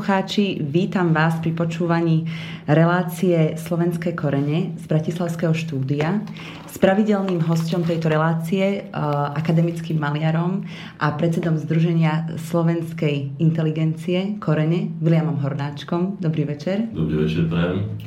[0.00, 2.24] poslucháči, vítam vás pri počúvaní
[2.64, 6.24] relácie Slovenské korene z Bratislavského štúdia
[6.64, 10.64] s pravidelným hostom tejto relácie, uh, akademickým maliarom
[10.96, 16.16] a predsedom Združenia slovenskej inteligencie Korene, Williamom Hornáčkom.
[16.16, 16.88] Dobrý večer.
[16.96, 18.00] Dobrý večer, prajem.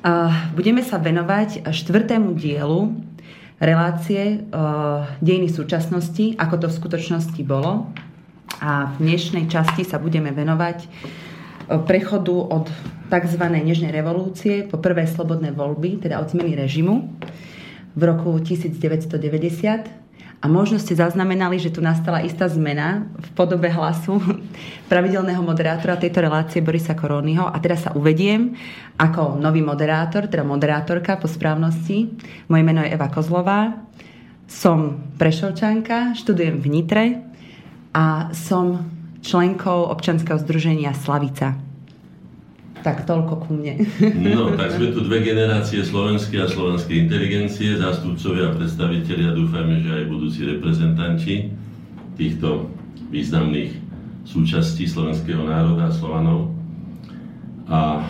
[0.00, 2.96] Uh, budeme sa venovať štvrtému dielu
[3.60, 7.92] relácie uh, Dejiny súčasnosti, ako to v skutočnosti bolo
[8.56, 10.88] a v dnešnej časti sa budeme venovať
[11.66, 12.66] prechodu od
[13.10, 13.42] tzv.
[13.42, 17.06] nežnej revolúcie po prvé slobodné voľby, teda od zmeny režimu
[17.96, 20.06] v roku 1990
[20.36, 24.20] a možno ste zaznamenali, že tu nastala istá zmena v podobe hlasu
[24.92, 27.48] pravidelného moderátora tejto relácie Borisa Korónyho.
[27.48, 28.52] A teraz sa uvediem
[29.00, 32.12] ako nový moderátor, teda moderátorka po správnosti.
[32.52, 33.80] Moje meno je Eva Kozlová.
[34.46, 37.04] Som prešovčanka, študujem v Nitre
[37.96, 38.95] a som
[39.26, 41.58] členkou občanského združenia Slavica.
[42.86, 43.82] Tak toľko ku mne.
[44.14, 49.90] No, tak sme tu dve generácie slovenskej a slovenskej inteligencie, zástupcovia a predstavitelia, dúfajme, že
[49.90, 51.50] aj budúci reprezentanti
[52.14, 52.70] týchto
[53.10, 53.74] významných
[54.22, 56.54] súčastí slovenského národa a Slovanov.
[57.66, 58.06] A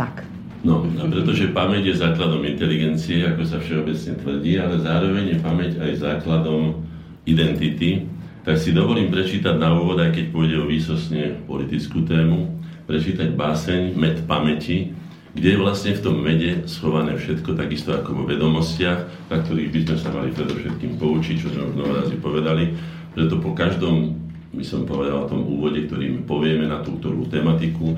[0.00, 0.24] Tak.
[0.60, 5.80] No, a pretože pamäť je základom inteligencie, ako sa všeobecne tvrdí, ale zároveň je pamäť
[5.80, 6.84] aj základom
[7.24, 8.04] identity,
[8.40, 12.48] tak si dovolím prečítať na úvod, aj keď pôjde o výsosne politickú tému,
[12.88, 14.96] prečítať báseň Med pamäti,
[15.30, 19.78] kde je vlastne v tom mede schované všetko, takisto ako vo vedomostiach, na ktorých by
[19.86, 22.74] sme sa mali predovšetkým poučiť, čo sme už mnoho razy povedali.
[23.14, 24.18] Preto po každom,
[24.50, 27.94] by som povedal, tom úvode, ktorým povieme na túto tematiku,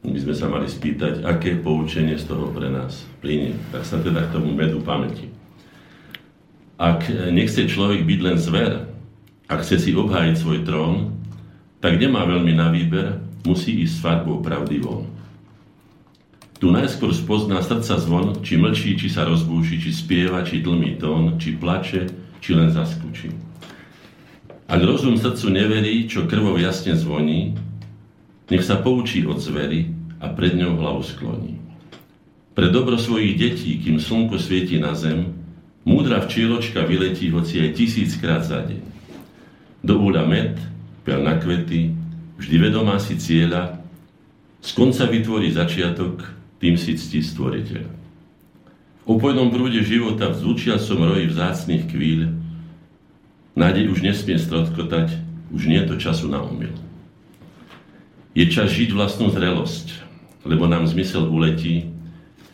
[0.00, 3.58] by sme sa mali spýtať, aké poučenie z toho pre nás plynie.
[3.74, 5.26] Tak sa teda k tomu medu pamäti.
[6.80, 8.89] Ak nechce človek byť len zver,
[9.50, 11.18] ak chce si obhájiť svoj trón,
[11.82, 15.10] tak nemá veľmi na výber, musí ísť s farbou pravdy von.
[16.62, 21.40] Tu najskôr spozná srdca zvon, či mlčí, či sa rozbúši, či spieva, či tlmí tón,
[21.40, 22.06] či plače,
[22.38, 23.32] či len zaskučí.
[24.70, 27.58] Ak rozum srdcu neverí, čo krvou jasne zvoní,
[28.52, 29.90] nech sa poučí od zvery
[30.22, 31.58] a pred ňou hlavu skloní.
[32.54, 35.32] Pre dobro svojich detí, kým slnko svieti na zem,
[35.82, 38.89] múdra včieločka vyletí hoci aj tisíckrát za deň.
[39.80, 40.60] Do úľa med,
[41.08, 41.96] pel na kvety,
[42.36, 43.80] vždy vedomá si cieľa,
[44.60, 46.20] z konca vytvorí začiatok,
[46.60, 47.84] tým si ctí stvoriteľ.
[49.00, 52.28] V opojnom prúde života vzúčia som roji vzácných chvíľ,
[53.56, 55.16] nádej už nesmie strotkotať,
[55.48, 56.76] už nie je to času na omyl.
[58.36, 60.04] Je čas žiť vlastnú zrelosť,
[60.44, 61.88] lebo nám zmysel uletí,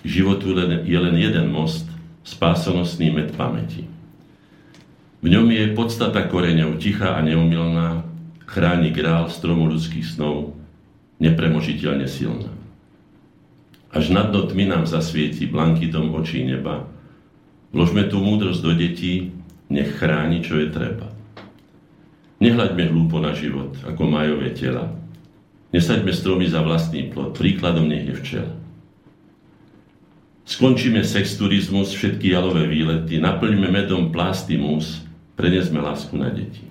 [0.06, 0.54] životu
[0.86, 1.91] je len jeden most,
[2.22, 3.96] spásonosný med pamäti.
[5.24, 8.04] V ňom je podstata koreňov tichá a neumilná,
[8.45, 10.53] chráni grál stromu ľudských snov,
[11.18, 12.53] nepremožiteľne silná.
[13.97, 16.84] Až nad dno tmy nám zasvieti blankitom očí neba.
[17.72, 19.33] Vložme tú múdrosť do detí,
[19.72, 21.10] nech chráni, čo je treba.
[22.36, 24.92] Nehľaďme hlúpo na život, ako majové tela.
[25.72, 28.53] Nesaďme stromy za vlastný plod, príkladom nech je včela.
[30.47, 35.03] Skončíme sexturizmus, všetky jalové výlety, naplňme medom plásty mús,
[35.37, 36.65] Prenesme lásku na deti.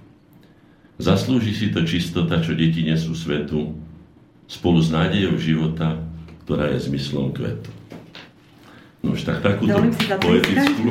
[0.98, 3.78] Zaslúži si to čistota, čo deti nesú svetu,
[4.50, 6.02] spolu s nádejou života,
[6.48, 7.70] ktorá je zmyslom kvetu.
[9.06, 9.78] No už tak takúto
[10.18, 10.90] poetickú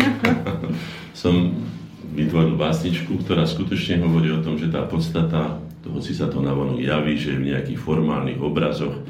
[1.25, 1.51] som
[2.15, 6.79] vytvoril básničku, ktorá skutočne hovorí o tom, že tá podstata, toho si sa to navonok
[6.79, 9.03] javí, že v nejakých formálnych obrazoch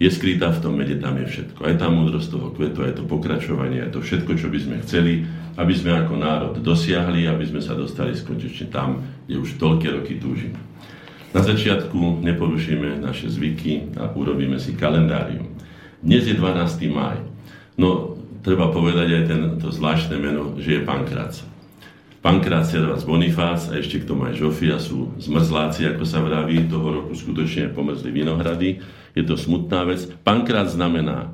[0.00, 1.60] je skrytá v tom mede, tam je všetko.
[1.60, 5.28] Aj tá múdrosť toho kvetu, aj to pokračovanie, aj to všetko, čo by sme chceli,
[5.60, 10.16] aby sme ako národ dosiahli, aby sme sa dostali skutočne tam, kde už toľké roky
[10.16, 10.56] túžime.
[11.36, 15.52] Na začiatku neporušíme naše zvyky a urobíme si kalendárium.
[16.00, 16.88] Dnes je 12.
[16.88, 17.20] maj.
[17.76, 21.44] No, treba povedať aj ten, to zvláštne meno, že je Pankrác.
[22.20, 27.00] Pankrát, Servas, Bonifác a ešte k tomu aj Žofia sú zmrzláci, ako sa vraví, toho
[27.00, 28.76] roku skutočne pomrzli vinohrady.
[29.16, 30.04] Je to smutná vec.
[30.20, 31.32] Pankrát znamená,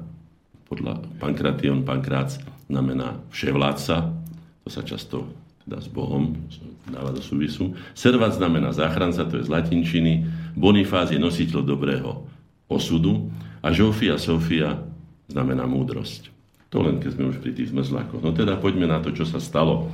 [0.70, 2.38] podľa Pankration, Pankrác
[2.70, 4.14] znamená vševládca,
[4.62, 5.26] to sa často
[5.66, 6.38] teda s Bohom
[6.86, 7.74] dáva do súvisu.
[7.90, 10.22] Servat znamená záchranca, to je z latinčiny.
[10.54, 12.22] Bonifác je nositeľ dobrého
[12.70, 13.26] osudu.
[13.58, 14.78] A Žofia, Sofia
[15.26, 16.30] znamená múdrosť.
[16.70, 18.22] To len keď sme už pri tých zmrzlákoch.
[18.22, 19.90] No teda poďme na to, čo sa stalo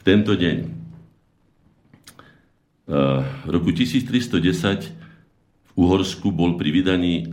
[0.00, 0.58] v tento deň.
[3.44, 4.40] V roku 1310
[5.70, 7.26] v Uhorsku bol pri vydaní e,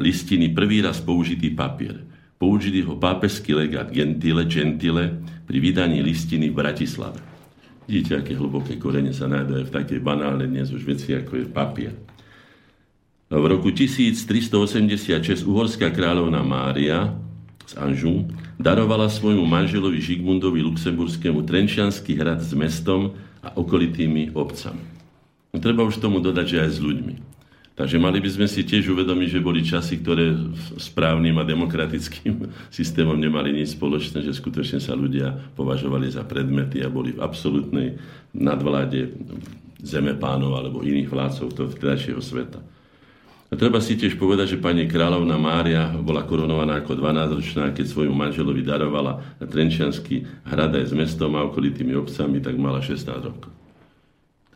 [0.00, 2.00] listiny prvý raz použitý papier.
[2.40, 7.20] Použili ho pápežský legát Gentile, Gentile pri vydaní listiny v Bratislave.
[7.84, 11.46] Vidíte, aké hlboké korene sa nájdu aj v takej banálnej dnes už veci, ako je
[11.46, 11.94] papier.
[13.26, 17.12] V roku 1386 uhorská kráľovna Mária
[17.66, 18.24] z Anžu,
[18.56, 24.82] darovala svojmu manželovi Žigmundovi Luxemburskému Trenčianský hrad s mestom a okolitými obcami.
[25.56, 27.14] Treba už tomu dodať, že aj s ľuďmi.
[27.76, 30.32] Takže mali by sme si tiež uvedomiť, že boli časy, ktoré
[30.80, 36.88] správnym a demokratickým systémom nemali nič spoločné, že skutočne sa ľudia považovali za predmety a
[36.88, 38.00] boli v absolútnej
[38.32, 39.12] nadvláde
[39.84, 42.64] zemepánov alebo iných vládcov toho vtedajšieho sveta.
[43.46, 48.10] A treba si tiež povedať, že pani kráľovna Mária bola korunovaná ako 12-ročná, keď svojmu
[48.10, 53.54] manželovi darovala na Trenčiansky hrad aj s mestom a okolitými obcami, tak mala 16 rokov.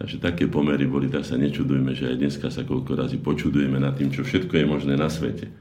[0.00, 3.94] Takže také pomery boli, tak sa nečudujme, že aj dneska sa koľko razy počudujeme nad
[3.94, 5.52] tým, čo všetko je možné na svete.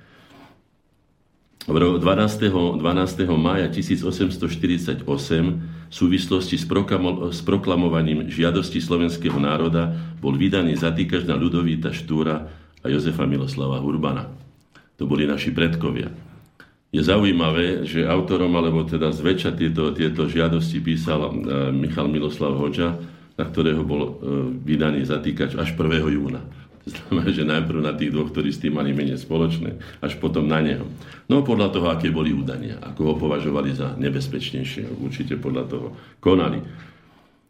[1.70, 2.02] 12.
[2.02, 2.82] 12.
[3.38, 11.94] mája 1848 v súvislosti s, s proklamovaním žiadosti slovenského národa bol vydaný zatýkač na Ľudovíta
[11.94, 12.50] Štúra
[12.84, 14.30] a Jozefa Miloslava Urbana.
[15.00, 16.12] To boli naši predkovia.
[16.90, 21.32] Je zaujímavé, že autorom, alebo teda zväčša tieto, tieto žiadosti písal e,
[21.70, 22.98] Michal Miloslav Hoďa,
[23.38, 24.12] na ktorého bol e,
[24.66, 26.18] vydaný zatýkač až 1.
[26.18, 26.42] júna.
[26.90, 30.50] To znamená, že najprv na tých dvoch, ktorí s tým mali menej spoločné, až potom
[30.50, 30.90] na neho.
[31.30, 35.88] No podľa toho, aké boli údania, ako ho považovali za nebezpečnejšie, určite podľa toho
[36.18, 36.58] konali.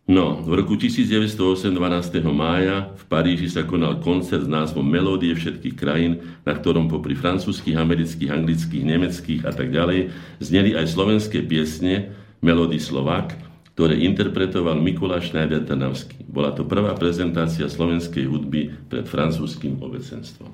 [0.09, 2.25] No, v roku 1908, 12.
[2.33, 7.77] mája, v Paríži sa konal koncert s názvom Melódie všetkých krajín, na ktorom popri francúzských,
[7.77, 10.09] amerických, anglických, nemeckých a tak ďalej
[10.41, 12.09] zneli aj slovenské piesne
[12.41, 13.37] Melódy Slovák,
[13.77, 16.25] ktoré interpretoval Mikuláš Schneider Trnavský.
[16.25, 20.49] Bola to prvá prezentácia slovenskej hudby pred francúzským obecenstvom.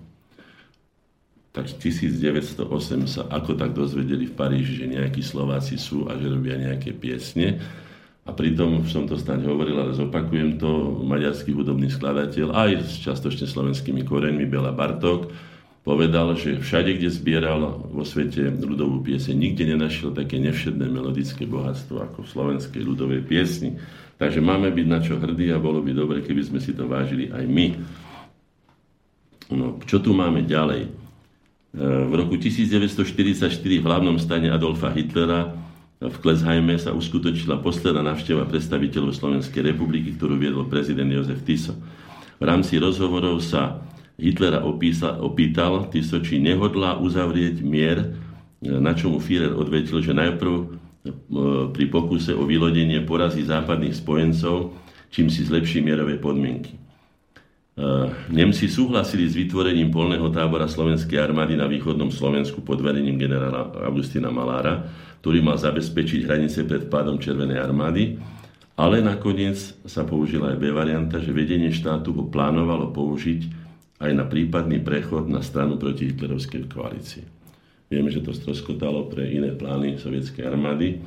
[1.56, 2.60] Tak 1908
[3.08, 7.64] sa ako tak dozvedeli v Paríži, že nejakí Slováci sú a že robia nejaké piesne
[8.26, 12.98] a pritom, už som to snáď hovoril, ale zopakujem to, maďarský hudobný skladateľ, aj s
[13.06, 15.30] častočne slovenskými koreňmi, Bela Bartok,
[15.86, 22.02] povedal, že všade, kde zbieral vo svete ľudovú piese, nikde nenašiel také nevšedné melodické bohatstvo
[22.02, 23.78] ako v slovenskej ľudovej piesni.
[24.18, 27.30] Takže máme byť na čo hrdí a bolo by dobre, keby sme si to vážili
[27.30, 27.78] aj my.
[29.54, 30.90] No, čo tu máme ďalej?
[30.90, 30.90] E,
[32.10, 35.65] v roku 1944 v hlavnom stane Adolfa Hitlera
[35.96, 41.72] v Klesheime sa uskutočila posledná návšteva predstaviteľov Slovenskej republiky, ktorú viedol prezident Jozef Tiso.
[42.36, 43.80] V rámci rozhovorov sa
[44.20, 48.12] Hitlera opísa, opýtal Tiso, či nehodlá uzavrieť mier,
[48.60, 50.66] na čo mu Führer odvetil, že najprv e,
[51.72, 54.76] pri pokuse o vylodenie porazí západných spojencov,
[55.12, 56.85] čím si zlepší mierové podmienky.
[57.76, 57.84] E,
[58.32, 64.32] Nemci súhlasili s vytvorením polného tábora slovenskej armády na východnom Slovensku pod vedením generála Augustina
[64.32, 64.88] Malára,
[65.20, 68.16] ktorý mal zabezpečiť hranice pred pádom Červenej armády,
[68.80, 73.42] ale nakoniec sa použila aj B varianta, že vedenie štátu ho plánovalo použiť
[74.00, 77.26] aj na prípadný prechod na stranu proti hitlerovskej koalícii.
[77.92, 81.04] Vieme, že to stroskotalo pre iné plány sovietskej armády,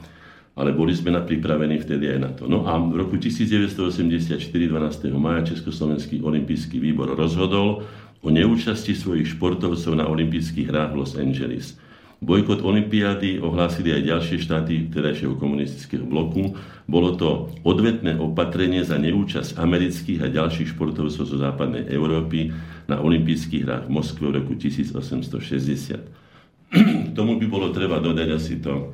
[0.58, 2.50] ale boli sme pripravení vtedy aj na to.
[2.50, 5.14] No a v roku 1984, 12.
[5.14, 7.86] maja, Československý olimpijský výbor rozhodol
[8.18, 11.78] o neúčasti svojich športovcov na olympijských hrách v Los Angeles.
[12.18, 16.58] Bojkot Olympiády ohlásili aj ďalšie štáty vtedajšieho komunistického bloku.
[16.90, 22.50] Bolo to odvetné opatrenie za neúčasť amerických a ďalších športovcov zo západnej Európy
[22.90, 25.22] na olympijských hrách v Moskve v roku 1860.
[27.16, 28.90] Tomu by bolo treba dodať asi to,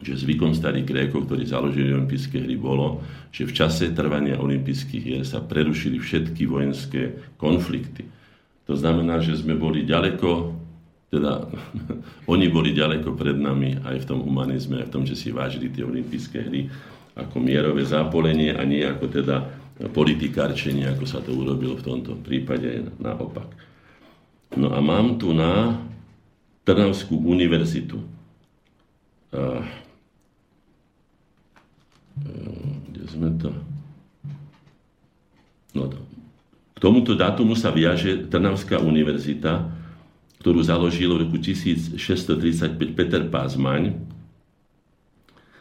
[0.00, 5.24] že zvykom starých Grékov, ktorí založili olympijské hry, bolo, že v čase trvania olympijských hier
[5.28, 8.08] sa prerušili všetky vojenské konflikty.
[8.64, 10.56] To znamená, že sme boli ďaleko
[11.10, 11.42] teda
[12.32, 15.68] oni boli ďaleko pred nami aj v tom humanizme, aj v tom, že si vážili
[15.68, 16.70] tie olympijské hry
[17.18, 19.36] ako mierové zápolenie a nie ako teda
[19.90, 23.50] politikárčenie, ako sa to urobilo v tomto prípade naopak.
[24.54, 25.82] No a mám tu na
[26.60, 27.98] Trnavskú univerzitu.
[32.18, 32.30] A,
[32.90, 33.50] kde sme to...
[35.76, 35.86] No.
[36.74, 39.70] K tomuto dátumu sa viaže Trnavská univerzita,
[40.40, 41.96] ktorú založil v roku 1635
[42.96, 44.00] Peter Pázmaň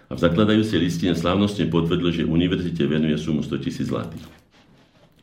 [0.10, 4.26] a v zakladajúcej listine slávnostne potvrdil, že univerzite venuje sumu 100 tisíc zlatých.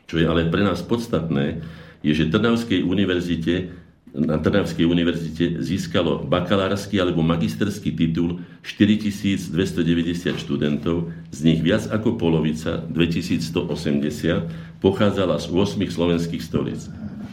[0.07, 1.67] Čo je ale pre nás podstatné,
[2.07, 3.75] je, že Trnavskej univerzite
[4.17, 12.81] na Trnavskej univerzite získalo bakalársky alebo magisterský titul 4290 študentov, z nich viac ako polovica,
[12.89, 16.81] 2180, pochádzala z 8 slovenských stolic.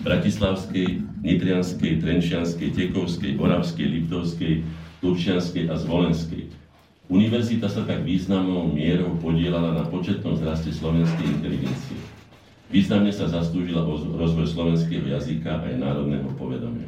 [0.03, 4.53] Bratislavskej, Nitrianskej, Trenčianskej, Tekovskej, Oravskej, Liptovskej,
[4.99, 6.51] Turčianskej a Zvolenskej.
[7.07, 12.12] Univerzita sa tak významnou mierou podielala na početnom zraste slovenskej inteligencie.
[12.72, 16.88] Významne sa zaslúžila o rozvoj slovenského jazyka aj národného povedomia.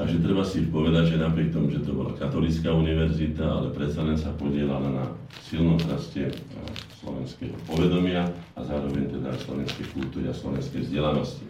[0.00, 4.16] Takže treba si povedať, že napriek tomu, že to bola katolická univerzita, ale predsa len
[4.16, 5.04] sa podielala na
[5.44, 6.32] silnom raste
[7.04, 8.24] slovenského povedomia
[8.56, 11.44] a zároveň teda slovenskej kultúry a slovenskej vzdelanosti.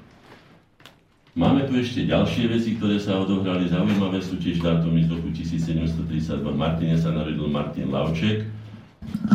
[1.39, 3.71] Máme tu ešte ďalšie veci, ktoré sa odohrali.
[3.71, 6.43] Zaujímavé sú tiež dátumy z roku 1732.
[6.43, 8.51] V Martine sa narodil Martin Lavček,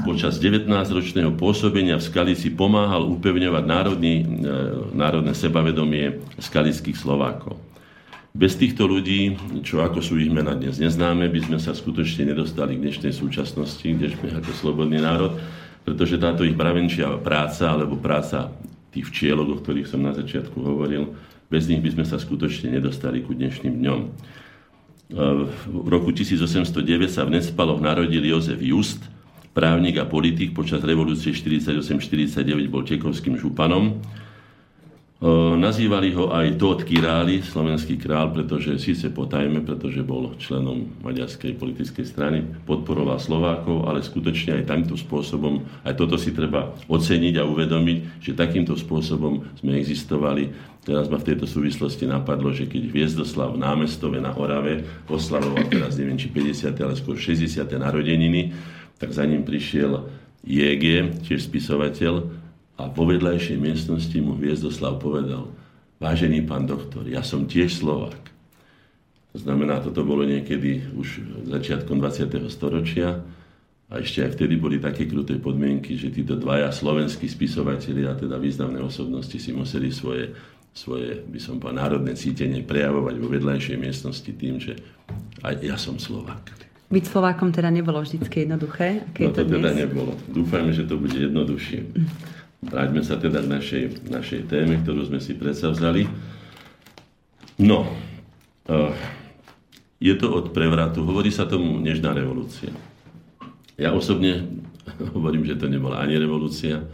[0.05, 4.25] Počas 19-ročného pôsobenia v Skalici pomáhal upevňovať národný, e,
[4.93, 7.57] národné sebavedomie skalických Slovákov.
[8.35, 9.33] Bez týchto ľudí,
[9.65, 13.81] čo ako sú ich mena dnes neznáme, by sme sa skutočne nedostali k dnešnej súčasnosti,
[13.81, 15.41] kde sme ako slobodný národ,
[15.81, 18.53] pretože táto ich bravenčia práca, alebo práca
[18.93, 21.17] tých včielok, o ktorých som na začiatku hovoril,
[21.49, 23.99] bez nich by sme sa skutočne nedostali ku dnešným dňom.
[24.03, 24.07] E,
[25.71, 29.14] v roku 1809 sa v Nespaloch narodil Jozef Just,
[29.55, 34.03] právnik a politik, počas revolúcie 48-49 bol čekovským županom.
[35.55, 42.05] Nazývali ho aj Tóth Király, slovenský král, pretože síce potajme, pretože bol členom maďarskej politickej
[42.05, 48.21] strany, podporoval Slovákov, ale skutočne aj takýmto spôsobom, aj toto si treba oceniť a uvedomiť,
[48.21, 50.51] že takýmto spôsobom sme existovali.
[50.83, 55.97] Teraz ma v tejto súvislosti napadlo, že keď Viezdoslav v námestove na Orave oslavoval teraz
[55.97, 56.75] neviem či 50.
[56.77, 57.65] ale skôr 60.
[57.71, 58.53] narodeniny,
[58.99, 60.07] tak za ním prišiel
[60.45, 65.47] JG, tiež spisovateľ, a vo vedľajšej miestnosti mu Hviezdoslav povedal,
[66.03, 68.19] vážený pán doktor, ja som tiež Slovák.
[69.31, 72.35] To znamená, toto bolo niekedy už začiatkom 20.
[72.51, 73.23] storočia
[73.87, 78.79] a ešte aj vtedy boli také kruté podmienky, že títo dvaja slovenskí spisovatelia, teda významné
[78.83, 80.35] osobnosti, si museli svoje,
[80.75, 84.75] svoje by som povedal, národné cítenie prejavovať vo vedľajšej miestnosti tým, že
[85.43, 86.64] aj ja som Slovák.
[86.85, 89.01] Byť Slovákom teda nebolo vždy jednoduché.
[89.17, 90.13] no to, to teda nebolo.
[90.29, 91.81] Dúfajme, že to bude jednoduchšie.
[92.65, 96.05] Vráťme sa teda k našej, našej téme, ktorú sme si predsa vzali.
[97.57, 97.89] No,
[98.69, 98.93] uh,
[99.97, 101.01] je to od prevratu.
[101.01, 102.69] Hovorí sa tomu nežná revolúcia.
[103.75, 104.45] Ja osobne
[105.15, 106.85] hovorím, že to nebola ani revolúcia,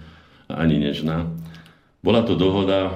[0.48, 1.27] ani nežná.
[2.00, 2.95] Bola to dohoda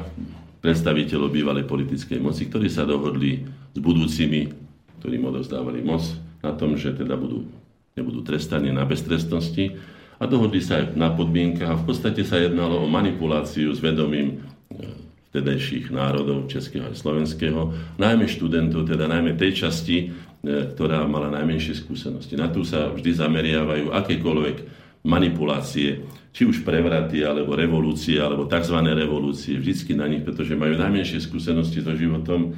[0.63, 4.49] predstaviteľov bývalej politickej moci, ktorí sa dohodli s budúcimi,
[4.97, 6.01] ktorým odovzdávali moc,
[6.45, 7.49] na tom, že teda budú,
[7.97, 9.81] nebudú trestaní na beztrestnosti
[10.21, 14.45] a dohodli sa aj na podmienkach a v podstate sa jednalo o manipuláciu s vedomím
[14.69, 14.85] e,
[15.33, 20.05] vtedajších národov, českého a slovenského, najmä študentov, teda najmä tej časti, e,
[20.45, 22.39] ktorá mala najmenšie skúsenosti.
[22.39, 24.57] Na tú sa vždy zameriavajú akékoľvek
[25.03, 28.75] manipulácie, či už prevraty, alebo revolúcie, alebo tzv.
[28.91, 32.55] revolúcie, vždycky na nich, pretože majú najmenšie skúsenosti so životom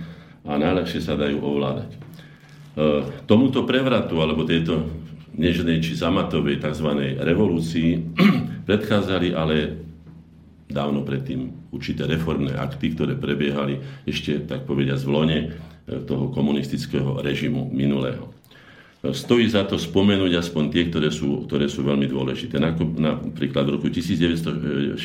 [0.47, 1.91] a najľahšie sa dajú ovládať.
[2.77, 4.85] E, tomuto prevratu alebo tejto
[5.33, 7.17] nežnej či zamatovej tzv.
[7.17, 8.05] revolúcii
[8.69, 9.81] predchádzali ale
[10.69, 15.47] dávno predtým určité reformné akty, ktoré prebiehali ešte, tak povediať, v lone e,
[16.05, 18.29] toho komunistického režimu minulého.
[19.01, 22.61] E, stojí za to spomenúť aspoň tie, ktoré sú, ktoré sú veľmi dôležité.
[22.61, 25.01] Napríklad v roku 1968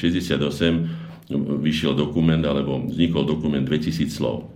[1.64, 4.52] vyšiel dokument, alebo vznikol dokument 2000 slov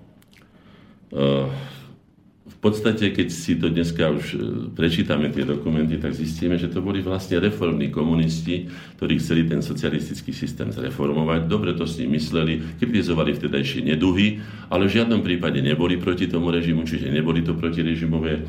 [2.47, 4.39] v podstate, keď si to dneska už e,
[4.71, 10.31] prečítame tie dokumenty, tak zistíme, že to boli vlastne reformní komunisti, ktorí chceli ten socialistický
[10.31, 11.51] systém zreformovať.
[11.51, 14.39] Dobre to s ním mysleli, kritizovali vtedajšie neduhy,
[14.71, 18.43] ale v žiadnom prípade neboli proti tomu režimu, čiže neboli to protirežimové e,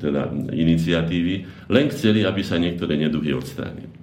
[0.00, 4.00] teda, iniciatívy, len chceli, aby sa niektoré neduhy odstránili.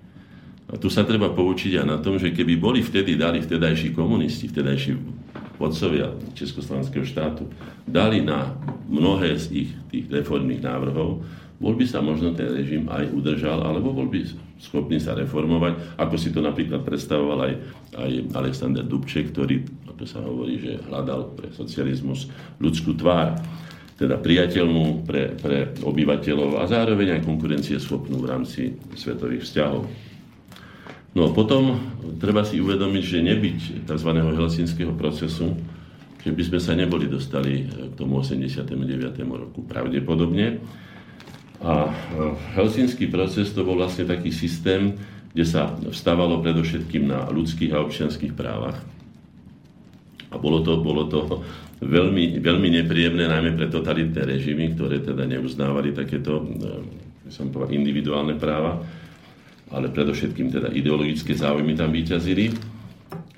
[0.67, 4.51] A tu sa treba poučiť aj na tom, že keby boli vtedy dali vtedajší komunisti,
[4.51, 4.91] vtedajší
[5.57, 7.49] vodcovia Československého štátu
[7.89, 8.53] dali na
[8.87, 11.25] mnohé z ich tých reformných návrhov,
[11.57, 14.21] bol by sa možno ten režim aj udržal, alebo bol by
[14.61, 17.53] schopný sa reformovať, ako si to napríklad predstavoval aj,
[17.97, 22.29] aj Alexander Dubček, ktorý, ako sa hovorí, že hľadal pre socializmus
[22.61, 23.41] ľudskú tvár,
[23.97, 28.61] teda priateľnú pre, pre obyvateľov a zároveň aj konkurencieschopnú v rámci
[28.93, 29.89] svetových vzťahov.
[31.17, 31.81] No potom
[32.21, 34.09] treba si uvedomiť, že nebyť tzv.
[34.21, 35.57] helsinského procesu,
[36.21, 38.77] že by sme sa neboli dostali k tomu 89.
[39.25, 40.61] roku pravdepodobne.
[41.57, 41.89] A
[42.53, 44.93] helsinský proces to bol vlastne taký systém,
[45.33, 48.77] kde sa vstávalo predovšetkým na ľudských a občianských právach.
[50.29, 51.41] A bolo to, bolo to
[51.81, 56.45] veľmi, veľmi nepríjemné, najmä pre totalitné režimy, ktoré teda neuznávali takéto,
[57.25, 58.85] by som povedal, individuálne práva
[59.71, 62.55] ale predovšetkým teda ideologické záujmy tam vyťazili.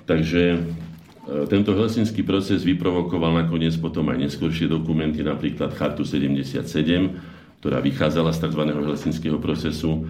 [0.06, 0.58] Takže e,
[1.50, 6.62] tento helsinský proces vyprovokoval nakoniec potom aj neskôršie dokumenty, napríklad Chartu 77,
[7.58, 8.62] ktorá vychádzala z tzv.
[8.72, 10.06] helsinského procesu,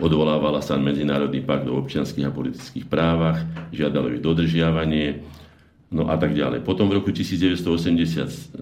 [0.00, 5.22] odvolávala sa Medzinárodný pakt o občianských a politických právach, žiadalo ich dodržiavanie,
[5.92, 6.64] no a tak ďalej.
[6.64, 8.56] Potom v roku 1987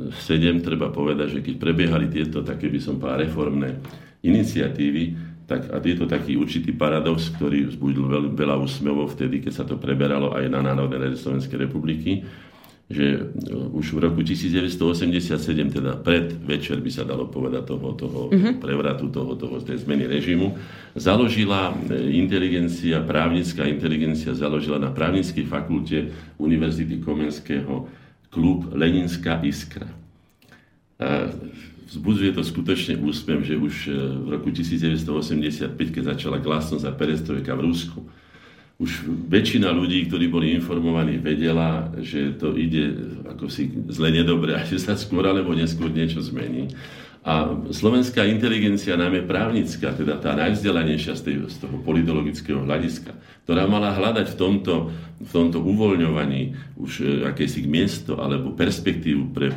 [0.62, 3.78] treba povedať, že keď prebiehali tieto také by som povedal reformné
[4.22, 9.52] iniciatívy, tak, a je to taký určitý paradox, ktorý vzbudil veľ, veľa úsmevov vtedy, keď
[9.54, 12.26] sa to preberalo aj na Národnej rade Slovenskej republiky,
[12.86, 13.20] že e,
[13.54, 15.38] už v roku 1987,
[15.70, 18.62] teda pred večer by sa dalo povedať toho, toho mm-hmm.
[18.62, 20.54] prevratu, toho, toho, tej zmeny režimu,
[20.98, 27.86] založila e, inteligencia, právnická inteligencia založila na právnickej fakulte Univerzity Komenského
[28.30, 29.86] klub Leninská iskra.
[31.86, 37.54] Vzbudzuje to skutočne úsmev, že už e, v roku 1985, keď začala glasnosť a perestrojka
[37.54, 38.02] v Rusku,
[38.76, 42.92] už väčšina ľudí, ktorí boli informovaní, vedela, že to ide
[43.24, 46.74] ako si zle nedobre a že sa skôr alebo neskôr niečo zmení.
[47.26, 53.66] A slovenská inteligencia, najmä právnická, teda tá najvzdelanejšia z, tej, z toho politologického hľadiska, ktorá
[53.66, 54.74] mala hľadať v tomto,
[55.22, 59.54] v tomto uvoľňovaní už e, akési miesto alebo perspektívu pre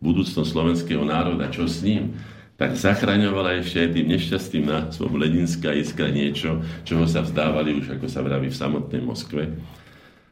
[0.00, 2.16] budúcnosť slovenského národa, čo s ním,
[2.60, 8.04] tak zachraňovala ešte aj tým nešťastným názvom Leninská iskra niečo, čoho sa vzdávali už, ako
[8.04, 9.56] sa vraví, v samotnej Moskve.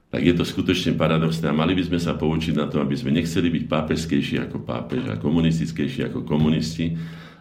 [0.08, 3.16] Tak je to skutočne paradoxné a mali by sme sa poučiť na to, aby sme
[3.16, 6.96] nechceli byť pápežskejší ako pápež a komunistickejší ako komunisti,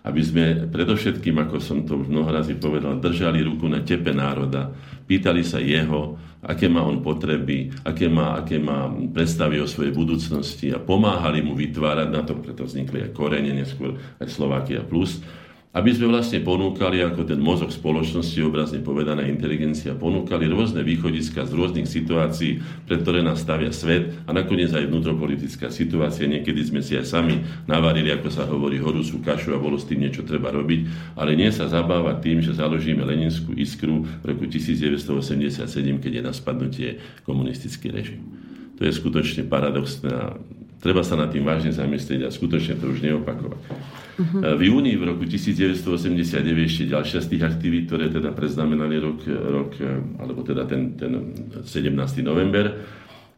[0.07, 4.71] aby sme predovšetkým, ako som to už mnoho razy povedal, držali ruku na tepe národa,
[5.03, 6.15] pýtali sa jeho,
[6.47, 11.53] aké má on potreby, aké má, aké má predstavy o svojej budúcnosti a pomáhali mu
[11.59, 15.19] vytvárať na to, preto vznikli aj korene, neskôr aj Slovakia Plus,
[15.75, 21.51] aby sme vlastne ponúkali ako ten mozog spoločnosti, obrazne povedaná inteligencia, ponúkali rôzne východiska z
[21.53, 26.25] rôznych situácií, pre ktoré nás stavia svet a nakoniec aj vnútropolitická situácia.
[26.25, 30.07] Niekedy sme si aj sami navarili, ako sa hovorí, horúcu kašu a bolo s tým
[30.07, 35.61] niečo treba robiť, ale nie sa zabávať tým, že založíme Leninskú iskru v roku 1987,
[35.99, 36.89] keď je na spadnutie
[37.27, 38.23] komunistický režim.
[38.79, 40.25] To je skutočne paradoxné a
[40.81, 43.61] treba sa nad tým vážne zamyslieť a skutočne to už neopakovať.
[44.17, 44.57] Uh-huh.
[44.57, 46.33] V júni v roku 1989
[46.65, 49.77] ešte ďalšia z tých aktivít, ktoré teda preznamenali rok, rok
[50.17, 52.25] alebo teda ten, ten 17.
[52.25, 52.81] november,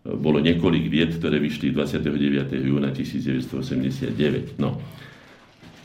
[0.07, 2.55] bolo niekoľko vied, ktoré vyšli 29.
[2.63, 4.55] júna 1989.
[4.55, 4.79] No.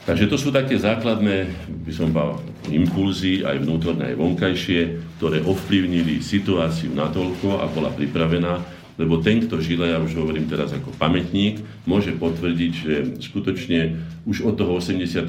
[0.05, 1.49] Takže to sú také základné,
[1.89, 2.37] by som bol,
[2.69, 4.81] impulzy, aj vnútorné, aj vonkajšie,
[5.17, 8.61] ktoré ovplyvnili situáciu natoľko a bola pripravená,
[8.95, 14.47] lebo ten, kto žil, ja už hovorím teraz ako pamätník, môže potvrdiť, že skutočne už
[14.47, 15.27] od toho 85.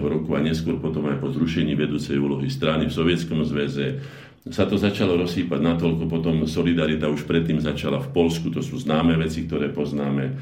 [0.00, 4.04] roku a neskôr potom aj po zrušení vedúcej úlohy strany v Sovietskom zväze
[4.46, 9.18] sa to začalo rozsýpať natoľko, potom Solidarita už predtým začala v Polsku, to sú známe
[9.18, 10.38] veci, ktoré poznáme.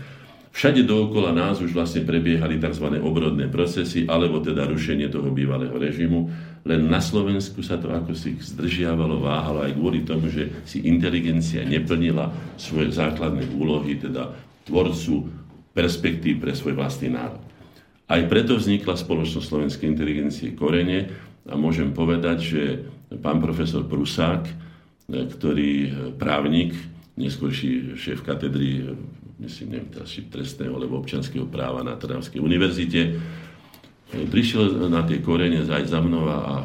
[0.54, 3.00] Všade dookola nás už vlastne prebiehali tzv.
[3.02, 6.30] obrodné procesy, alebo teda rušenie toho bývalého režimu.
[6.64, 11.60] Len na Slovensku sa to ako si zdržiavalo, váhalo aj kvôli tomu, že si inteligencia
[11.60, 14.32] neplnila svoje základné úlohy, teda
[14.64, 15.28] tvorcu
[15.76, 17.42] perspektív pre svoj vlastný národ.
[18.08, 21.12] Aj preto vznikla spoločnosť slovenskej inteligencie Korene
[21.44, 22.62] a môžem povedať, že
[23.20, 24.48] pán profesor Prusák,
[25.08, 26.72] ktorý právnik,
[27.20, 28.96] neskôrší šéf katedry,
[29.36, 33.20] myslím, neviem teraz, trestného alebo občanského práva na Trnavskej univerzite,
[34.12, 36.62] prišiel na tie korene aj za mnou a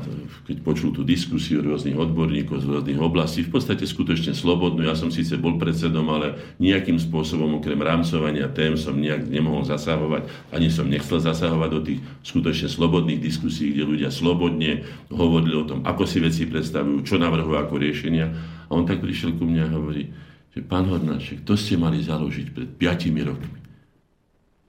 [0.49, 4.82] keď počul tú diskusiu rôznych odborníkov z rôznych oblastí, v podstate skutočne slobodnú.
[4.82, 10.25] Ja som síce bol predsedom, ale nejakým spôsobom okrem rámcovania tém som nejak nemohol zasahovať,
[10.49, 15.86] ani som nechcel zasahovať do tých skutočne slobodných diskusí, kde ľudia slobodne hovorili o tom,
[15.86, 18.25] ako si veci predstavujú, čo navrhujú ako riešenia.
[18.69, 20.10] A on tak prišiel ku mne a hovorí,
[20.49, 23.59] že pán Hornáček, to ste mali založiť pred 5 rokmi.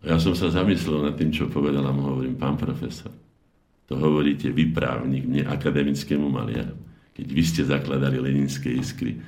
[0.00, 3.12] Ja som sa zamyslel nad tým, čo povedal a mu hovorím, pán profesor,
[3.84, 6.78] to hovoríte vy právnik, mne akademickému maliaru,
[7.12, 9.20] keď vy ste zakladali Leninské iskry.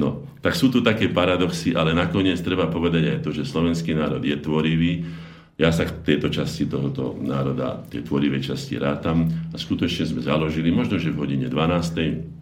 [0.00, 4.24] No, tak sú tu také paradoxy, ale nakoniec treba povedať aj to, že slovenský národ
[4.24, 5.04] je tvorivý.
[5.56, 10.68] Ja sa v tejto časti tohoto národa, tej tvorivej časti rátam a skutočne sme založili,
[10.68, 12.35] možno že v hodine 12.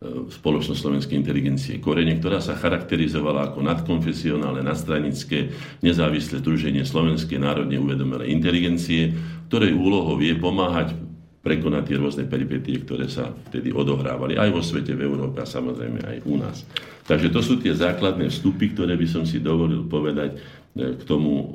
[0.00, 5.52] spoločnosť slovenskej inteligencie Korene, ktorá sa charakterizovala ako nadkonfesionálne, nadstranické,
[5.84, 9.12] nezávislé združenie Slovenskej národne uvedomelej inteligencie,
[9.52, 10.96] ktorej úlohou je pomáhať
[11.44, 16.00] prekonať tie rôzne peripetie, ktoré sa vtedy odohrávali aj vo svete, v Európe a samozrejme
[16.00, 16.64] aj u nás.
[17.04, 20.36] Takže to sú tie základné vstupy, ktoré by som si dovolil povedať
[20.76, 21.48] e, k tomu,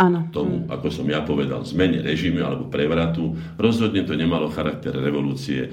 [0.00, 0.28] Áno.
[0.32, 3.36] tomu, ako som ja povedal, zmene režimu alebo prevratu.
[3.56, 5.68] Rozhodne to nemalo charakter revolúcie.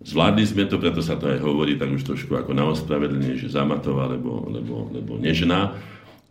[0.00, 3.52] Zvládli sme to, preto sa to aj hovorí tak už trošku ako na ospravedlenie, že
[3.52, 5.76] zamatová, lebo, lebo, lebo nežná,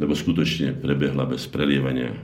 [0.01, 2.17] lebo skutočne prebehla bez prelievania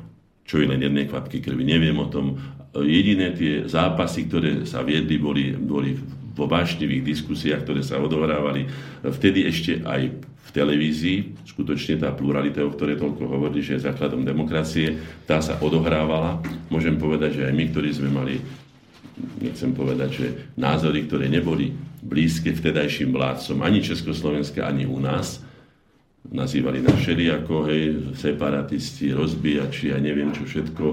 [0.46, 1.66] čo je len jednej kvapky krvi.
[1.66, 2.38] Neviem o tom.
[2.78, 5.98] Jediné tie zápasy, ktoré sa viedli, boli, boli
[6.38, 8.70] vo vášnivých diskusiách, ktoré sa odohrávali
[9.02, 11.48] vtedy ešte aj v televízii.
[11.50, 16.46] Skutočne tá pluralita, o ktorej toľko hovorí, že je základom demokracie, tá sa odohrávala.
[16.70, 18.38] Môžem povedať, že aj my, ktorí sme mali
[19.40, 20.28] nechcem povedať, že
[20.60, 21.72] názory, ktoré neboli
[22.06, 25.42] blízke vtedajším vládcom ani Československa, ani u nás,
[26.32, 27.82] nazývali na všelijako, hej,
[28.18, 30.86] separatisti, rozbíjači a neviem čo všetko.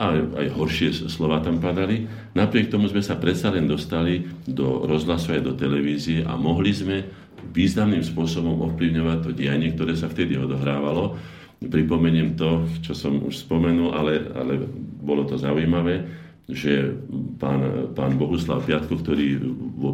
[0.00, 2.08] A aj horšie slova tam padali.
[2.32, 7.04] Napriek tomu sme sa predsa len dostali do rozhlasu aj do televízie a mohli sme
[7.52, 11.20] významným spôsobom ovplyvňovať to dianie, ktoré sa vtedy odohrávalo.
[11.60, 14.64] Pripomeniem to, čo som už spomenul, ale, ale
[15.04, 16.08] bolo to zaujímavé
[16.52, 16.98] že
[17.38, 19.38] pán, pán Bohuslav Piatko, ktorý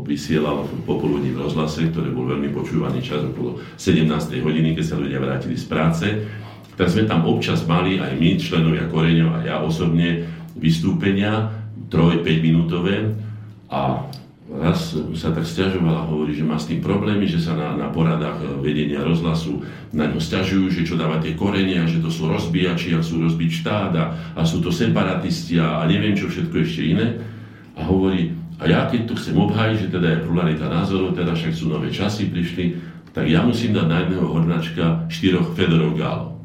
[0.05, 4.09] vysielal popoludní v rozhlase, ktorý bol veľmi počúvaný čas okolo 17.
[4.41, 6.07] hodiny, keď sa ľudia vrátili z práce,
[6.77, 11.53] tak sme tam občas mali aj my, členovia Koreňov a ja osobne, vystúpenia
[11.93, 13.13] 3-5 minútové
[13.69, 14.09] a
[14.47, 18.63] raz sa tak stiažovala, hovorí, že má s tým problémy, že sa na, na poradách
[18.63, 23.03] vedenia rozhlasu na ňo stiažujú, že čo dáva tie korenia, že to sú rozbíjači a
[23.03, 24.05] sú rozbiť štát a,
[24.39, 27.19] a sú to separatisti a, a neviem čo všetko ešte iné.
[27.75, 31.53] A hovorí, a ja keď tu chcem obhájiť, že teda je pluralita názorov, teda však
[31.53, 32.79] sú nové časy prišli,
[33.11, 36.36] tak ja musím dať na jedného hornačka štyroch Fedorov Gálov.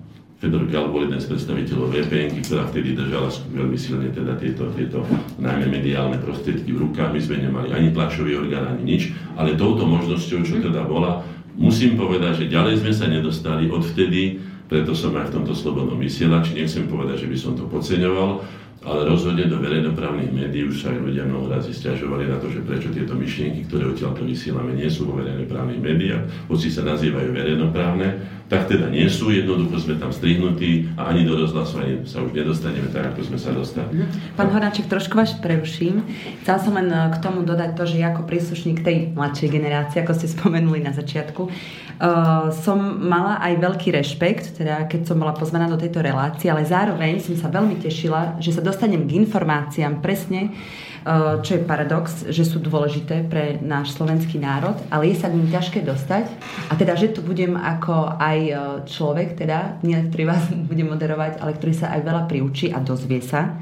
[0.41, 5.05] Fedor Gal bol jeden z predstaviteľov VPN, ktorá vtedy držala veľmi silne teda tieto, tieto
[5.37, 7.13] najmä mediálne prostriedky v rukách.
[7.13, 11.21] My sme nemali ani tlačový orgán, ani nič, ale touto možnosťou, čo teda bola,
[11.53, 16.57] musím povedať, že ďalej sme sa nedostali odvtedy, preto som aj v tomto slobodnom vysielači,
[16.57, 18.41] nechcem povedať, že by som to podceňoval,
[18.81, 22.65] ale rozhodne do verejnoprávnych médií už sa aj ľudia mnoho razy stiažovali na to, že
[22.65, 28.41] prečo tieto myšlienky, ktoré odtiaľto vysielame, nie sú vo verejnoprávnych médiách, hoci sa nazývajú verejnoprávne,
[28.51, 32.35] tak teda nie sú, jednoducho sme tam strihnutí a ani do rozhlasu ani sa už
[32.35, 33.95] nedostaneme tak, ako sme sa dostali.
[33.95, 34.35] Mhm.
[34.35, 36.03] Pán Horáček, trošku vás preruším.
[36.43, 40.17] Chcela som len eh, k tomu dodať to, že ako príslušník tej mladšej generácie, ako
[40.19, 45.69] ste spomenuli na začiatku, uh, som mala aj veľký rešpekt, teda keď som bola pozvaná
[45.69, 50.55] do tejto relácie, ale zároveň som sa veľmi tešila, že sa dostanem k informáciám presne,
[51.01, 55.37] Eh, čo je paradox, že sú dôležité pre náš slovenský národ, ale je sa k
[55.41, 56.29] ním ťažké dostať.
[56.69, 61.41] A teda, že tu budem ako aj eh, človek, teda, nie ktorý vás bude moderovať,
[61.41, 63.57] ale ktorý sa aj veľa priučí a dozvie sa.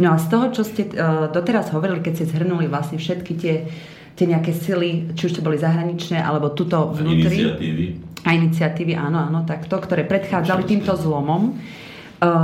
[0.00, 3.68] No a z toho, čo ste eh, doteraz hovorili, keď ste zhrnuli vlastne všetky tie,
[4.16, 7.52] tie nejaké sily, či už to boli zahraničné, alebo tuto vnútri.
[7.52, 7.84] A iniciatívy.
[8.24, 11.52] A iniciatívy, áno, áno, takto, ktoré predchádzali týmto zlomom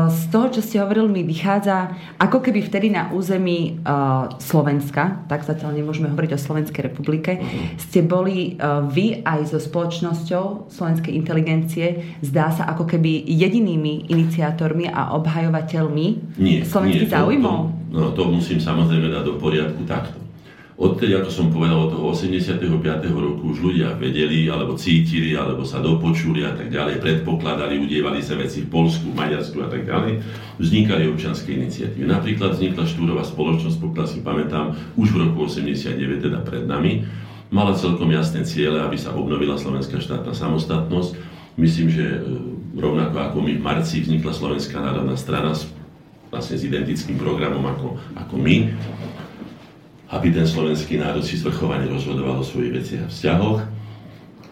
[0.09, 1.91] z toho, čo ste hovorili, mi vychádza,
[2.23, 7.43] ako keby vtedy na území uh, Slovenska, tak zatiaľ nemôžeme hovoriť o Slovenskej republike,
[7.79, 14.87] ste boli uh, vy aj so spoločnosťou slovenskej inteligencie, zdá sa ako keby jedinými iniciátormi
[14.87, 16.07] a obhajovateľmi
[16.39, 17.59] nie, slovenských záujmov?
[17.91, 20.24] To, no, to musím samozrejme dať do poriadku takto.
[20.75, 22.59] Odtedy, ako som povedal, od toho 85.
[23.15, 28.35] roku už ľudia vedeli, alebo cítili, alebo sa dopočuli a tak ďalej, predpokladali, udievali sa
[28.35, 30.19] veci v Polsku, Maďarsku a tak ďalej,
[30.59, 32.11] vznikali občanské iniciatívy.
[32.11, 35.95] Napríklad vznikla štúrová spoločnosť, pokiaľ si pamätám, už v roku 89,
[36.27, 37.07] teda pred nami,
[37.55, 41.15] mala celkom jasné ciele, aby sa obnovila slovenská štátna samostatnosť.
[41.55, 42.21] Myslím, že e,
[42.75, 45.55] rovnako ako my v marci vznikla Slovenská národná strana
[46.35, 48.75] vlastne s identickým programom ako, ako my
[50.13, 53.61] aby ten slovenský národ si zvrchovane rozhodoval o svojich veciach a vzťahoch.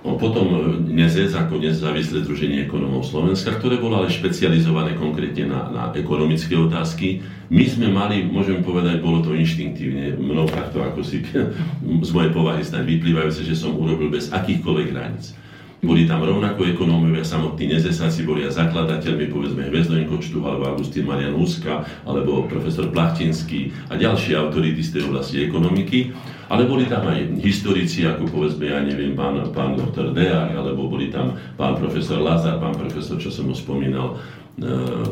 [0.03, 0.59] No, potom e,
[0.99, 7.23] NEZEC ako nezávislé združenie ekonomov Slovenska, ktoré bolo ale špecializované konkrétne na, na ekonomické otázky.
[7.53, 11.23] My sme mali, môžem povedať, bolo to inštinktívne, mnou takto ako si
[12.09, 15.39] z mojej povahy snáď vyplývajúce, že som urobil bez akýchkoľvek hraníc.
[15.83, 21.35] Boli tam rovnako ekonómovia, samotní nezesáci boli aj zakladateľmi, povedzme Hvezdojn Kočtu, alebo Agustín Marian
[21.35, 26.15] Úska, alebo profesor Plachtinský a ďalší autority z tej oblasti ekonomiky.
[26.47, 31.11] Ale boli tam aj historici, ako povedzme, ja neviem, pán, pán doktor Deák, alebo boli
[31.11, 34.23] tam pán profesor Lazar, pán profesor, čo som mu spomínal,
[34.63, 35.03] uh,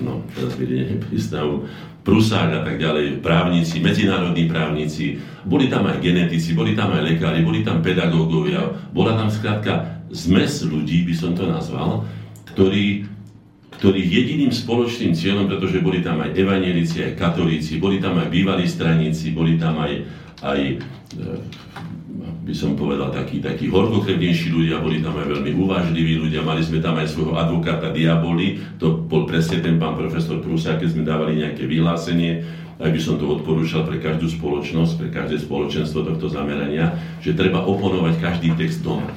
[0.00, 0.66] no teraz mi
[1.00, 1.68] prístavu,
[2.06, 7.42] Prusák a tak ďalej, právnici, medzinárodní právnici, boli tam aj genetici, boli tam aj lekári,
[7.42, 8.62] boli tam pedagógovia,
[8.94, 12.06] bola tam skrátka zmes ľudí, by som to nazval,
[12.54, 13.10] ktorí,
[13.82, 18.70] ktorých jediným spoločným cieľom, pretože boli tam aj evanielici, aj katolíci, boli tam aj bývalí
[18.70, 20.06] straníci, boli tam aj,
[20.46, 20.74] aj e,
[22.46, 26.78] by som povedal, takí, takí horkokrevnejší ľudia, boli tam aj veľmi uvážliví ľudia, mali sme
[26.78, 31.42] tam aj svojho advokáta Diaboli, to bol presne ten pán profesor Prusa, keď sme dávali
[31.42, 36.94] nejaké vyhlásenie, aj by som to odporúčal pre každú spoločnosť, pre každé spoločenstvo tohto zamerania,
[37.24, 39.10] že treba oponovať každý text doma.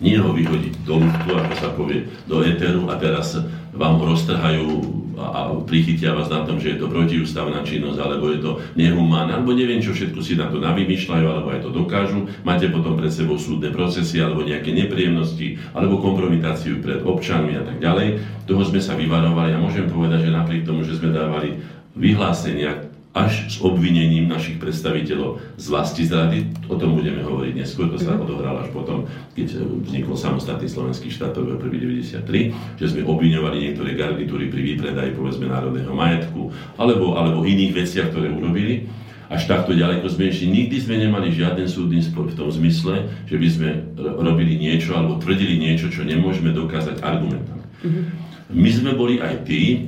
[0.00, 3.36] Nie ho vyhodiť do luftu, ako sa povie, do éteru a teraz
[3.76, 8.52] vám roztrhajú a prichytia vás na tom, že je to protiústavná činnosť, alebo je to
[8.74, 12.26] nehumánne, alebo neviem čo všetko si na to navymýšľajú, alebo aj to dokážu.
[12.42, 17.78] Máte potom pred sebou súdne procesy, alebo nejaké nepríjemnosti, alebo kompromitáciu pred občanmi a tak
[17.78, 18.20] ďalej.
[18.48, 21.60] Toho sme sa vyvarovali a môžem povedať, že napriek tomu, že sme dávali
[21.94, 26.46] vyhlásenia až s obvinením našich predstaviteľov z vlasti zrady.
[26.70, 28.22] O tom budeme hovoriť neskôr, to sa mhm.
[28.22, 34.62] odohralo až potom, keď vznikol samostatný slovenský štát 1.1.93, že sme obviňovali niektoré garnitúry pri
[34.62, 38.86] výpredaji povedzme národného majetku alebo, alebo iných veciach, ktoré urobili.
[39.30, 43.38] Až takto ďaleko sme ešte nikdy sme nemali žiaden súdny spor v tom zmysle, že
[43.38, 43.68] by sme
[43.98, 47.62] robili niečo alebo tvrdili niečo, čo nemôžeme dokázať argumentami.
[47.62, 48.04] Mm-hmm.
[48.50, 49.86] My sme boli aj tí,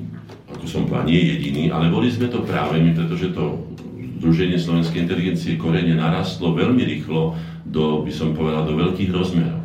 [0.55, 3.73] ako som povedal, nie jediný, ale boli sme to práve my, pretože to
[4.23, 7.35] Združenie slovenskej inteligencie korene narastlo veľmi rýchlo
[7.67, 9.59] do, by som povedal, do veľkých rozmerov.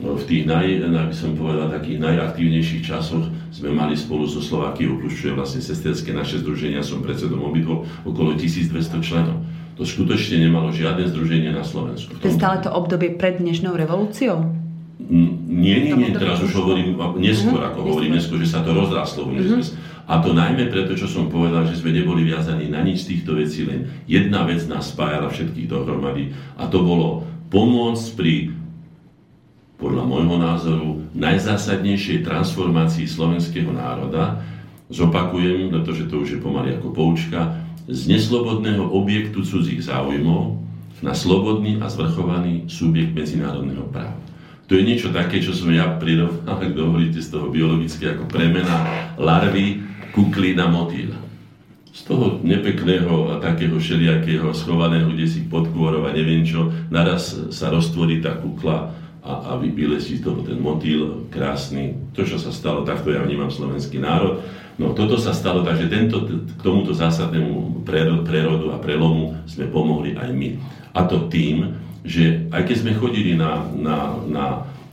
[0.00, 5.00] No, v tých naj, by som povedal, takých najaktívnejších časoch sme mali spolu so Slovakiou,
[5.00, 9.40] plus čo je vlastne sesterské naše združenia, som predsedom obidvo, okolo 1200 členov.
[9.80, 12.20] To skutočne nemalo žiadne združenie na Slovensku.
[12.20, 14.44] To je stále to obdobie pred dnešnou revolúciou?
[15.00, 19.24] Nie, nie, nie, teraz už hovorím neskôr, ako hovorím neskôr, že sa to rozrastlo.
[19.24, 19.89] Mm-hmm.
[20.10, 23.38] A to najmä preto, čo som povedal, že sme neboli viazaní na nič z týchto
[23.38, 27.22] vecí, len jedna vec nás spájala všetkých dohromady a to bolo
[27.54, 28.50] pomôcť pri,
[29.78, 34.42] podľa môjho názoru, najzásadnejšej transformácii slovenského národa.
[34.90, 40.58] Zopakujem, pretože to už je pomaly ako poučka, z neslobodného objektu cudzích záujmov
[41.06, 44.18] na slobodný a zvrchovaný subjekt medzinárodného práva.
[44.66, 48.86] To je niečo také, čo som ja prirovnal, ak dovolíte, z toho biologicky ako premena
[49.18, 51.18] larvy kukli na motýla.
[51.90, 57.34] Z toho nepekného a takého všelijakého schovaného kde si pod kôrov a neviem čo, naraz
[57.50, 59.60] sa roztvorí tá kukla a, a
[60.00, 61.98] si z toho ten motýl krásny.
[62.16, 64.40] To, čo sa stalo, takto ja vnímam slovenský národ.
[64.80, 67.84] No toto sa stalo, takže tento, k tomuto zásadnému
[68.24, 70.56] prerodu a prelomu sme pomohli aj my.
[70.96, 74.44] A to tým, že aj keď sme chodili na, na, na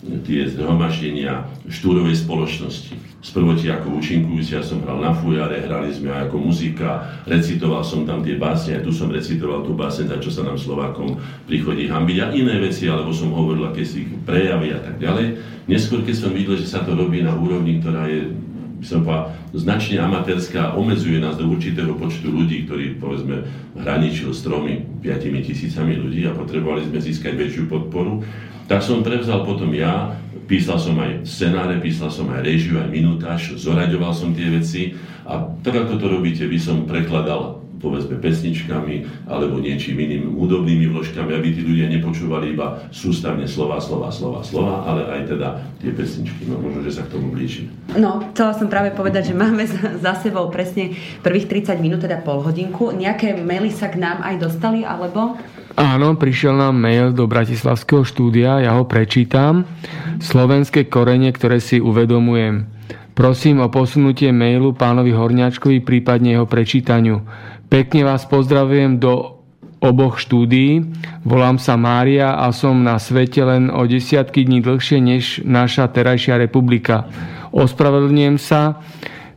[0.01, 2.93] tie zhromaždenia štúrovej spoločnosti.
[3.17, 8.05] Sprvoti ako účinkujúci, ja som hral na fujare, hrali sme aj ako muzika, recitoval som
[8.05, 11.17] tam tie básne, aj tu som recitoval tú básne, za čo sa nám Slovákom
[11.49, 15.41] prichodí hambiť a iné veci, alebo som hovoril aké si prejavy a tak ďalej.
[15.65, 18.31] Neskôr, keď som videl, že sa to robí na úrovni, ktorá je
[18.77, 23.41] by som povedal, značne amatérska, omezuje nás do určitého počtu ľudí, ktorí, povedzme,
[23.73, 28.21] hraničil s tromi, piatimi tisícami ľudí a potrebovali sme získať väčšiu podporu,
[28.67, 30.15] tak som prevzal potom ja,
[30.47, 34.95] písal som aj scenáre, písal som aj režiu, aj minutáž, zoraďoval som tie veci
[35.27, 41.29] a tak ako to robíte, by som prekladal povedzme pesničkami alebo niečím iným hudobnými vložkami,
[41.29, 46.49] aby tí ľudia nepočúvali iba sústavne slova, slova, slova, slova, ale aj teda tie pesničky.
[46.49, 47.69] No možno, že sa k tomu blíži.
[47.93, 49.63] No, chcela som práve povedať, že máme
[50.03, 52.89] za sebou presne prvých 30 minút, teda pol hodinku.
[52.91, 55.37] Nejaké maily sa k nám aj dostali, alebo?
[55.77, 59.69] Áno, prišiel nám mail do Bratislavského štúdia, ja ho prečítam.
[60.17, 62.65] Slovenské korene, ktoré si uvedomujem.
[63.13, 67.21] Prosím o posunutie mailu pánovi Horňačkovi, prípadne jeho prečítaniu.
[67.69, 69.37] Pekne vás pozdravujem do
[69.77, 70.81] oboch štúdií.
[71.21, 76.41] Volám sa Mária a som na svete len o desiatky dní dlhšie než naša terajšia
[76.41, 77.05] republika.
[77.53, 78.81] Ospravedlňujem sa,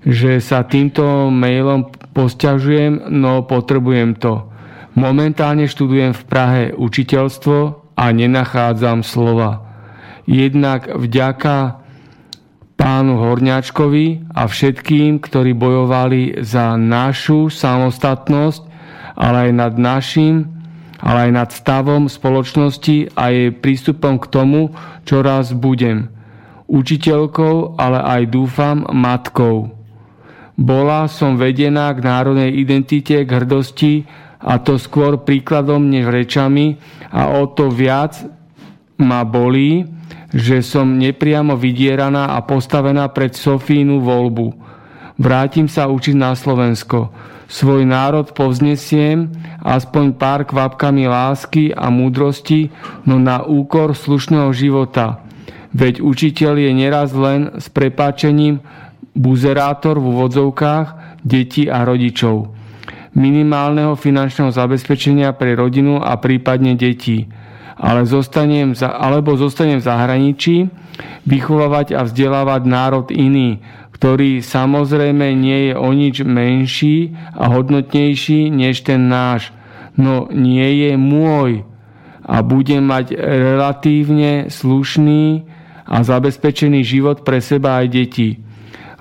[0.08, 4.49] že sa týmto mailom posťažujem, no potrebujem to.
[5.00, 7.58] Momentálne študujem v Prahe učiteľstvo
[7.96, 9.64] a nenachádzam slova.
[10.28, 11.80] Jednak vďaka
[12.76, 18.60] pánu Horňačkovi a všetkým, ktorí bojovali za našu samostatnosť,
[19.16, 20.52] ale aj nad našim,
[21.00, 24.76] ale aj nad stavom spoločnosti a jej prístupom k tomu,
[25.08, 26.12] čo raz budem.
[26.68, 29.72] Učiteľkou, ale aj dúfam matkou.
[30.60, 34.04] Bola som vedená k národnej identite, k hrdosti
[34.40, 36.80] a to skôr príkladom než rečami
[37.12, 38.16] a o to viac
[38.96, 39.84] ma bolí,
[40.32, 44.56] že som nepriamo vydieraná a postavená pred Sofínu voľbu.
[45.20, 47.12] vrátim sa učiť na Slovensko.
[47.50, 49.26] Svoj národ povznesiem,
[49.60, 52.70] aspoň pár kvapkami lásky a múdrosti,
[53.04, 55.20] no na úkor slušného života.
[55.74, 58.62] Veď učiteľ je neraz len s prepáčením
[59.18, 62.59] buzerátor v úvodzovkách detí a rodičov.
[63.10, 67.26] Minimálneho finančného zabezpečenia pre rodinu a prípadne detí.
[67.80, 70.56] Ale zostanem alebo zostanem v zahraničí,
[71.24, 73.58] vychovávať a vzdelávať národ iný,
[73.96, 79.52] ktorý samozrejme nie je o nič menší a hodnotnejší než ten náš,
[79.96, 81.68] no nie je môj
[82.24, 85.44] a bude mať relatívne slušný
[85.84, 88.38] a zabezpečený život pre seba aj deti.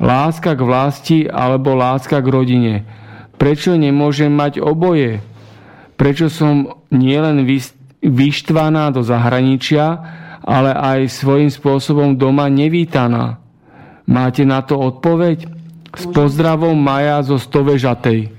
[0.01, 2.75] Láska k vlasti alebo láska k rodine.
[3.39, 5.23] Prečo nemôžem mať oboje?
[5.95, 7.47] Prečo som nielen
[8.03, 9.95] vyštvaná do zahraničia,
[10.43, 13.39] ale aj svojím spôsobom doma nevítaná?
[14.03, 15.47] Máte na to odpoveď?
[15.89, 18.29] S pozdravom Maja zo Stovežatej.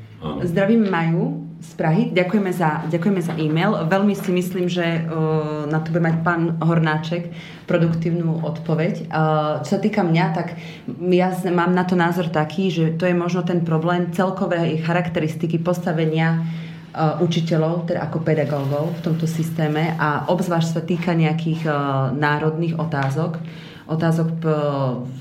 [0.46, 1.49] Zdravím Maju
[1.80, 2.12] Prahy.
[2.12, 3.72] Ďakujeme za, ďakujeme za e-mail.
[3.88, 7.32] Veľmi si myslím, že uh, na to bude mať pán Hornáček
[7.64, 9.08] produktívnu odpoveď.
[9.08, 10.60] Uh, čo sa týka mňa, tak
[11.08, 16.44] ja mám na to názor taký, že to je možno ten problém celkovej charakteristiky postavenia
[16.44, 22.76] uh, učiteľov, teda ako pedagógov v tomto systéme a obzvlášť sa týka nejakých uh, národných
[22.76, 23.40] otázok
[23.90, 24.46] otázok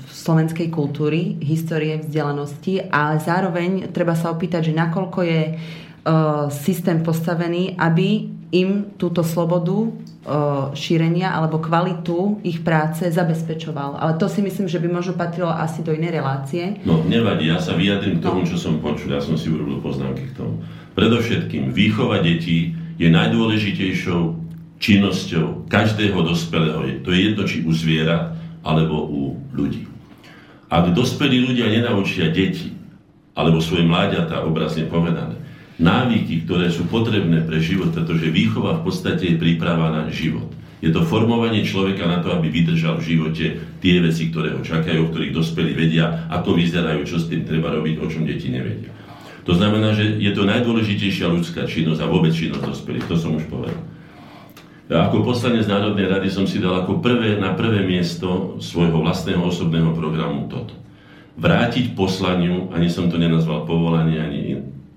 [0.06, 5.42] slovenskej kultúry, histórie, vzdelanosti a zároveň treba sa opýtať, že nakoľko je
[6.50, 9.88] systém postavený, aby im túto slobodu e,
[10.74, 13.94] šírenia alebo kvalitu ich práce zabezpečoval.
[14.02, 16.82] Ale to si myslím, že by možno patrilo asi do inej relácie.
[16.82, 18.48] No, nevadí, ja sa vyjadrím k tomu, no.
[18.50, 20.66] čo som počul, ja som si urobil poznámky k tomu.
[20.98, 24.22] Predovšetkým, výchova detí je najdôležitejšou
[24.82, 27.06] činnosťou každého dospelého.
[27.06, 28.34] To je jedno, či u zviera,
[28.66, 29.86] alebo u ľudí.
[30.70, 32.74] Ak dospelí ľudia nenaučia deti,
[33.38, 35.38] alebo svoje mláďatá, obrazne povedané,
[35.80, 40.46] návyky, ktoré sú potrebné pre život, pretože výchova v podstate je príprava na život.
[40.80, 43.46] Je to formovanie človeka na to, aby vydržal v živote
[43.84, 47.72] tie veci, ktoré ho čakajú, o ktorých dospelí vedia, ako vyzerajú, čo s tým treba
[47.72, 48.92] robiť, o čom deti nevedia.
[49.44, 53.44] To znamená, že je to najdôležitejšia ľudská činnosť a vôbec činnosť dospelých, to som už
[53.48, 53.80] povedal.
[54.90, 59.94] Ako poslanec Národnej rady som si dal ako prvé, na prvé miesto svojho vlastného osobného
[59.94, 60.74] programu toto.
[61.38, 64.40] Vrátiť poslaniu, ani som to nenazval povolanie, ani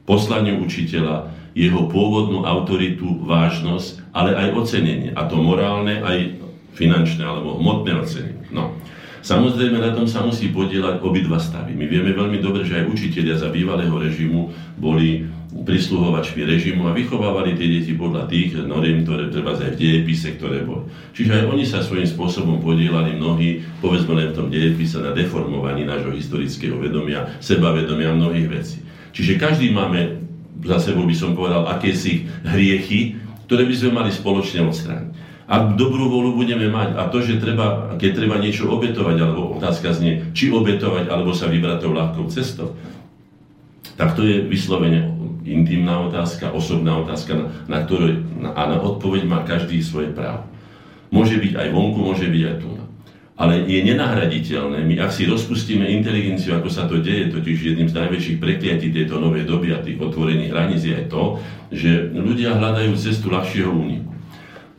[0.03, 5.13] poslaniu učiteľa, jeho pôvodnú autoritu, vážnosť, ale aj ocenenie.
[5.13, 6.41] A to morálne, aj
[6.73, 8.45] finančné alebo hmotné ocenenie.
[8.49, 8.73] No.
[9.23, 11.71] Samozrejme, na tom sa musí podielať obidva stavy.
[11.77, 17.55] My vieme veľmi dobre, že aj učiteľia za bývalého režimu boli prisluhovačmi režimu a vychovávali
[17.55, 20.89] tie deti podľa tých noriem, ktoré treba aj v dejepise, ktoré boli.
[21.13, 25.85] Čiže aj oni sa svojím spôsobom podielali mnohí, povedzme len v tom dejepise, na deformovaní
[25.85, 28.83] nášho historického vedomia, sebavedomia mnohých vecí.
[29.13, 30.25] Čiže každý máme,
[30.65, 35.11] za sebou by som povedal, akési hriechy, ktoré by sme mali spoločne odstrániť.
[35.43, 39.93] Ak dobrú volu budeme mať a to, že treba, keď treba niečo obetovať, alebo otázka
[39.93, 42.73] znie, či obetovať, alebo sa vybrať tou ľahkou cestou,
[43.93, 48.23] tak to je vyslovene intimná otázka, osobná otázka, na, na ktorú,
[48.55, 50.47] a na odpoveď má každý svoje právo.
[51.13, 52.69] Môže byť aj vonku, môže byť aj tu.
[53.33, 57.97] Ale je nenahraditeľné, my ak si rozpustíme inteligenciu, ako sa to deje, totiž jedným z
[57.97, 61.41] najväčších prekliatí tejto novej doby a tých otvorených hraníc je aj to,
[61.73, 64.13] že ľudia hľadajú cestu ľahšieho úniku.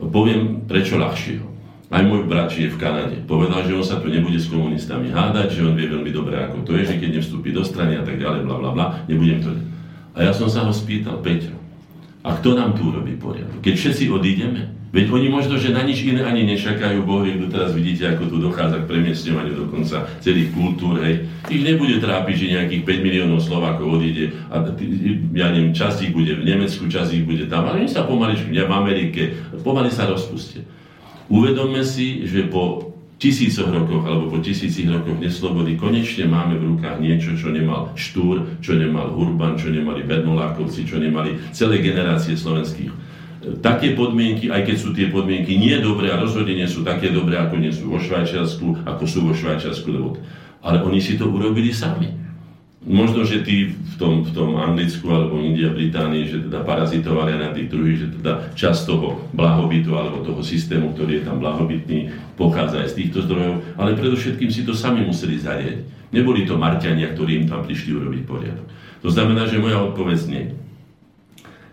[0.07, 1.55] Poviem, prečo ľahšieho.
[1.91, 3.17] Aj môj brat žije v Kanade.
[3.27, 6.63] Povedal, že on sa tu nebude s komunistami hádať, že on vie veľmi dobre, ako
[6.63, 9.51] to je, že keď nevstúpi do strany a tak ďalej, bla bla bla, nebudem to...
[10.15, 11.53] A ja som sa ho spýtal, Peťo,
[12.25, 13.61] a kto nám tu robí poriadok?
[13.61, 17.77] Keď všetci odídeme, veď oni možno, že na nič iné ani nečakajú Bohy, kto teraz
[17.77, 21.29] vidíte, ako tu dochádza k premiestňovaniu dokonca celých kultúr, hej.
[21.53, 24.65] Ich nebude trápiť, že nejakých 5 miliónov Slovákov odíde a
[25.37, 28.33] ja neviem, časť ich bude v Nemecku, časť ich bude tam, ale oni sa pomaly,
[28.41, 29.21] v Amerike,
[29.61, 30.65] pomaly sa rozpustia.
[31.29, 36.99] Uvedomme si, že po tisícoch rokoch alebo po tisícich rokoch neslobody konečne máme v rukách
[36.99, 42.91] niečo, čo nemal Štúr, čo nemal Hurban, čo nemali Bernolákovci, čo nemali celé generácie slovenských.
[43.61, 47.37] Také podmienky, aj keď sú tie podmienky nie dobré a rozhodne nie sú také dobré,
[47.37, 50.17] ako nie sú vo Švajčiarsku, ako sú vo Švajčiarsku, lebo...
[50.65, 52.24] ale oni si to urobili sami.
[52.85, 57.49] Možno, že tí v tom, v tom Anglicku alebo India, Británii, že teda parazitovali na
[57.49, 62.85] tých druhých, že teda časť toho blahobytu alebo toho systému, ktorý je tam blahobytný, pochádza
[62.85, 66.13] aj z týchto zdrojov, ale predovšetkým si to sami museli zariadiť.
[66.13, 68.67] Neboli to Marťania, ktorí im tam prišli urobiť poriadok.
[69.01, 70.45] To znamená, že moja odpoveď nie.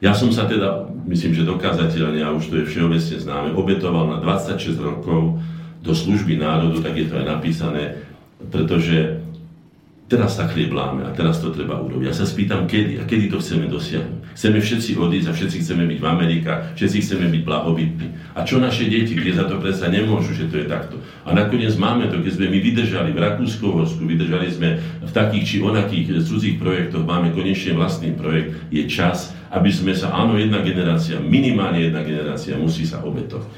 [0.03, 4.19] Ja som sa teda, myslím, že dokázateľne, a už to je všeobecne známe, obetoval na
[4.19, 5.39] 26 rokov
[5.79, 8.03] do služby národu, tak je to aj napísané,
[8.51, 9.22] pretože
[10.13, 12.05] teraz sa chliebláme a teraz to treba urobiť.
[12.05, 14.37] Ja sa spýtam, kedy a kedy to chceme dosiahnuť.
[14.37, 18.09] Chceme všetci odísť a všetci chceme byť v Amerika, všetci chceme byť blahobytní.
[18.37, 21.01] A čo naše deti, kde za to predsa nemôžu, že to je takto.
[21.25, 24.69] A nakoniec máme to, keď sme my vydržali v Rakúsko-Horsku, vydržali sme
[25.01, 30.13] v takých či onakých cudzích projektoch, máme konečne vlastný projekt, je čas, aby sme sa,
[30.13, 33.49] áno, jedna generácia, minimálne jedna generácia musí sa obetovať.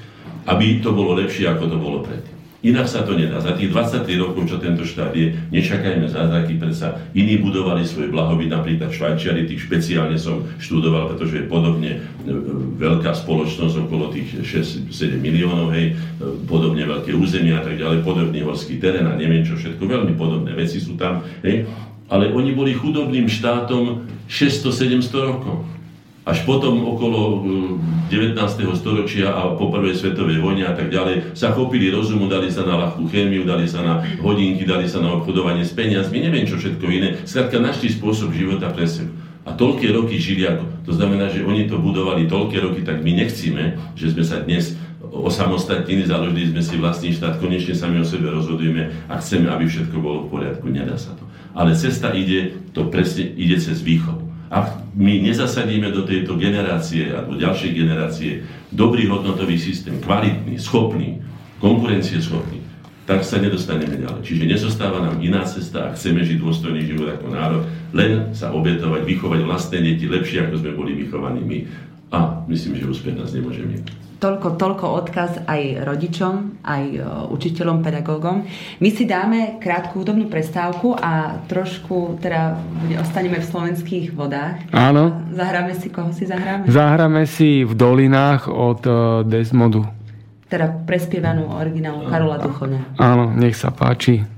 [0.47, 2.34] Aby to bolo lepšie, ako to bolo predtým.
[2.65, 3.45] Inak sa to nedá.
[3.45, 8.49] Za tých 23 rokov, čo tento štát je, nečakajme zázraky, predsa iní budovali svoj blahobyt,
[8.49, 12.33] napríklad Švajčiari, tých špeciálne som študoval, pretože je podobne e,
[12.81, 18.41] veľká spoločnosť okolo tých 6-7 miliónov, hej, e, podobne veľké územia a tak ďalej, podobný
[18.41, 21.69] horský terén a neviem čo všetko, veľmi podobné veci sú tam, hej,
[22.09, 25.69] ale oni boli chudobným štátom 600-700 rokov.
[26.25, 27.45] Až potom okolo
[28.09, 28.33] 19.
[28.33, 32.65] Mm, storočia a po prvej svetovej vojne a tak ďalej sa chopili rozumu, dali sa
[32.65, 36.57] na ľahkú chémiu, dali sa na hodinky, dali sa na obchodovanie s peniazmi, neviem čo
[36.57, 37.21] všetko iné.
[37.29, 39.13] Skrátka našli spôsob života pre seba.
[39.45, 40.65] A toľké roky žili ako.
[40.89, 44.81] To znamená, že oni to budovali toľké roky, tak my nechcíme, že sme sa dnes
[45.05, 49.97] osamostatnili, založili sme si vlastný štát, konečne sami o sebe rozhodujeme a chceme, aby všetko
[50.01, 50.73] bolo v poriadku.
[50.73, 51.29] Nedá sa to.
[51.53, 54.24] Ale cesta ide, to presne ide cez výchov.
[54.53, 58.31] Ak my nezasadíme do tejto generácie a do ďalšej generácie
[58.71, 61.19] dobrý hodnotový systém, kvalitný, schopný,
[61.59, 62.61] konkurencieschopný,
[63.05, 64.25] tak sa nedostaneme ďalej.
[64.25, 69.05] Čiže nezostáva nám iná cesta a chceme žiť dôstojný život ako národ, len sa obetovať,
[69.05, 71.59] vychovať vlastné deti lepšie, ako sme boli vychovaní my.
[72.15, 73.85] A myslím, že úspech nás nemôže mať
[74.25, 78.49] toľko, toľko odkaz aj rodičom, aj e, učiteľom, pedagógom.
[78.81, 82.57] My si dáme krátku hudobnú prestávku a trošku teda
[83.05, 84.65] ostaneme v slovenských vodách.
[84.73, 85.29] Áno.
[85.29, 86.73] Zahráme si, koho si zahráme?
[86.73, 88.93] Zahráme si v dolinách od e,
[89.29, 89.85] Desmodu.
[90.49, 92.97] Teda prespievanú originálu Karola Duchovňa.
[92.97, 94.34] Áno, nech sa páči.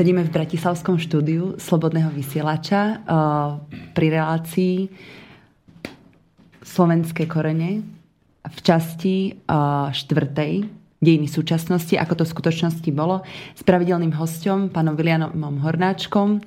[0.00, 3.04] Sedíme v Bratislavskom štúdiu Slobodného vysielača
[3.92, 4.88] pri relácii
[6.64, 7.84] Slovenské korene
[8.40, 9.44] v časti
[9.92, 10.52] štvrtej
[11.04, 13.20] dejiny súčasnosti, ako to v skutočnosti bolo,
[13.52, 16.40] s pravidelným hostom, pánom Vilianom Hornáčkom.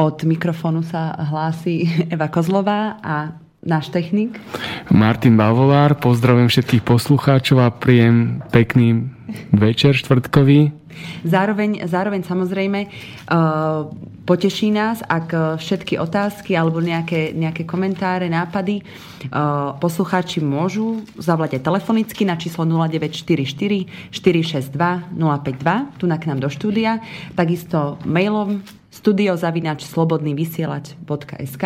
[0.00, 1.84] Od mikrofónu sa hlási
[2.16, 3.36] Eva Kozlová a
[3.66, 4.38] náš technik.
[4.94, 9.10] Martin Bavolár, pozdravujem všetkých poslucháčov a príjem pekný
[9.50, 10.70] večer štvrtkový.
[11.28, 13.92] Zároveň, zároveň samozrejme uh,
[14.24, 21.62] poteší nás, ak všetky otázky alebo nejaké, nejaké komentáre, nápady uh, poslucháči môžu zavolať aj
[21.68, 24.72] telefonicky na číslo 0944 462
[25.12, 27.04] 052 tu na k nám do štúdia,
[27.36, 28.64] takisto mailom
[28.96, 31.64] studiozavinač.slobodnývysielač.sk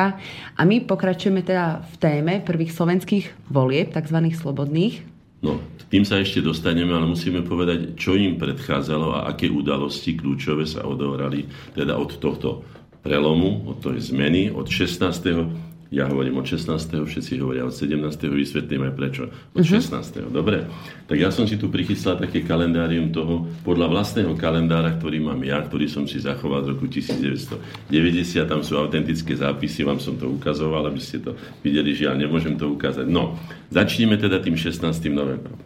[0.56, 4.18] a my pokračujeme teda v téme prvých slovenských volieb, tzv.
[4.34, 5.06] slobodných.
[5.40, 5.56] No,
[5.88, 10.84] tým sa ešte dostaneme, ale musíme povedať, čo im predchádzalo a aké udalosti kľúčové sa
[10.84, 12.60] odohrali teda od tohto
[13.00, 16.70] prelomu, od tej zmeny, od 16 ja hovorím od 16.
[17.02, 17.98] všetci hovoria od 17.
[18.30, 19.22] vysvetlím aj prečo.
[19.26, 19.74] Od uh-huh.
[19.74, 20.30] Mhm.
[20.30, 20.30] 16.
[20.30, 20.70] Dobre.
[21.10, 25.58] Tak ja som si tu prichystal také kalendárium toho, podľa vlastného kalendára, ktorý mám ja,
[25.58, 27.90] ktorý som si zachoval z roku 1990.
[28.46, 32.54] Tam sú autentické zápisy, vám som to ukazoval, aby ste to videli, že ja nemôžem
[32.54, 33.10] to ukázať.
[33.10, 33.34] No,
[33.74, 34.86] začneme teda tým 16.
[35.10, 35.58] novembrom.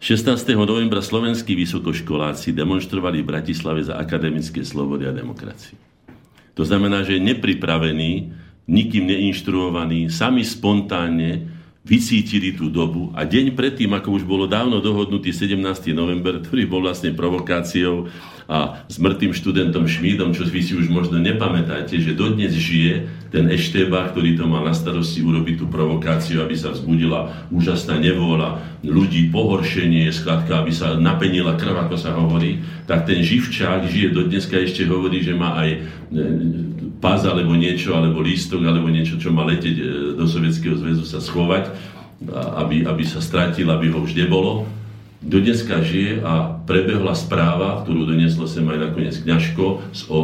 [0.00, 0.36] 16.
[0.56, 5.76] novembra slovenskí vysokoškoláci demonstrovali v Bratislave za akademické slobody a demokraciu.
[6.56, 11.54] To znamená, že nepripravení nikým neinštruovaní, sami spontánne
[11.84, 15.60] vycítili tú dobu a deň predtým, ako už bolo dávno dohodnutý 17.
[15.92, 18.08] november, ktorý bol vlastne provokáciou
[18.48, 23.48] a s mŕtvým študentom Šmídom, čo vy si už možno nepamätáte, že dodnes žije ten
[23.52, 29.32] Ešteba, ktorý to mal na starosti urobiť tú provokáciu, aby sa vzbudila úžasná nevôľa ľudí,
[29.32, 34.56] pohoršenie, skladka, aby sa napenila krv, ako sa hovorí, tak ten živčák žije do dneska
[34.56, 35.78] ešte hovorí, že má aj e,
[37.04, 39.84] pás alebo niečo, alebo lístok, alebo niečo, čo má leteť e,
[40.16, 41.68] do Sovietskeho zväzu sa schovať,
[42.56, 44.64] aby, aby sa stratil, aby ho už nebolo
[45.24, 50.18] do dneska žije a prebehla správa, ktorú donieslo sem aj nakoniec kňažko z, o,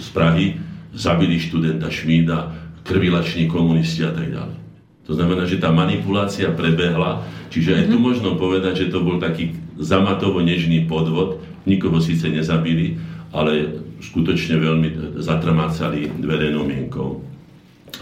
[0.00, 0.60] z Prahy,
[0.96, 2.52] zabili študenta Šmída,
[2.84, 4.56] krvilační komunisti a tak ďalej.
[5.04, 7.20] To znamená, že tá manipulácia prebehla,
[7.52, 8.04] čiže aj tu mhm.
[8.04, 12.96] možno povedať, že to bol taký zamatovo nežný podvod, nikoho síce nezabili,
[13.32, 13.80] ale
[14.12, 14.88] skutočne veľmi
[15.22, 17.24] zatrmácali verejnou mienkou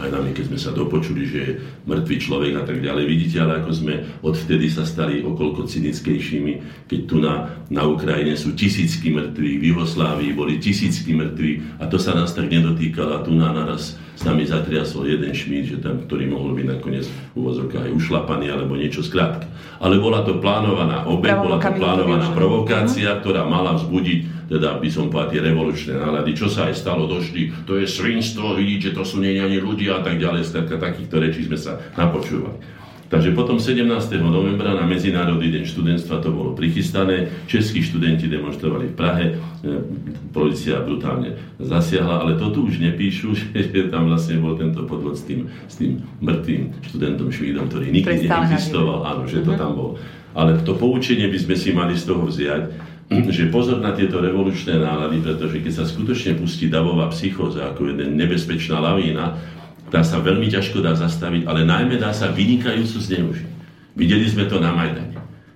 [0.00, 1.53] aj nami, keď sme sa dopočuli, že je
[1.84, 3.05] mŕtvý človek a tak ďalej.
[3.05, 3.94] Vidíte, ale ako sme
[4.24, 10.32] odvtedy sa stali okolko cynickejšími, keď tu na, na Ukrajine sú tisícky mŕtvi, v Jugoslávii
[10.32, 14.46] boli tisícky mŕtvi a to sa nás tak nedotýkalo a tu na naraz s nami
[14.46, 19.02] zatriasol jeden šmíd, že tam, ktorý mohol byť nakoniec v úvozovkách aj ušlapaný alebo niečo
[19.02, 19.50] skrátka.
[19.82, 25.08] Ale bola to plánovaná obe, bola to plánovaná provokácia, ktorá mala vzbudiť teda by som
[25.08, 29.16] povedal tie revolučné nálady, čo sa aj stalo, došli, to je svinstvo, vidíte, to sú
[29.16, 32.60] nie ani ľudia a tak ďalej, skrátka takýchto rečí sme sa napočúvali.
[33.12, 33.84] Takže potom 17.
[34.24, 39.68] novembra na Medzinárodný deň študentstva to bolo prichystané, českí študenti demonstrovali v Prahe, e,
[40.32, 45.28] policia brutálne zasiahla, ale to tu už nepíšu, že tam vlastne bol tento podvod s
[45.28, 49.60] tým, s tým mŕtvým študentom Švídom, ktorý nikdy neexistoval, áno, že to mhm.
[49.60, 49.90] tam bol.
[50.32, 52.64] Ale to poučenie by sme si mali z toho vziať,
[53.36, 58.16] že pozor na tieto revolučné nálady, pretože keď sa skutočne pustí davová psychóza ako jeden
[58.16, 59.36] nebezpečná lavína,
[59.93, 63.49] tá sa veľmi ťažko dá zastaviť, ale najmä dá sa vynikajúco zneužiť.
[63.93, 65.12] Videli sme to na Majdane.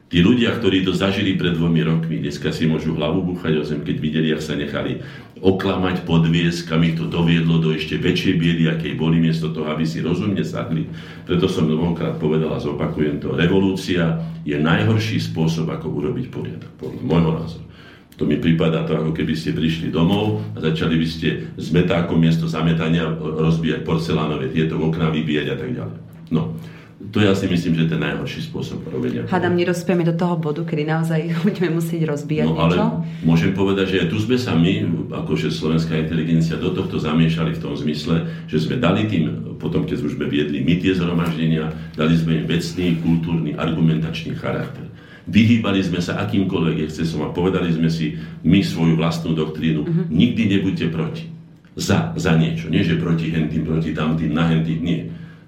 [0.07, 3.83] Tí ľudia, ktorí to zažili pred dvomi rokmi, dneska si môžu hlavu búchať o zem,
[3.83, 5.03] keď videli, ak sa nechali
[5.43, 9.83] oklamať, podviesť, kam ich to doviedlo do ešte väčšej biedy, akej boli, miesto toho, aby
[9.83, 10.87] si rozumne sadli.
[11.27, 13.35] Preto som mnohokrát povedal a zopakujem to.
[13.35, 17.67] Revolúcia je najhorší spôsob, ako urobiť poriadok, podľa môjho názoru.
[18.17, 22.17] To mi prípada to, ako keby ste prišli domov a začali by ste s metákom
[22.17, 25.97] miesto zametania rozbíjať porcelánové tieto okna, vybíjať a tak ďalej.
[26.33, 26.57] No,
[27.13, 29.29] to ja si myslím, že je ten najhorší spôsob robenia.
[29.29, 34.09] Hádam, nerozpieme do toho bodu, kedy naozaj budeme musieť rozbíjať no, ale môžem povedať, že
[34.09, 38.81] tu sme sa my, akože slovenská inteligencia, do tohto zamiešali v tom zmysle, že sme
[38.81, 43.53] dali tým, potom keď už sme viedli my tie zhromaždenia, dali sme im vecný, kultúrny,
[43.53, 44.86] argumentačný charakter.
[45.27, 48.15] Vyhýbali sme sa akýmkoľvek excesom a povedali sme si
[48.47, 49.81] my svoju vlastnú doktrínu.
[49.83, 50.07] Uh-huh.
[50.07, 51.27] Nikdy nebuďte proti.
[51.77, 52.73] Za, za niečo.
[52.73, 54.81] Nie, že proti hentým, proti tamtým, na hentým.
[54.81, 55.01] Nie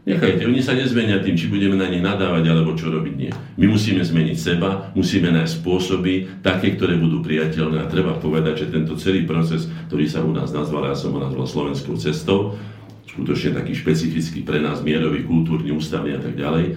[0.08, 3.28] Nechajte, oni sa nezmenia tým, či budeme na nich nadávať, alebo čo robiť nie.
[3.60, 8.72] My musíme zmeniť seba, musíme nájsť spôsoby, také, ktoré budú priateľné a treba povedať, že
[8.72, 12.56] tento celý proces, ktorý sa u nás nazval, ja som ho nazval slovenskou cestou,
[13.04, 16.72] skutočne taký špecifický pre nás, mierový, kultúrny, ústavný a tak ďalej,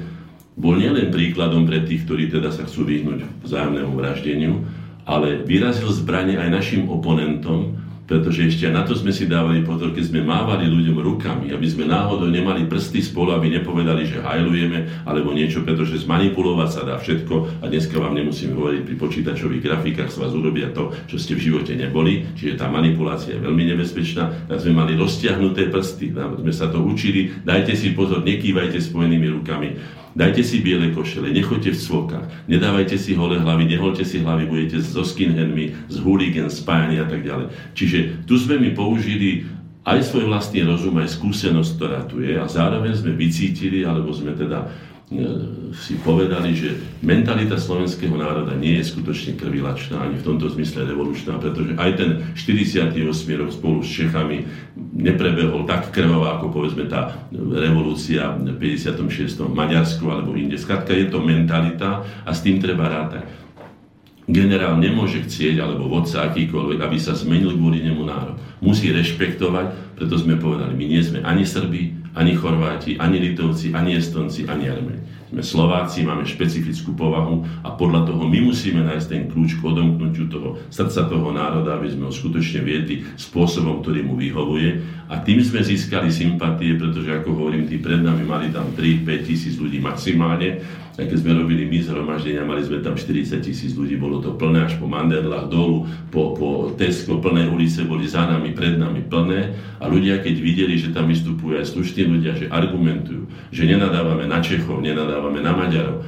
[0.61, 4.61] bol nielen príkladom pre tých, ktorí teda sa chcú vyhnúť vzájomnému vraždeniu,
[5.09, 10.11] ale vyrazil zbranie aj našim oponentom, pretože ešte na to sme si dávali pozor, keď
[10.11, 15.31] sme mávali ľuďom rukami, aby sme náhodou nemali prsty spolu, aby nepovedali, že hajlujeme alebo
[15.31, 17.63] niečo, pretože zmanipulovať sa dá všetko.
[17.63, 21.49] A dneska vám nemusím hovoriť pri počítačových grafikách sa vás urobia to, čo ste v
[21.49, 26.67] živote neboli, čiže tá manipulácia je veľmi nebezpečná, tak sme mali roztiahnuté prsty, sme sa
[26.67, 32.27] to učili, dajte si pozor, nekývajte spojenými rukami, Dajte si biele košele, nechoďte v cvokách,
[32.51, 37.23] nedávajte si holé hlavy, neholte si hlavy, budete so skinheadmi, z hooligan, spájani a tak
[37.23, 37.47] ďalej.
[37.71, 39.47] Čiže tu sme mi použili
[39.87, 44.35] aj svoj vlastný rozum, aj skúsenosť, ktorá tu je a zároveň sme vycítili, alebo sme
[44.35, 44.67] teda
[45.75, 51.35] si povedali, že mentalita slovenského národa nie je skutočne krvilačná, ani v tomto zmysle revolučná,
[51.35, 52.09] pretože aj ten
[52.39, 52.95] 48
[53.35, 54.47] rok spolu s Čechami
[54.95, 59.51] neprebehol tak krvavo, ako povedzme tá revolúcia v 56.
[59.51, 60.55] Maďarsku alebo inde.
[60.55, 63.27] Skladka je to mentalita a s tým treba rátať.
[64.31, 68.39] Generál nemôže chcieť, alebo vodca akýkoľvek, aby sa zmenil kvôli nemu národ.
[68.63, 73.95] Musí rešpektovať, preto sme povedali, my nie sme ani Srbi, ani Chorváti, ani Litovci, ani
[73.95, 75.01] Estonci, ani Armeni.
[75.31, 80.27] Sme Slováci, máme špecifickú povahu a podľa toho my musíme nájsť ten kľúč k odomknutiu
[80.27, 84.83] toho srdca toho národa, aby sme ho skutočne viedli spôsobom, ktorý mu vyhovuje.
[85.11, 89.59] A tým sme získali sympatie, pretože ako hovorím, tí pred nami mali tam 3-5 tisíc
[89.59, 90.63] ľudí maximálne.
[90.95, 94.71] A keď sme robili my zhromaždenia, mali sme tam 40 tisíc ľudí, bolo to plné
[94.71, 95.83] až po Manderlách dolu,
[96.15, 99.51] po, po Tesco, plné ulice boli za nami, pred nami plné.
[99.83, 104.39] A ľudia, keď videli, že tam vystupujú aj slušní ľudia, že argumentujú, že nenadávame na
[104.39, 106.07] Čechov, nenadávame na Maďarov,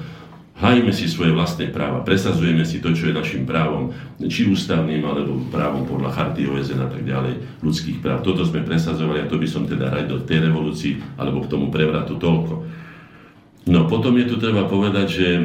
[0.53, 3.89] hajíme si svoje vlastné práva, presadzujeme si to, čo je našim právom,
[4.29, 8.21] či ústavným, alebo právom podľa charty OSN a tak ďalej, ľudských práv.
[8.21, 11.73] Toto sme presadzovali a to by som teda radil v tej revolúcii, alebo k tomu
[11.73, 12.53] prevratu toľko.
[13.63, 15.41] No potom je tu treba povedať, že e,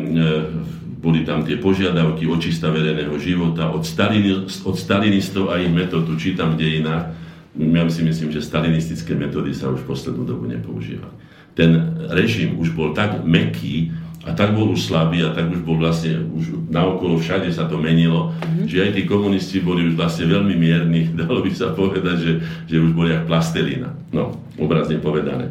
[0.98, 6.18] boli tam tie požiadavky očista verejného života od, stalini, od stalinistov a ich metód, tu
[6.18, 7.14] čítam v dejinách,
[7.58, 11.16] ja si myslím, že stalinistické metódy sa už v poslednú dobu nepoužívali.
[11.58, 13.90] Ten režim už bol tak meký
[14.28, 17.80] a tak bol už slabý a tak už bol vlastne, už naokolo všade sa to
[17.80, 18.68] menilo, mm-hmm.
[18.68, 22.32] že aj tí komunisti boli už vlastne veľmi mierni, dalo by sa povedať, že,
[22.68, 25.48] že už boli jak plastelina, no, obrazne povedané.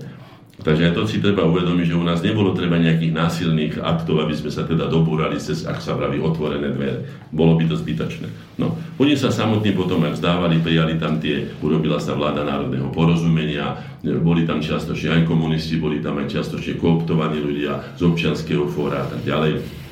[0.67, 4.35] Takže aj to si treba uvedomiť, že u nás nebolo treba nejakých násilných aktov, aby
[4.35, 7.07] sme sa teda dobúrali cez, ak sa vraví, otvorené dvere.
[7.31, 8.27] Bolo by to zbytočné.
[8.59, 13.79] No, oni sa samotní potom aj vzdávali, prijali tam tie, urobila sa vláda národného porozumenia,
[14.19, 19.15] boli tam čiastočne aj komunisti, boli tam aj čiastočne kooptovaní ľudia z občianského fóra a
[19.15, 19.86] tak ďalej.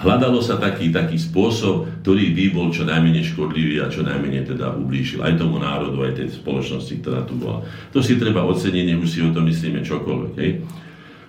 [0.00, 4.72] Hľadalo sa taký, taký spôsob, ktorý by bol čo najmenej škodlivý a čo najmenej teda
[4.72, 7.60] ublížil aj tomu národu, aj tej spoločnosti, ktorá tu bola.
[7.92, 10.32] To si treba oceniť, už si o tom myslíme čokoľvek.
[10.40, 10.64] Hej.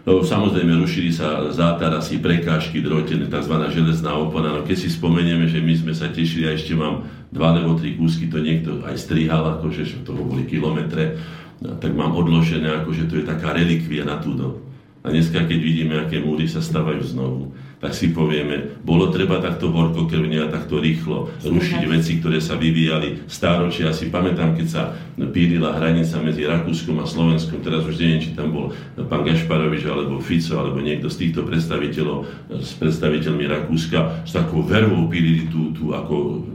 [0.02, 3.54] No, samozrejme, rušili sa zátarasy, prekážky, drotené, tzv.
[3.70, 4.56] železná opona.
[4.56, 8.00] No, keď si spomenieme, že my sme sa tešili a ešte mám dva alebo tri
[8.00, 11.20] kúsky, to niekto aj strihal, akože že toho boli kilometre,
[11.60, 14.71] no, tak mám odložené, akože to je taká relikvia na tú dobu.
[15.02, 19.74] A dneska, keď vidíme, aké múry sa stavajú znovu, tak si povieme, bolo treba takto
[19.74, 23.90] horkokrvne a takto rýchlo rušiť veci, ktoré sa vyvíjali stáročia.
[23.90, 28.38] Ja si pamätám, keď sa pílila hranica medzi Rakúskom a Slovenskom, teraz už neviem, či
[28.38, 28.78] tam bol
[29.10, 32.30] pán Gašparovič alebo Fico, alebo niekto z týchto predstaviteľov,
[32.62, 36.46] s predstaviteľmi Rakúska, s takou vervou pílili tú, tú, ako,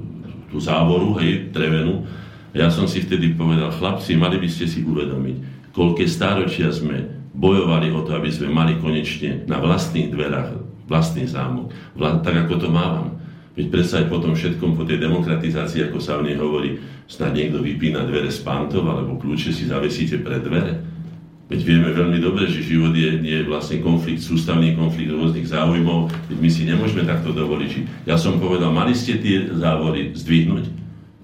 [0.55, 2.07] tú závoru, hej, trevenu.
[2.55, 5.37] Ja som si vtedy povedal, chlapci, mali by ste si uvedomiť,
[5.75, 11.75] koľké stáročia sme bojovali o to, aby sme mali konečne na vlastných dverách vlastný zámok,
[11.99, 13.19] vla, tak ako to mávam.
[13.59, 16.79] Veď predsa aj po tom všetkom, po tej demokratizácii, ako sa o nej hovorí,
[17.09, 20.79] snad niekto vypína dvere z pantov, alebo kľúče si zavesíte pred dvere.
[21.47, 26.39] Veď vieme veľmi dobre, že život je, je vlastne konflikt, sústavný konflikt rôznych záujmov, veď
[26.43, 28.05] my si nemôžeme takto dovoliť.
[28.05, 30.67] Ja som povedal, mali ste tie závory zdvihnúť,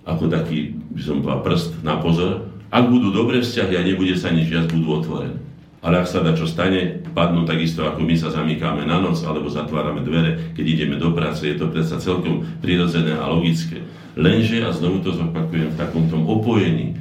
[0.06, 2.48] ako taký, by som povedal, prst na pozor.
[2.72, 5.51] Ak budú dobré vzťahy a nebude sa nič viac, budú otvorené.
[5.82, 9.50] Ale ak sa dá čo stane, padnú takisto, ako my sa zamykáme na noc alebo
[9.50, 11.42] zatvárame dvere, keď ideme do práce.
[11.42, 13.82] Je to predsa celkom prirodzené a logické.
[14.14, 16.94] Lenže, a znovu to zopakujem, v takom tom opojení,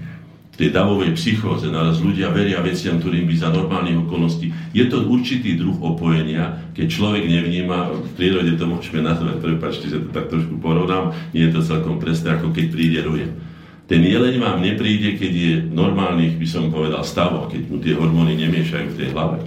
[0.62, 4.54] tej davovej psychóze, naraz ľudia veria veciam, ktorým by za normálnych okolností.
[4.78, 10.06] Je to určitý druh opojenia, keď človek nevníma, v prírode to môžeme nazvať, prepačte, že
[10.06, 13.28] to tak trošku porovnám, nie je to celkom presné, ako keď príde ruje.
[13.92, 18.40] Ten jeleň vám nepríde, keď je normálnych, by som povedal, stavoch, keď mu tie hormóny
[18.40, 19.44] nemiešajú v tej hlave.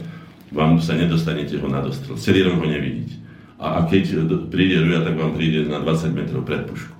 [0.52, 2.20] Vám sa nedostanete ho na dostrel.
[2.20, 3.16] Celý rok ho nevidíte.
[3.56, 6.92] A, a keď príde ruja, tak vám príde na 20 metrov pred pušku.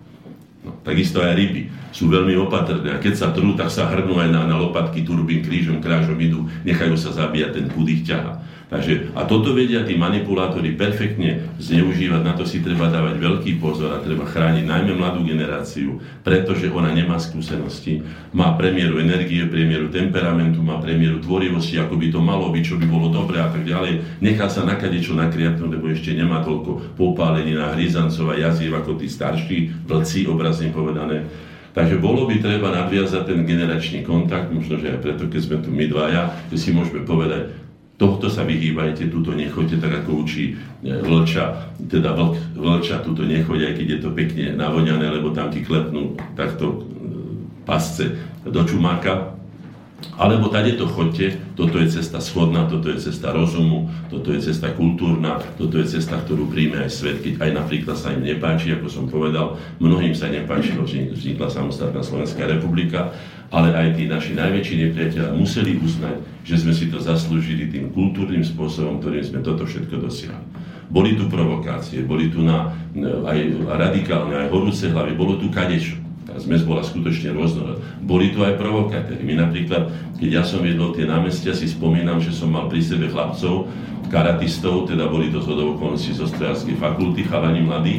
[0.64, 4.32] No, takisto aj ryby sú veľmi opatrné a keď sa trú, tak sa hrnú aj
[4.32, 8.40] na, na lopatky, turbín, krížom, krážom idú, nechajú sa zabíjať, ten ich ťaha.
[8.64, 13.92] Takže, a toto vedia tí manipulátori perfektne zneužívať, na to si treba dávať veľký pozor
[13.92, 18.00] a treba chrániť najmä mladú generáciu, pretože ona nemá skúsenosti,
[18.32, 22.86] má premiéru energie, premiéru temperamentu, má premiéru tvorivosti, ako by to malo byť, čo by
[22.88, 24.24] bolo dobré a tak ďalej.
[24.24, 28.96] Nechá sa na čo nakriatnúť, lebo ešte nemá toľko popálení na hryzancov a jaziev ako
[28.96, 31.28] tí starší vlci, obrazne povedané.
[31.74, 35.68] Takže bolo by treba nadviazať ten generačný kontakt, možno, že aj preto, keď sme tu
[35.74, 37.50] my dvaja, že si môžeme povedať,
[37.94, 43.70] tohto sa vyhýbajte, túto nechoďte, tak ako učí e, vlča, teda vlk, vlča, túto nechoď,
[43.70, 46.76] aj keď je to pekne navoňané, lebo tam ti klepnú takto e,
[47.62, 49.34] pasce do čumáka.
[50.20, 54.68] Alebo tady to chodte, toto je cesta schodná, toto je cesta rozumu, toto je cesta
[54.76, 58.86] kultúrna, toto je cesta, ktorú príjme aj svet, keď aj napríklad sa im nepáči, ako
[58.92, 63.16] som povedal, mnohým sa nepáčilo, že vznikla samostatná Slovenská republika,
[63.54, 68.42] ale aj tí naši najväčší nepriateľa museli uznať, že sme si to zaslúžili tým kultúrnym
[68.42, 70.46] spôsobom, ktorým sme toto všetko dosiahli.
[70.90, 72.74] Boli tu provokácie, boli tu na,
[73.24, 73.38] aj
[73.78, 76.02] radikálne, aj horúce hlavy, bolo tu kadečo.
[76.26, 77.78] Tá zmes bola skutočne rôznorodá.
[78.02, 79.22] Boli tu aj provokátory.
[79.22, 79.86] My napríklad,
[80.18, 83.70] keď ja som viedol tie námestia, si spomínam, že som mal pri sebe chlapcov,
[84.10, 87.96] karatistov, teda boli to zhodov okolností zo strojárskej fakulty, chalani mladí,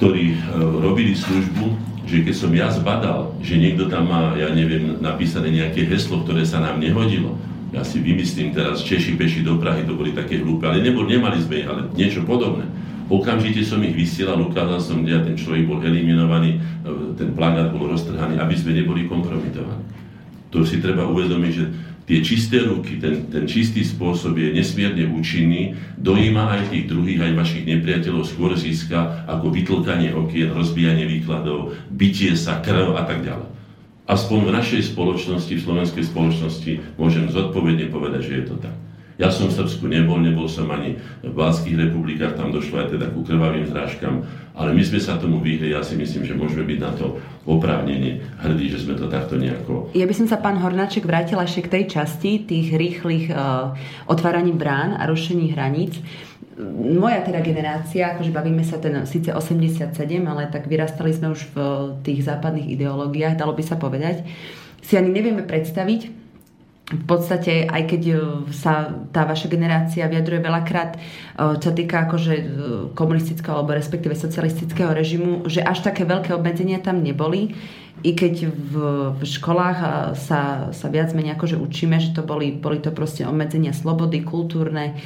[0.00, 5.00] ktorí e, robili službu, že keď som ja zbadal, že niekto tam má, ja neviem,
[5.00, 7.36] napísané nejaké heslo, ktoré sa nám nehodilo,
[7.70, 11.38] ja si vymyslím teraz Češi peši do Prahy, to boli také hlúpe, ale nebol, nemali
[11.38, 12.66] sme ich, ale niečo podobné
[13.10, 17.90] Okamžite som ich vysielal, ukázal som, kde ten človek bol eliminovaný, e, ten plagát bol
[17.90, 19.82] roztrhaný, aby sme neboli kompromitovaní.
[20.54, 21.64] To si treba uvedomiť, že
[22.06, 27.32] tie čisté ruky, ten, ten čistý spôsob je nesmierne účinný, dojíma aj tých druhých, aj
[27.38, 33.48] vašich nepriateľov skôr získa ako vytlkanie okien, rozbijanie výkladov, bytie sa, krv a tak ďalej.
[34.10, 38.74] Aspoň v našej spoločnosti, v slovenskej spoločnosti môžem zodpovedne povedať, že je to tak.
[39.20, 43.12] Ja som v Srbsku nebol, nebol som ani v Balských republikách, tam došlo aj teda
[43.12, 44.24] ku krvavým zrážkam,
[44.56, 48.24] ale my sme sa tomu vyhli, ja si myslím, že môžeme byť na to oprávnenie
[48.40, 49.92] hrdí, že sme to takto nejako...
[49.92, 53.76] Ja by som sa, pán Hornáček, vrátila ešte k tej časti tých rýchlych uh,
[54.08, 56.00] otváraní brán a rušení hraníc.
[56.80, 59.92] Moja teda generácia, akože bavíme sa ten síce 87,
[60.24, 61.56] ale tak vyrastali sme už v
[62.08, 64.24] tých západných ideológiách, dalo by sa povedať,
[64.80, 66.19] si ani nevieme predstaviť,
[66.90, 68.14] v podstate, aj keď e,
[68.50, 70.98] sa tá vaša generácia vyjadruje veľakrát, e,
[71.62, 72.44] čo týka akože e,
[72.98, 77.54] komunistického alebo respektíve socialistického režimu, že až také veľké obmedzenia tam neboli,
[78.00, 78.74] i keď v,
[79.12, 79.78] v školách
[80.16, 84.96] sa, sa viac menej akože učíme, že to boli, boli to proste obmedzenia slobody, kultúrne,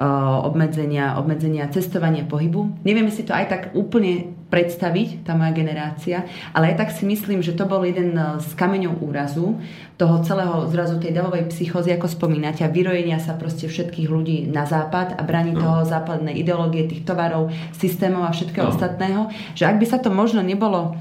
[0.00, 2.80] obmedzenia, obmedzenia cestovania, pohybu.
[2.88, 6.24] Nevieme si to aj tak úplne predstaviť, tá moja generácia,
[6.56, 9.60] ale aj tak si myslím, že to bol jeden z kameňov úrazu
[10.00, 14.64] toho celého zrazu tej davovej psychózy, ako spomínate, a vyrojenia sa proste všetkých ľudí na
[14.64, 15.60] západ a braní no.
[15.60, 18.72] toho západnej ideológie, tých tovarov, systémov a všetkého no.
[18.72, 19.20] ostatného,
[19.52, 20.96] že ak by sa to možno nebolo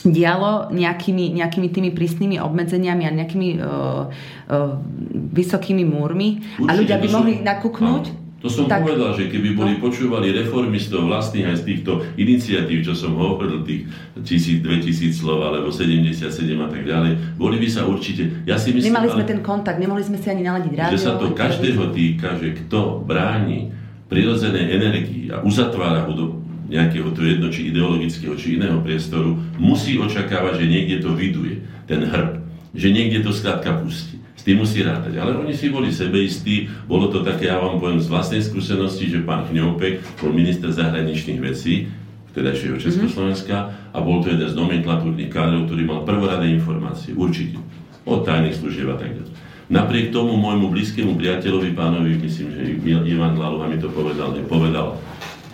[0.00, 4.72] dialo nejakými, nejakými tými prísnymi obmedzeniami a nejakými uh, uh,
[5.12, 8.04] vysokými múrmi Určite, a ľudia by mohli som, nakúknúť.
[8.40, 9.84] To som tak, povedal, že keby boli no.
[9.84, 13.84] počúvali reformistov vlastných aj z týchto iniciatív, čo som hovoril, tých
[14.16, 16.24] 1000, 2000 slov alebo 77
[16.56, 18.48] a tak ďalej, boli by sa určite...
[18.48, 20.96] Ja si myslím, Nemali sme ale, ten kontakt, nemohli sme si ani naladiť rádio.
[20.96, 23.76] Že sa to každého týka, že kto bráni
[24.08, 26.26] prirodzenej energii a uzatvára ho do
[26.70, 32.06] nejakého to jedno, či ideologického, či iného priestoru, musí očakávať, že niekde to vyduje, ten
[32.06, 32.40] hrb,
[32.72, 34.19] že niekde to skladka pustí.
[34.40, 35.20] S tým musí rátať.
[35.20, 39.20] Ale oni si boli sebeistí, bolo to také, ja vám poviem z vlastnej skúsenosti, že
[39.20, 41.92] pán Chňopek bol minister zahraničných vecí,
[42.32, 42.82] vtedajšieho mhm.
[42.88, 43.56] Československa
[43.92, 47.60] a bol to jeden z nomenklatúrnych kádrov, ktorý mal prvoradé informácie, určite,
[48.08, 49.36] od tajných služieb a tak ďalej.
[49.70, 52.62] Napriek tomu môjmu blízkému priateľovi, pánovi, myslím, že
[53.06, 54.98] Ivan Glaluha mi to povedal, nepovedal,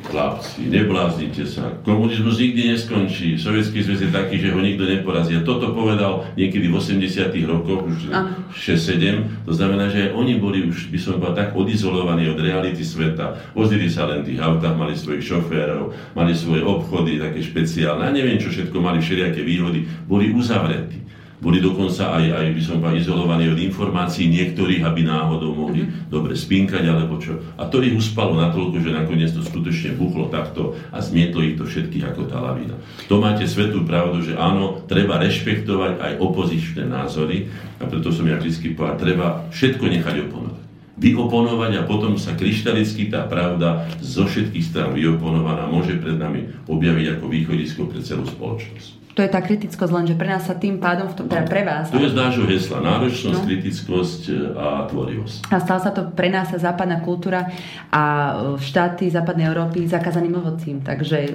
[0.07, 1.74] Chlapci, nebláznite sa.
[1.82, 3.34] Komunizmus nikdy neskončí.
[3.34, 5.34] Sovietský zväz je taký, že ho nikto neporazí.
[5.34, 8.14] A toto povedal niekedy v 80 rokoch, už
[8.54, 9.46] 6-7.
[9.46, 13.34] To znamená, že oni boli už, by som povedal, tak odizolovaní od reality sveta.
[13.52, 18.07] Vozili sa len tých autách, mali svojich šoférov, mali svoje obchody také špeciálne.
[18.07, 19.90] A neviem, čo všetko mali všelijaké výhody.
[20.07, 21.02] Boli uzavretí.
[21.37, 26.09] Boli dokonca aj, aj by som povedal, izolovaní od informácií niektorých, aby náhodou mohli mm-hmm.
[26.09, 27.37] dobre spinkať alebo čo.
[27.61, 31.68] A to ich uspalo natoľko, že nakoniec to skutočne buchlo takto a zmietlo ich to
[31.68, 32.80] všetkých ako tá lavína.
[33.12, 38.41] To máte svetú pravdu, že áno, treba rešpektovať aj opozičné názory a preto som ja
[38.41, 40.66] vždy povedal, treba všetko nechať oponovať
[40.97, 47.20] vyoponovať a potom sa kryštalicky tá pravda zo všetkých strán vyoponovaná môže pred nami objaviť
[47.20, 49.05] ako východisko pre celú spoločnosť.
[49.16, 51.88] To je tá kritickosť, lenže pre nás sa tým pádom, v tom, teda pre vás...
[51.88, 52.84] To je z nášho hesla.
[52.84, 53.48] Náročnosť, no.
[53.48, 55.38] kritickosť e, a tvorivosť.
[55.48, 57.48] A stala sa to pre nás západná kultúra
[57.88, 60.84] a e, štáty západnej Európy zakázaným ovocím.
[60.84, 61.30] Takže e,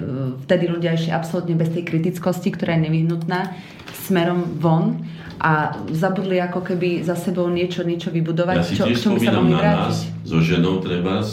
[0.46, 3.58] vtedy ľudia išli absolútne bez tej kritickosti, ktorá je nevyhnutná,
[4.06, 5.02] smerom von
[5.42, 9.34] a zabudli ako keby za sebou niečo, niečo vybudovať, ja si čo, k čomu sa
[9.34, 9.82] mohli vrátiť.
[9.90, 11.26] nás, so ženou treba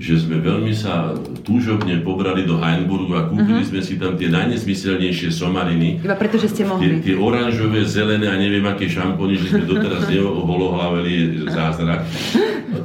[0.00, 1.12] že sme veľmi sa
[1.44, 3.68] túžobne pobrali do Heinburgu a kúpili uh-huh.
[3.68, 6.00] sme si tam tie najnesmyselnejšie somariny.
[6.00, 7.04] Iba preto, že ste mohli.
[7.04, 12.08] Tie, tie oranžové, zelené a neviem aké šampóny, že sme doteraz neoholohlaveli zázrak.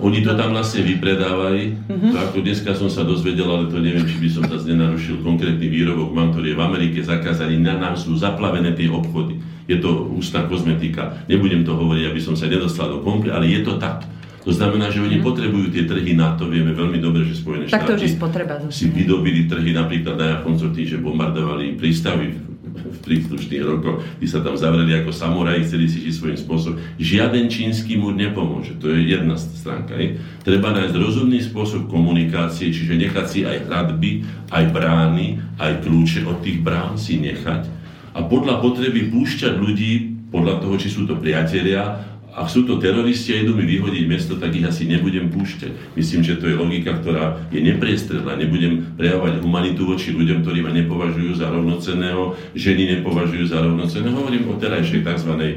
[0.03, 1.79] Oni to tam vlastne vypredávali.
[1.87, 2.11] Uh-huh.
[2.11, 5.23] To ako dneska som sa dozvedel, ale to neviem, či by som sa nenarušil.
[5.23, 7.63] Konkrétny výrobok mám, ktorý je v Amerike zakázaný.
[7.63, 9.39] Na nám sú zaplavené tie obchody.
[9.71, 11.23] Je to ústna kozmetika.
[11.31, 14.03] Nebudem to hovoriť, aby som sa nedostal do kompli, ale je to tak.
[14.45, 15.25] To znamená, že oni mm.
[15.25, 18.93] potrebujú tie trhy na to, vieme veľmi dobre, že Spojené tak to štáty spotreba, si
[18.93, 22.37] vydobili trhy napríklad na Japonco tým, že bombardovali prístavy
[22.75, 26.77] v príslušných rokoch, tí sa tam zavreli ako samuraji, chceli si žiť svojím spôsobom.
[27.01, 29.97] Žiaden čínsky múr nepomôže, to je jedna stránka.
[29.97, 30.21] Je.
[30.45, 36.37] Treba nájsť rozumný spôsob komunikácie, čiže nechať si aj hradby, aj brány, aj kľúče od
[36.45, 37.75] tých brán si nechať
[38.15, 39.93] a podľa potreby púšťať ľudí,
[40.31, 44.35] podľa toho, či sú to priatelia, ak sú to teroristi a idú mi vyhodiť mesto,
[44.35, 45.95] tak ich asi nebudem púšťať.
[45.95, 48.35] Myslím, že to je logika, ktorá je nepriestrelná.
[48.35, 54.19] Nebudem prejavovať humanitu voči ľuďom, ktorí ma nepovažujú za rovnocenného, ženy nepovažujú za rovnocenného.
[54.19, 55.31] Hovorím o terajšej tzv.
[55.39, 55.51] E,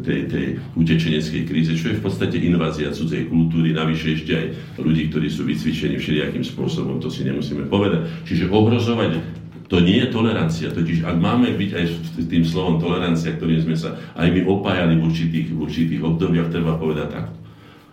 [0.00, 0.46] tej, tej
[0.80, 4.46] utečeneckej kríze, čo je v podstate invázia cudzej kultúry, navyše ešte aj
[4.80, 8.08] ľudí, ktorí sú vycvičení všelijakým spôsobom, to si nemusíme povedať.
[8.24, 9.41] Čiže ohrozovať
[9.72, 10.68] to nie je tolerancia.
[10.68, 11.84] Totiž ak máme byť aj
[12.28, 16.76] tým slovom tolerancia, ktorým sme sa aj my opájali v určitých, v určitých obdobiach, treba
[16.76, 17.38] povedať takto.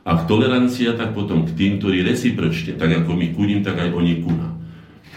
[0.04, 4.20] Ak tolerancia, tak potom k tým, ktorí recipročne, tak ako my ku tak aj oni
[4.20, 4.32] ku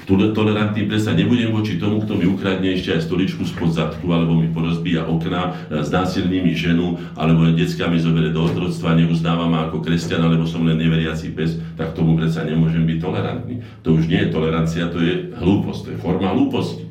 [0.07, 4.51] tolerantný presa nebudem voči tomu, kto mi ukradne ešte aj stoličku spod zadku, alebo mi
[4.51, 9.79] porozbíja okna, e, znásilní mi ženu, alebo decka mi zoberie do otroctva, neuznáva ma ako
[9.79, 13.63] kresťan, alebo som len neveriaci pes, tak tomu predsa nemôžem byť tolerantný.
[13.87, 16.83] To už nie je tolerancia, to je hlúposť, to je forma hlúposti.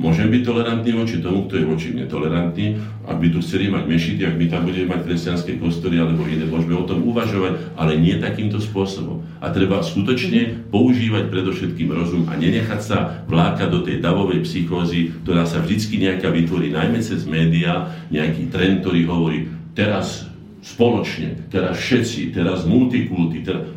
[0.00, 2.80] Môžem byť tolerantný voči tomu, kto je voči mne tolerantný.
[3.04, 6.48] Ak by tu chceli mať mešity, ak my tam budeme mať kresťanské kostoly alebo iné,
[6.48, 9.20] môžeme o tom uvažovať, ale nie takýmto spôsobom.
[9.44, 15.44] A treba skutočne používať predovšetkým rozum a nenechať sa vlákať do tej davovej psychózy, ktorá
[15.44, 20.24] sa vždycky nejaká vytvorí, najmä cez médiá, nejaký trend, ktorý hovorí, teraz
[20.64, 23.68] spoločne, teraz všetci, teraz multikulty, teraz...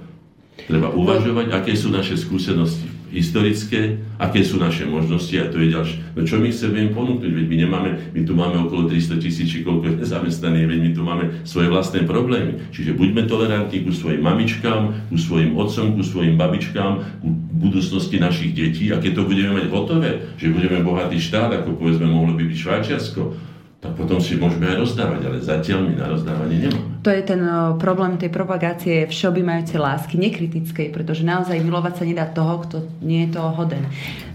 [0.54, 5.97] Treba uvažovať, aké sú naše skúsenosti historické, aké sú naše možnosti a to je ďalšie.
[6.18, 9.47] No čo my chceme im ponúknuť, veď my nemáme, my tu máme okolo 300 tisíc,
[9.53, 12.74] či koľko nezamestnaných, veď my tu máme svoje vlastné problémy.
[12.74, 17.30] Čiže buďme tolerantní ku svojim mamičkám, ku svojim otcom, ku svojim babičkám, ku
[17.64, 22.09] budúcnosti našich detí a keď to budeme mať hotové, že budeme bohatý štát, ako povedzme
[22.09, 23.53] mohlo by byť Švajčiarsko,
[23.84, 27.04] tak potom si môžeme aj rozdávať, ale zatiaľ my na rozdávanie nemáme.
[27.04, 27.42] To je ten
[27.84, 33.36] problém tej propagácie všeobjímajúcej lásky, nekritickej, pretože naozaj milovať sa nedá toho, kto nie je
[33.36, 33.84] toho hoden.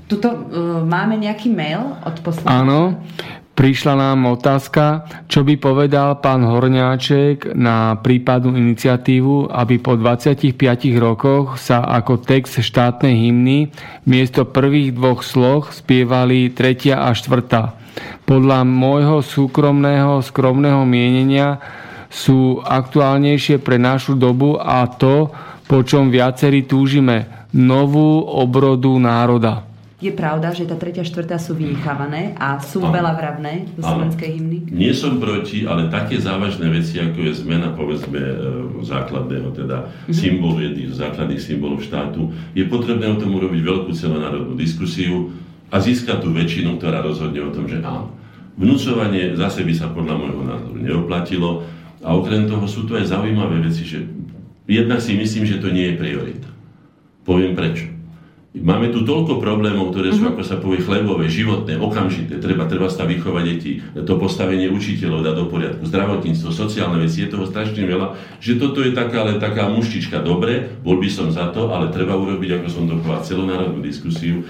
[0.04, 0.38] Tuto uh,
[0.84, 2.52] máme nejaký mail od poslanca.
[2.52, 3.00] Áno,
[3.56, 10.52] prišla nám otázka, čo by povedal pán Horňáček na prípadnú iniciatívu, aby po 25
[11.00, 13.72] rokoch sa ako text štátnej hymny
[14.04, 17.87] miesto prvých dvoch sloh spievali tretia a štvrtá.
[18.24, 21.58] Podľa môjho súkromného, skromného mienenia
[22.08, 25.28] sú aktuálnejšie pre našu dobu a to,
[25.68, 29.68] po čom viacerí túžime, novú obrodu národa.
[29.98, 34.70] Je pravda, že tá tretia, štvrtá sú vynichávané a sú veľa veľavravné do slovenskej hymny?
[34.70, 38.34] Nie som proti, ale také závažné veci, ako je zmena, povedzme, e,
[38.86, 40.14] základného, teda mm-hmm.
[40.14, 45.34] symbolu, jedných základných symbolov štátu, je potrebné o tom urobiť veľkú celonárodnú diskusiu,
[45.68, 48.12] a získať tú väčšinu, ktorá rozhodne o tom, že áno.
[48.58, 51.62] Vnúcovanie zase by sa podľa môjho názoru neoplatilo
[52.02, 54.02] a okrem toho sú tu aj zaujímavé veci, že
[54.66, 56.50] jednak si myslím, že to nie je priorita.
[57.22, 57.98] Poviem prečo.
[58.58, 60.30] Máme tu toľko problémov, ktoré sú, mhm.
[60.34, 62.40] ako sa povie, chlebové, životné, okamžité.
[62.40, 67.30] Treba, treba sa vychovať deti, to postavenie učiteľov dať do poriadku, zdravotníctvo, sociálne veci, je
[67.30, 70.24] toho strašne veľa, že toto je taká, ale taká muštička.
[70.24, 74.42] Dobre, bol by som za to, ale treba urobiť, ako som to povedal, celonárodnú diskusiu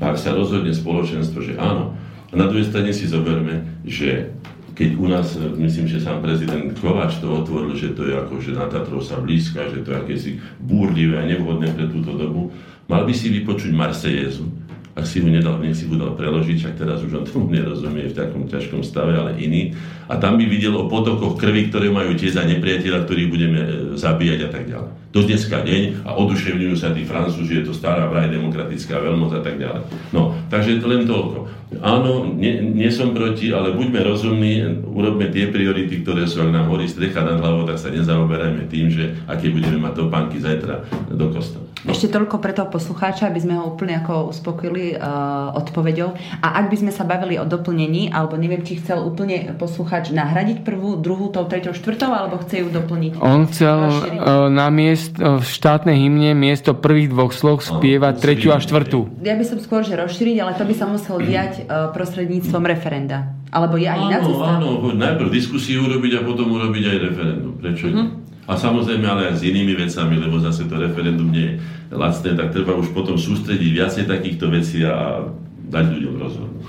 [0.00, 1.96] ak sa rozhodne spoločenstvo, že áno.
[2.30, 4.34] A na druhej strane si zoberme, že
[4.74, 8.58] keď u nás, myslím, že sám prezident Kováč to otvoril, že to je ako, že
[8.58, 12.50] na Tatrov sa blízka, že to je akési búrlivé a nevhodné pre túto dobu,
[12.90, 14.50] mal by si vypočuť Marsejezu.
[14.94, 18.10] Ak si ho nedal, nech si ho dal preložiť, však teraz už on tomu nerozumie
[18.10, 19.74] v takom ťažkom stave, ale iný.
[20.06, 23.70] A tam by videl o potokoch krvi, ktoré majú tie za nepriateľa, ktorých budeme e,
[23.98, 25.03] zabíjať a tak ďalej.
[25.14, 29.30] Do dneska deň a oduševňujú sa tí Francúzi, že je to stará vraj demokratická veľmoc
[29.38, 29.86] a tak ďalej.
[30.10, 31.46] No, takže to len toľko.
[31.78, 36.70] Áno, nie, nie som proti, ale buďme rozumní, urobme tie priority, ktoré sú, ak nám
[36.70, 40.82] horí strecha nad hlavou, tak sa nezaoberajme tým, že aké budeme mať topánky zajtra
[41.14, 41.66] do kostola.
[41.84, 46.16] Ešte toľko pre toho poslucháča, aby sme ho úplne ako uspokojili uh, odpoveďou.
[46.40, 50.64] A ak by sme sa bavili o doplnení, alebo neviem, či chcel úplne poslucháč nahradiť
[50.64, 53.20] prvú, druhú, tou treťou, štvrtou, alebo chce ju doplniť?
[53.20, 58.58] On chcel uh, na miest, v štátnej hymne miesto prvých dvoch slov spievať tretiu a
[58.62, 59.20] štvrtú.
[59.20, 63.34] Ja by som skôr, že rozšíriť, ale to by sa muselo diať uh, prostredníctvom referenda.
[63.52, 64.50] Alebo je aj iná cesta?
[64.58, 67.54] Áno, najprv diskusiu urobiť a potom urobiť aj referendum.
[67.60, 68.08] Prečo hm.
[68.44, 72.52] A samozrejme ale aj s inými vecami, lebo zase to referendum nie je lacné, tak
[72.52, 75.24] treba už potom sústrediť viacej takýchto vecí a
[75.72, 76.64] dať ľuďom rozhodnúť.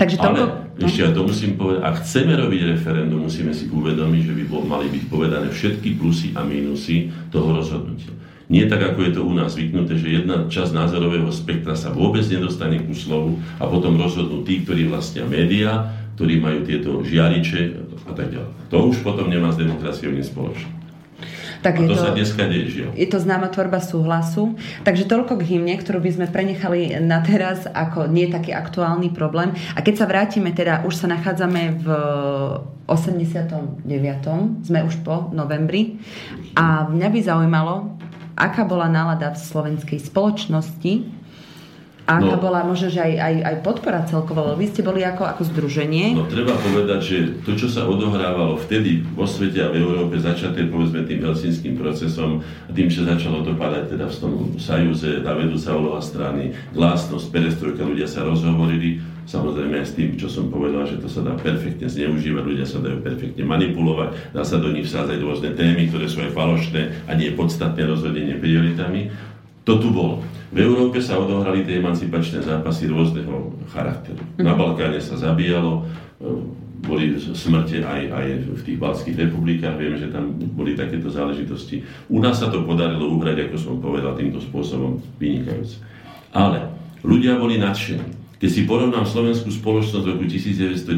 [0.00, 0.40] Takže toľko...
[0.40, 4.44] Ale ešte ja to musím povedať, ak chceme robiť referendum, musíme si uvedomiť, že by
[4.50, 8.12] bol, mali byť povedané všetky plusy a mínusy toho rozhodnutia.
[8.52, 12.20] Nie tak, ako je to u nás zvyknuté, že jedna časť názorového spektra sa vôbec
[12.28, 15.88] nedostane ku slovu a potom rozhodnú tí, ktorí vlastnia médiá,
[16.20, 17.60] ktorí majú tieto žiariče
[18.04, 18.52] a tak ďalej.
[18.68, 20.81] To už potom nemá s demokraciou nič spoločné.
[21.62, 24.58] Tak a to, to sa dneska deje, Je to známa tvorba súhlasu.
[24.82, 29.54] Takže toľko k hymne, ktorú by sme prenechali na teraz ako nie taký aktuálny problém.
[29.78, 31.86] A keď sa vrátime, teda už sa nachádzame v
[32.90, 33.86] 89.
[34.66, 36.02] Sme už po novembri.
[36.58, 37.94] A mňa by zaujímalo,
[38.34, 41.21] aká bola nálada v slovenskej spoločnosti
[42.02, 44.58] aká no, bola možno, že aj, aj, aj podpora celkovo?
[44.58, 46.18] Vy ste boli ako, ako združenie?
[46.18, 50.66] No treba povedať, že to, čo sa odohrávalo vtedy vo svete a v Európe, začaté
[50.66, 52.42] povedzme tým helsinským procesom,
[52.74, 57.86] tým, že začalo to padať teda v tom Sajúze, tá vedúca úloha strany, glásnosť, perestrojka,
[57.86, 61.86] ľudia sa rozhovorili, samozrejme aj s tým, čo som povedal, že to sa dá perfektne
[61.86, 66.18] zneužívať, ľudia sa dajú perfektne manipulovať, dá sa do nich vsádzať rôzne témy, ktoré sú
[66.26, 69.31] aj falošné a nie podstatné rozhodenie prioritami.
[69.62, 70.22] To tu bolo.
[70.52, 74.20] V Európe sa odohrali tie emancipačné zápasy rôzneho charakteru.
[74.36, 74.58] Na mhm.
[74.58, 75.86] Balkáne sa zabíjalo,
[76.20, 78.26] e, boli smrte aj, aj
[78.58, 81.86] v tých balských republikách, vieme, že tam boli takéto záležitosti.
[82.10, 85.78] U nás sa to podarilo uhrať, ako som povedal, týmto spôsobom vynikajúce.
[86.34, 86.74] Ale
[87.06, 88.18] ľudia boli nadšení.
[88.42, 90.90] Keď si porovnám slovenskú spoločnosť v roku 1990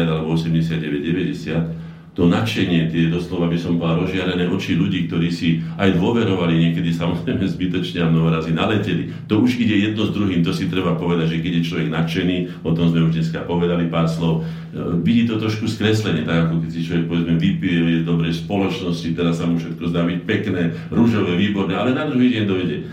[0.00, 1.87] alebo 89-90,
[2.18, 6.90] to nadšenie, tie doslova by som povedal rozžiarené oči ľudí, ktorí si aj dôverovali, niekedy
[6.90, 9.14] samozrejme zbytočne a mnoho naleteli.
[9.30, 12.36] To už ide jedno s druhým, to si treba povedať, že keď je človek nadšený,
[12.66, 16.66] o tom sme už dneska povedali pár slov, e, vidí to trošku skreslenie, tak ako
[16.66, 20.74] keď si človek povedzme vypije v dobrej spoločnosti, teraz sa mu všetko zdá byť pekné,
[20.90, 22.84] rúžové, výborné, ale na druhý deň dojde e,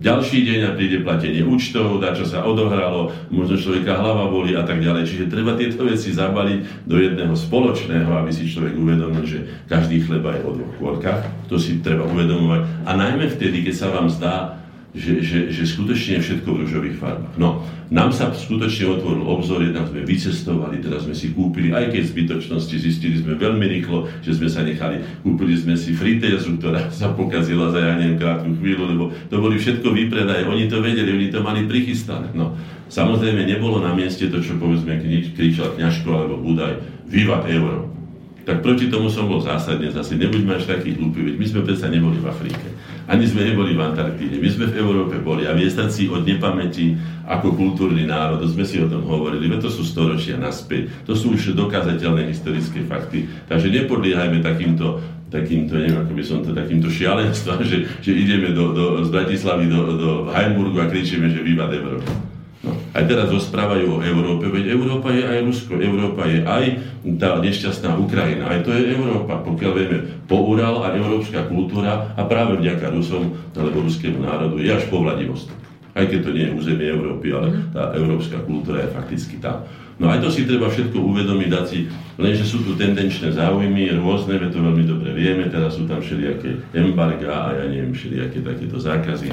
[0.00, 4.64] ďalší deň a príde platenie účtov, dá čo sa odohralo, možno človeka hlava boli a
[4.64, 5.06] tak ďalej.
[5.06, 10.34] Čiže treba tieto veci zabaliť do jedného spoločného, aby si človek uvedomil, že každý chleba
[10.36, 11.28] je o dvoch kôrkach.
[11.52, 12.88] To si treba uvedomovať.
[12.88, 14.59] A najmä vtedy, keď sa vám zdá,
[14.90, 17.38] že, že, že skutočne je všetko v ružových farbách.
[17.38, 17.62] No,
[17.94, 22.74] nám sa skutočne otvoril obzor, jednak sme vycestovali, teraz sme si kúpili, aj keď zbytočnosti
[22.74, 27.70] zistili sme veľmi rýchlo, že sme sa nechali, kúpili sme si fritézu, ktorá sa pokazila
[27.70, 31.38] za ja neviem krátku chvíľu, lebo to boli všetko vypredaje, oni to vedeli, oni to
[31.38, 32.34] mali prichystané.
[32.34, 32.58] No,
[32.90, 34.98] samozrejme nebolo na mieste to, čo povedzme
[35.38, 37.90] kričal kňažko alebo Budaj, Vivat euro
[38.50, 40.18] tak proti tomu som bol zásadne zase.
[40.18, 42.66] Nebuďme až takí hlúpi, veď my sme predsa neboli v Afrike.
[43.10, 44.38] Ani sme neboli v Antarktíde.
[44.38, 46.94] My sme v Európe boli a miestať si od nepamäti
[47.26, 51.02] ako kultúrny národ, sme si o tom hovorili, to sú storočia naspäť.
[51.10, 53.26] To sú už dokázateľné historické fakty.
[53.50, 58.74] Takže nepodliehajme takýmto takýmto, neviem, ako by som to, takýmto šialenstvom, že, že ideme do,
[58.74, 62.29] do, z Bratislavy do, do Heimburgu a kričíme, že vývad Európa.
[62.60, 66.64] No, aj teraz rozprávajú o Európe, veď Európa je aj Rusko, Európa je aj
[67.16, 69.98] tá nešťastná Ukrajina, aj to je Európa, pokiaľ vieme,
[70.28, 75.00] po Ural a európska kultúra a práve vďaka Rusom, alebo ruskému národu, je až po
[75.00, 75.56] Vladivostok.
[75.96, 77.60] Aj keď to nie je územie Európy, ale mhm.
[77.72, 79.64] tá európska kultúra je fakticky tam.
[80.00, 81.84] No aj to si treba všetko uvedomiť, dať si,
[82.16, 87.28] lenže sú tu tendenčné záujmy, rôzne, to veľmi dobre vieme, teraz sú tam všelijaké embarga
[87.28, 89.28] a ja neviem, všelijaké takéto zákazy.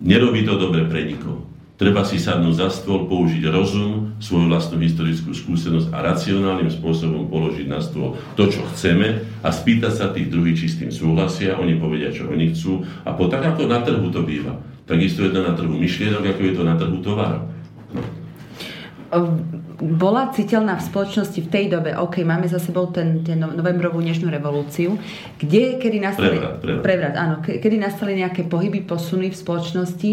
[0.00, 1.49] Nerobí to dobre pre nikoho.
[1.80, 7.64] Treba si sadnúť za stôl, použiť rozum, svoju vlastnú historickú skúsenosť a racionálnym spôsobom položiť
[7.72, 11.80] na stôl to, čo chceme a spýtať sa tých druhých, či s tým súhlasia, oni
[11.80, 14.60] povedia, čo oni chcú a po tak, ako na trhu to býva.
[14.84, 17.48] Takisto je to na trhu myšlienok, ako je to na trhu tovar.
[19.80, 23.98] Bola citeľná v spoločnosti v tej dobe, OK, máme za sebou ten, ten no, novembrovú
[23.98, 24.94] dnešnú revolúciu,
[25.34, 26.38] kde, kedy nastali...
[26.38, 26.82] Prevrat, prevrat.
[26.86, 30.10] prevrat áno, kedy nastali nejaké pohyby, posuny v spoločnosti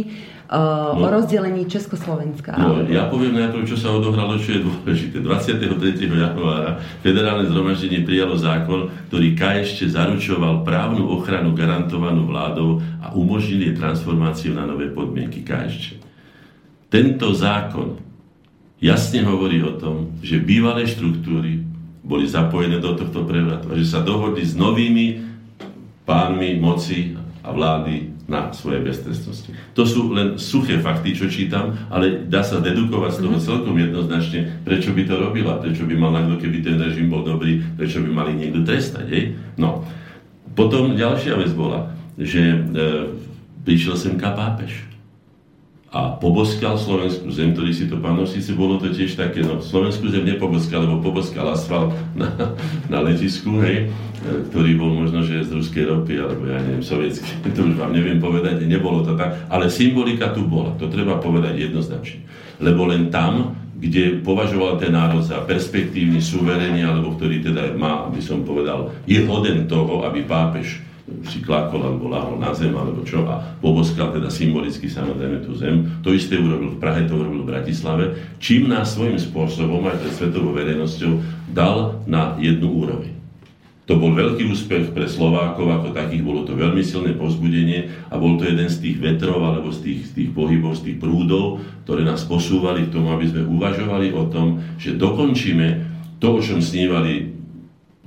[0.50, 2.58] uh, no, o rozdelení Československa.
[2.58, 5.22] No, ja poviem najprv, čo sa odohralo, čo je dôležité.
[5.22, 5.70] 23.
[6.10, 14.58] januára federálne zhromaždenie prijalo zákon, ktorý ešte zaručoval právnu ochranu garantovanú vládou a umožnili transformáciu
[14.58, 16.02] na nové podmienky KSČ.
[16.88, 18.07] Tento zákon
[18.78, 21.66] jasne hovorí o tom, že bývalé štruktúry
[22.08, 25.28] boli zapojené do tohto prevratu a že sa dohodli s novými
[26.08, 29.52] pánmi moci a vlády na svoje beztrestnosti.
[29.76, 33.44] To sú len suché fakty, čo čítam, ale dá sa dedukovať z toho mhm.
[33.44, 37.60] celkom jednoznačne, prečo by to robila, prečo by mal niekto, keby ten režim bol dobrý,
[37.76, 39.06] prečo by mali niekto trestať.
[39.08, 39.26] Jej?
[39.60, 39.84] No.
[40.56, 42.58] Potom ďalšia vec bola, že e,
[43.62, 44.87] prišiel sem kapápeš
[45.88, 50.12] a poboskal slovenskú zem, ktorý si to pamätal, síce bolo to tiež také, no slovenskú
[50.12, 52.28] zem nepoboskal, lebo poboskal asfalt na,
[52.92, 53.88] na letisku, hej,
[54.52, 58.20] ktorý bol možno, že z ruskej ropy, alebo ja neviem, sovietský, to už vám neviem
[58.20, 62.20] povedať, nebolo to tak, ale symbolika tu bola, to treba povedať jednoznačne.
[62.60, 68.20] Lebo len tam, kde považoval ten národ za perspektívny, suverénny, alebo ktorý teda má, aby
[68.20, 70.84] som povedal, je hoden toho, aby pápež
[71.28, 75.88] si klakol alebo láhol na zem alebo čo a poboskal teda symbolicky samozrejme tú zem.
[76.04, 78.06] To isté urobil v Prahe, to urobil v Bratislave,
[78.44, 81.24] čím nás svojím spôsobom aj pred svetovou verejnosťou
[81.56, 83.16] dal na jednu úroveň.
[83.88, 88.36] To bol veľký úspech pre Slovákov ako takých, bolo to veľmi silné povzbudenie a bol
[88.36, 92.04] to jeden z tých vetrov alebo z tých, z tých pohybov, z tých prúdov, ktoré
[92.04, 95.68] nás posúvali k tomu, aby sme uvažovali o tom, že dokončíme
[96.20, 97.37] to, o čom snívali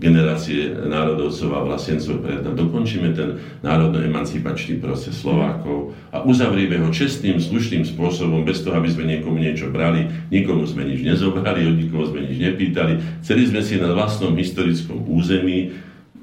[0.01, 2.57] generácie národovcov a vlastencov pred nám.
[2.57, 9.05] Dokončíme ten národno-emancipačný proces Slovákov a uzavrieme ho čestným, slušným spôsobom, bez toho, aby sme
[9.05, 13.21] niekomu niečo brali, nikomu sme nič nezobrali, od nikoho sme nič nepýtali.
[13.21, 15.77] Chceli sme si na vlastnom historickom území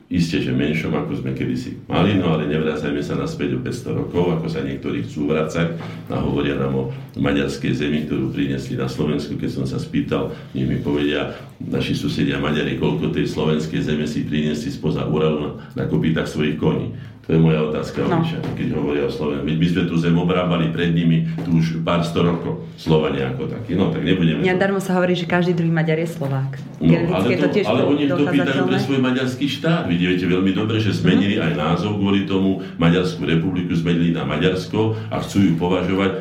[0.07, 4.39] Isté, že menšom, ako sme kedysi mali, no ale nevracajme sa naspäť o 500 rokov,
[4.39, 5.75] ako sa niektorí chcú vracať
[6.07, 6.83] a hovoria nám o
[7.19, 9.35] maďarskej zemi, ktorú priniesli na Slovensku.
[9.35, 14.23] Keď som sa spýtal, nech mi povedia naši susedia Maďari, koľko tej slovenskej zeme si
[14.23, 16.95] priniesli spoza Uralu na, na kopítach svojich koní.
[17.27, 18.23] To je moja otázka, no.
[18.55, 19.43] keď hovoria o Slovensku.
[19.43, 22.63] My sme tu zem obrábali pred nimi tu už pár sto rokov.
[22.79, 23.75] Slovania ako taký.
[23.75, 24.39] No tak nebudeme...
[24.39, 26.55] Nedarmo sa hovorí, že každý druhý Maďar je Slovák.
[26.79, 29.91] No, ale, to, to ale oni to pýtajú pre svoj maďarský štát.
[29.91, 31.43] Vy viete veľmi dobre, že zmenili mm.
[31.51, 32.63] aj názov kvôli tomu.
[32.79, 36.11] Maďarskú republiku zmenili na Maďarsko a chcú ju považovať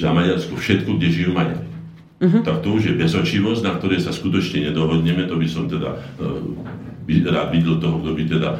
[0.00, 1.68] za Maďarsko všetko, kde žijú Maďari.
[2.24, 2.40] Uh-huh.
[2.40, 6.40] Tak to už je bezočivosť, na ktorej sa skutočne nedohodneme, to by som teda uh,
[7.04, 8.50] by rád videl toho, kto by teda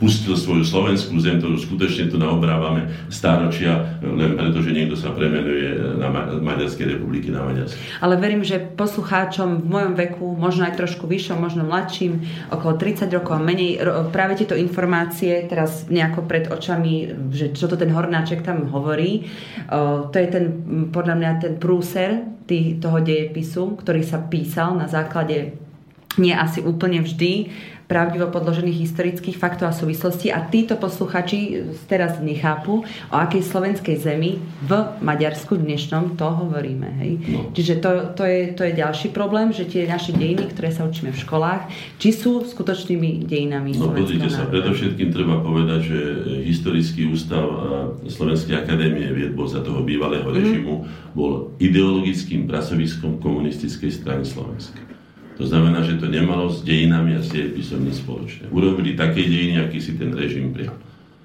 [0.00, 6.00] pustil svoju slovenskú zem, ktorú skutočne tu naobrávame stáročia, len preto, že niekto sa premenuje
[6.00, 6.08] na
[6.40, 7.76] Maďarskej republiky na Maďarsko.
[8.00, 13.12] Ale verím, že poslucháčom v mojom veku, možno aj trošku vyššom, možno mladším, okolo 30
[13.12, 13.76] rokov a menej,
[14.08, 19.28] práve tieto informácie teraz nejako pred očami, že čo to ten Hornáček tam hovorí,
[20.08, 20.44] to je ten,
[20.88, 22.24] podľa mňa ten prúser
[22.82, 25.54] toho dejepisu, ktorý sa písal na základe
[26.18, 27.52] nie asi úplne vždy
[27.90, 34.38] pravdivo podložených historických faktov a súvislostí a títo posluchači teraz nechápu, o akej slovenskej zemi
[34.62, 34.70] v
[35.02, 36.86] Maďarsku dnešnom to hovoríme.
[37.02, 37.12] Hej?
[37.26, 37.50] No.
[37.50, 41.10] Čiže to, to, je, to je ďalší problém, že tie naše dejiny, ktoré sa učíme
[41.10, 41.66] v školách,
[41.98, 45.98] či sú skutočnými dejinami No pozrite sa, predovšetkým treba povedať, že
[46.46, 47.42] historický ústav
[48.06, 50.34] Slovenskej akadémie vied bol za toho bývalého mm.
[50.38, 50.86] režimu,
[51.18, 54.78] bol ideologickým pracoviskom komunistickej strany Slovenska.
[55.40, 58.52] To znamená, že to nemalo s dejinami a s dejepisom nič spoločné.
[58.52, 60.76] Urobili také dejiny, aký si ten režim prijal.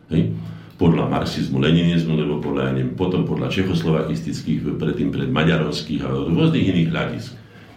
[0.07, 0.31] Hej?
[0.79, 6.89] Podľa marxizmu, leninizmu, lebo podľa, neviem, potom podľa čechoslovakistických, predtým pred maďarovských a rôznych iných
[6.95, 7.31] hľadisk.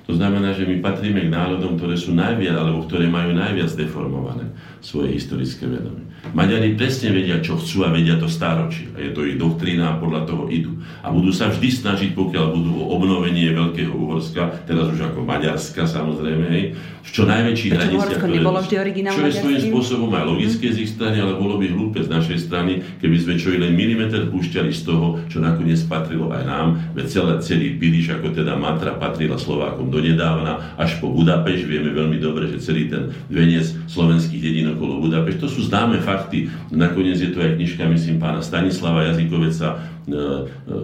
[0.09, 4.49] To znamená, že my patríme k národom, ktoré sú najviac, alebo ktoré majú najviac deformované
[4.81, 6.08] svoje historické vedomie.
[6.29, 8.91] Maďari presne vedia, čo chcú a vedia to stáročie.
[8.93, 10.77] A je to ich doktrína a podľa toho idú.
[11.01, 15.89] A budú sa vždy snažiť, pokiaľ budú o obnovenie Veľkého Uhorska, teraz už ako Maďarska
[15.89, 16.65] samozrejme, hej,
[17.09, 18.21] v čo najväčších hraniciach.
[18.21, 18.77] Čo nebolo vždy
[19.09, 22.39] Čo je svojím spôsobom aj logické z ich strany, ale bolo by hlúpe z našej
[22.45, 26.67] strany, keby sme čo i len milimeter púšťali z toho, čo nakoniec patrilo aj nám,
[26.93, 32.21] veď celé, celý Piliš, ako teda Matra patrila Slovákom donedávna, až po Budapeš, vieme veľmi
[32.21, 36.39] dobre, že celý ten venec slovenských dedín okolo Budapeš, to sú známe fakty.
[36.73, 39.77] Nakoniec je to aj knižka, myslím, pána Stanislava Jazykoveca, e,
[40.09, 40.77] e,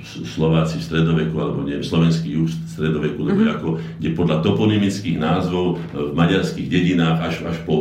[0.00, 3.56] Slováci v stredoveku, alebo neviem, slovenský juh v stredoveku, lebo uh-huh.
[3.60, 3.68] ako,
[4.00, 7.76] kde podľa toponymických názvov v maďarských dedinách až, až po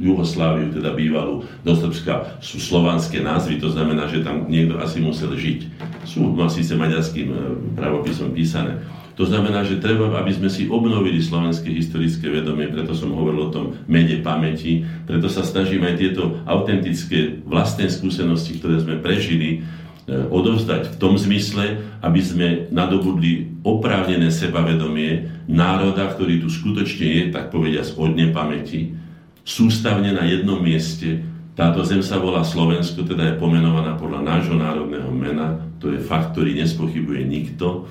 [0.00, 5.36] Jugosláviu, teda bývalú do Srbska, sú slovanské názvy, to znamená, že tam niekto asi musel
[5.36, 5.68] žiť.
[6.08, 7.36] sú no, síce maďarským e,
[7.76, 8.80] pravopisom písané.
[9.20, 13.52] To znamená, že treba, aby sme si obnovili slovenské historické vedomie, preto som hovoril o
[13.52, 19.60] tom mede pamäti, preto sa snažím aj tieto autentické vlastné skúsenosti, ktoré sme prežili,
[20.08, 27.22] e, odovzdať v tom zmysle, aby sme nadobudli oprávnené sebavedomie národa, ktorý tu skutočne je,
[27.28, 28.96] tak povediať, od nepamäti,
[29.44, 31.20] sústavne na jednom mieste.
[31.52, 36.32] Táto zem sa volá Slovensko, teda je pomenovaná podľa nášho národného mena, to je fakt,
[36.32, 37.84] ktorý nespochybuje nikto.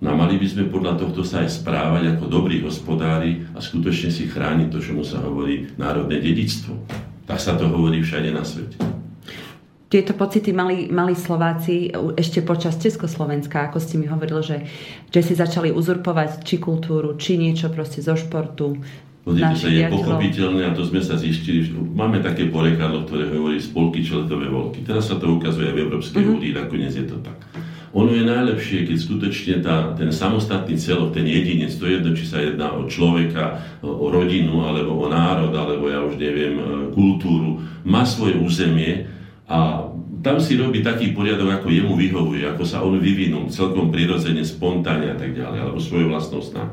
[0.00, 4.08] No a mali by sme podľa tohto sa aj správať ako dobrí hospodári a skutočne
[4.08, 6.72] si chrániť to, čomu sa hovorí národné dedičstvo.
[7.28, 8.80] Tak sa to hovorí všade na svete.
[9.90, 14.58] Tieto pocity mali, mali Slováci ešte počas Československa, ako ste mi hovorili, že,
[15.10, 18.78] že si začali uzurpovať či kultúru, či niečo proste zo športu.
[19.20, 23.60] Pozrite sa, je pochopiteľné, a to sme sa zistili, že máme také porekadlo, ktoré hovorí
[23.60, 24.80] spolky čletové volky.
[24.80, 26.34] Teraz sa to ukazuje aj v Európskej mm-hmm.
[26.40, 27.36] únii, nakoniec je to tak.
[27.90, 32.22] Ono je najlepšie, keď skutočne tá, ten samostatný celok, ten jedinec, to je jedno, či
[32.22, 36.64] sa jedná o človeka, o rodinu, alebo o národ, alebo ja už neviem, e,
[36.94, 39.10] kultúru, má svoje územie
[39.50, 39.90] a
[40.22, 45.10] tam si robí taký poriadok, ako jemu vyhovuje, ako sa on vyvinul, celkom prirodzene, spontánne
[45.10, 46.70] a tak ďalej, alebo svojou vlastnou snahu.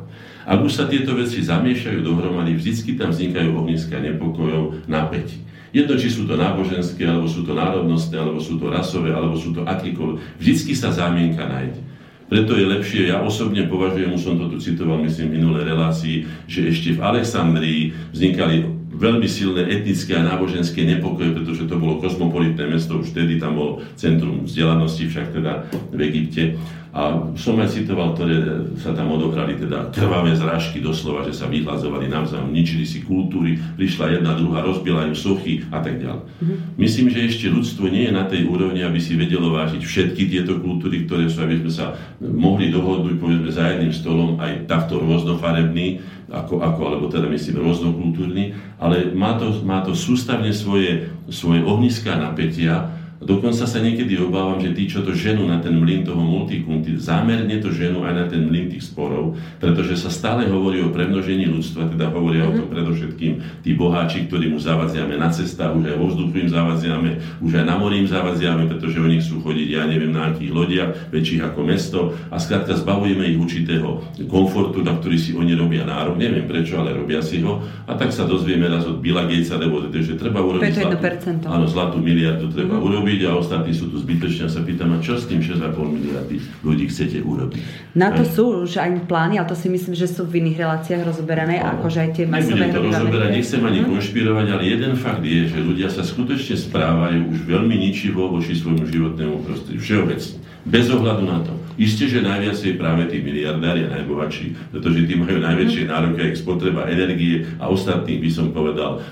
[0.48, 5.47] Ak už sa tieto veci zamiešajú dohromady, vždycky tam vznikajú ohniska nepokojov, napätí.
[5.78, 9.54] Jedno, či sú to náboženské, alebo sú to národnostné, alebo sú to rasové, alebo sú
[9.54, 10.42] to akýkoľvek.
[10.42, 11.86] Vždycky sa zámienka nájde.
[12.28, 16.26] Preto je lepšie, ja osobne považujem, už som to tu citoval, myslím, v minulej relácii,
[16.50, 18.68] že ešte v Alexandrii vznikali
[18.98, 23.86] veľmi silné etnické a náboženské nepokoje, pretože to bolo kozmopolitné mesto, už vtedy tam bolo
[23.94, 26.58] centrum vzdelanosti, však teda v Egypte.
[26.98, 32.10] A som aj citoval, ktoré sa tam odohrali teda krvavé zrážky doslova, že sa vyhlazovali
[32.10, 36.26] navzájom, ničili si kultúry, prišla jedna, druhá, rozbila im sochy a tak ďalej.
[36.26, 36.58] Mm-hmm.
[36.82, 40.58] Myslím, že ešte ľudstvo nie je na tej úrovni, aby si vedelo vážiť všetky tieto
[40.58, 46.02] kultúry, ktoré sú, aby sme sa mohli dohodnúť povedzme za jedným stolom aj takto rôznofarebný,
[46.34, 52.18] ako, ako alebo teda myslím rôznokultúrny, ale má to, má to sústavne svoje, svoje ohniská
[52.18, 57.02] napätia, Dokonca sa niekedy obávam, že tí, čo to ženú na ten mlyn toho multikunty,
[57.02, 61.50] zámerne to ženú aj na ten mlyn tých sporov, pretože sa stále hovorí o premnožení
[61.50, 62.54] ľudstva, teda hovoria mm-hmm.
[62.54, 62.74] o tom mhm.
[62.78, 63.34] predovšetkým
[63.66, 67.12] tí boháči, ktorí mu zavadziame na cestách, už aj vo vzduchu im zavadziame,
[67.42, 70.92] už aj na mori im zavadziame, pretože oni chcú chodiť, ja neviem, na akých lodiach,
[71.10, 72.00] väčších ako mesto
[72.30, 76.94] a skrátka zbavujeme ich určitého komfortu, na ktorý si oni robia nárok, neviem prečo, ale
[76.94, 80.70] robia si ho a tak sa dozvieme raz od Billa Gatesa, lebo že treba urobiť
[80.70, 81.02] zlatú,
[81.50, 82.88] áno, zlatú miliardu treba mm-hmm.
[82.88, 85.80] urobiť urobiť a ostatní sú tu zbytočne a sa pýtam, a čo s tým 6,5
[85.80, 87.96] miliardy ľudí chcete urobiť?
[87.96, 88.36] Na to aj.
[88.36, 91.80] sú už aj plány, ale to si myslím, že sú v iných reláciách rozoberané, no,
[91.80, 93.90] akože aj tie masové to rozoberať, nechcem ani hmm.
[93.96, 98.84] konšpirovať, ale jeden fakt je, že ľudia sa skutočne správajú už veľmi ničivo voči svojmu
[98.84, 99.80] životnému prostrediu.
[99.80, 100.44] Všeobecne.
[100.68, 101.56] Bez ohľadu na to.
[101.78, 105.90] Isté, že najviac je práve tí miliardári a najbohatší, pretože tí majú najväčšie mhm.
[105.94, 109.06] nároky aj spotreba energie a ostatných by som povedal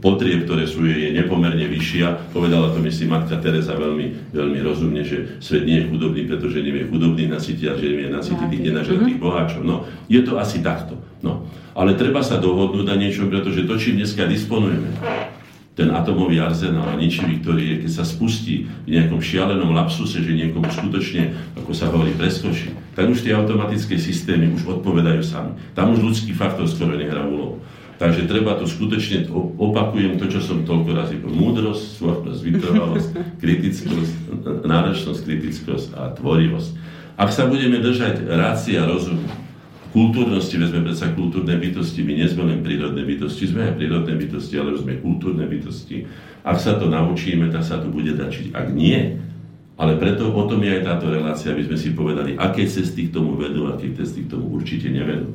[0.00, 2.32] potrieb, ktoré sú je nepomerne vyššia.
[2.32, 6.88] Povedala to myslím Matka Teresa veľmi, veľmi rozumne, že svet nie je chudobný, pretože nevie
[6.88, 9.22] chudobný nasytiť, a že nevie nasytiť tých nenažratých mhm.
[9.22, 9.62] boháčov.
[9.64, 10.96] No, je to asi takto.
[11.20, 11.44] No.
[11.76, 14.88] Ale treba sa dohodnúť na niečom, pretože to, čím dneska disponujeme,
[15.74, 20.30] ten atomový arzenál a ničivý, ktorý je, keď sa spustí v nejakom šialenom lapsuse, že
[20.30, 25.58] niekomu skutočne, ako sa hovorí, preskočí, tak už tie automatické systémy už odpovedajú sami.
[25.74, 27.58] Tam už ľudský faktor skoro nehrá úlohu.
[27.94, 31.42] Takže treba to skutočne, opakujem to, čo som toľko razy povedal.
[31.42, 33.08] Múdrosť, svornosť, vytrvalosť,
[33.42, 34.12] kritickosť,
[34.66, 36.70] náročnosť, kritickosť a tvorivosť.
[37.14, 39.26] Ak sa budeme držať rácia rozumu,
[39.94, 44.12] kultúrnosti, veď sme predsa kultúrne bytosti, my nie sme len prírodné bytosti, sme aj prírodné
[44.18, 46.02] bytosti, ale sme kultúrne bytosti.
[46.42, 48.50] Ak sa to naučíme, tak sa to bude dačiť.
[48.58, 49.22] Ak nie,
[49.78, 53.14] ale preto o tom je aj táto relácia, aby sme si povedali, aké cesty k
[53.14, 55.30] tomu vedú, aké cesty k tomu určite nevedú.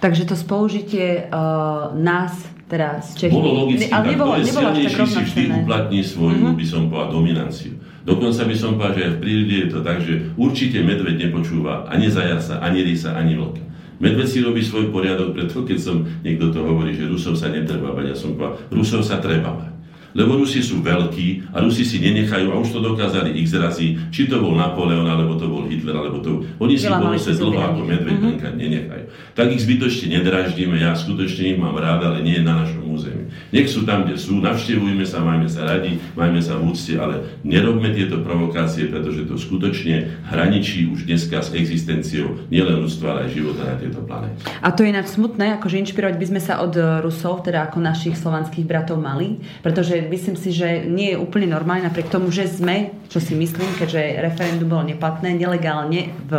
[0.00, 2.32] Takže to spolužitie uh, nás,
[2.72, 3.36] teda z Čechmi...
[3.36, 6.56] Bolo logicky, ale nebolo, je silnejší, si vždy uplatní svoju, mm-hmm.
[6.56, 7.72] by som povedal, dominanciu.
[8.08, 11.84] Dokonca by som povedal, že aj v prírode je to tak, že určite medveď nepočúva
[11.84, 13.69] ani zajaca, ani rysa, ani vlka.
[14.00, 17.92] Medveď si robí svoj poriadok, preto keď som niekto to hovorí, že Rusov sa netreba
[17.92, 19.79] bať, ja som povedal, Rusov sa treba bať.
[20.12, 24.26] Lebo Rusi sú veľkí a Rusi si nenechajú, a už to dokázali x razy, či
[24.26, 26.42] to bol Napoleon, alebo to bol Hitler, alebo to...
[26.58, 28.56] Oni si sa dlho ako medveď mm-hmm.
[28.58, 29.04] nenechajú.
[29.38, 33.30] Tak ich zbytočne nedraždíme, ja skutočne ich mám rád, ale nie na našom území.
[33.54, 37.38] Nech sú tam, kde sú, navštevujme sa, majme sa radi, majme sa v úcte, ale
[37.46, 43.30] nerobme tieto provokácie, pretože to skutočne hraničí už dneska s existenciou nielen ľudstva, ale aj
[43.30, 44.38] života na tejto planete.
[44.58, 46.74] A to je ináč smutné, akože inšpirovať by sme sa od
[47.06, 51.84] Rusov, teda ako našich slovanských bratov mali, pretože myslím si, že nie je úplne normálne,
[51.84, 56.32] napriek tomu, že sme, čo si myslím, keďže referendum bolo neplatné, nelegálne v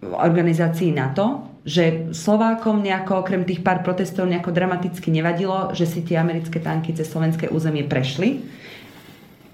[0.00, 6.16] organizácii NATO, že Slovákom nejako okrem tých pár protestov nejako dramaticky nevadilo, že si tie
[6.16, 8.59] americké tanky cez slovenské územie prešli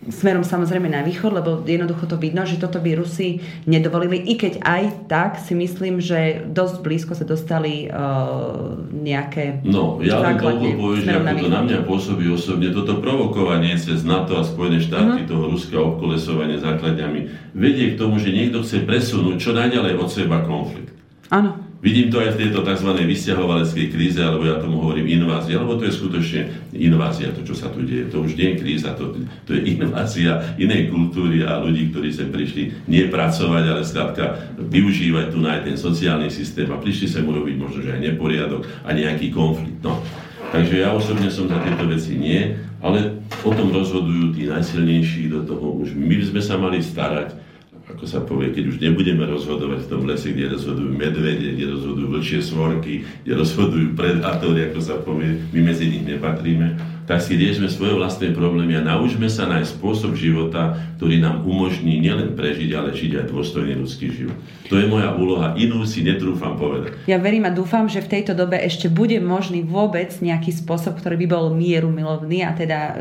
[0.09, 4.63] smerom samozrejme na východ, lebo jednoducho to vidno, že toto by Rusi nedovolili, i keď
[4.63, 10.67] aj tak si myslím, že dosť blízko sa dostali uh, nejaké No, ja len toľko
[10.79, 15.27] poviem, že ako to na mňa pôsobí osobne, toto provokovanie cez NATO a Spojené štáty,
[15.27, 15.31] uh-huh.
[15.31, 20.47] toho ruského obkolesovania základňami, vedie k tomu, že niekto chce presunúť čo najďalej od seba
[20.47, 20.95] konflikt.
[21.35, 21.66] Áno.
[21.87, 22.91] Vidím to aj v tejto tzv.
[22.99, 26.41] vysťahovaleckej kríze, alebo ja tomu hovorím invázia, lebo to je skutočne
[26.75, 28.11] invázia, to, čo sa tu deje.
[28.11, 29.15] To už nie je kríza, to,
[29.47, 35.31] to je invázia inej kultúry a ľudí, ktorí sem prišli nie pracovať, ale skrátka využívať
[35.31, 39.31] tu aj ten sociálny systém a prišli sem urobiť možno, že aj neporiadok a nejaký
[39.31, 39.79] konflikt.
[39.87, 40.03] No.
[40.51, 45.47] Takže ja osobne som za tieto veci nie, ale o tom rozhodujú tí najsilnejší do
[45.47, 45.79] toho.
[45.87, 47.46] Už my sme sa mali starať
[47.87, 52.09] ako sa povie, keď už nebudeme rozhodovať v tom lese, kde rozhodujú medvede, kde rozhodujú
[52.19, 57.71] vlčie svorky, kde rozhodujú predátory, ako sa povie, my medzi nich nepatríme, tak si riešme
[57.71, 62.91] svoje vlastné problémy a naučme sa nájsť spôsob života, ktorý nám umožní nielen prežiť, ale
[62.91, 64.39] žiť aj dôstojný ľudský život.
[64.73, 66.97] To je moja úloha, inú si netrúfam povedať.
[67.07, 71.21] Ja verím a dúfam, že v tejto dobe ešte bude možný vôbec nejaký spôsob, ktorý
[71.23, 72.93] by bol mieru milovný a teda e,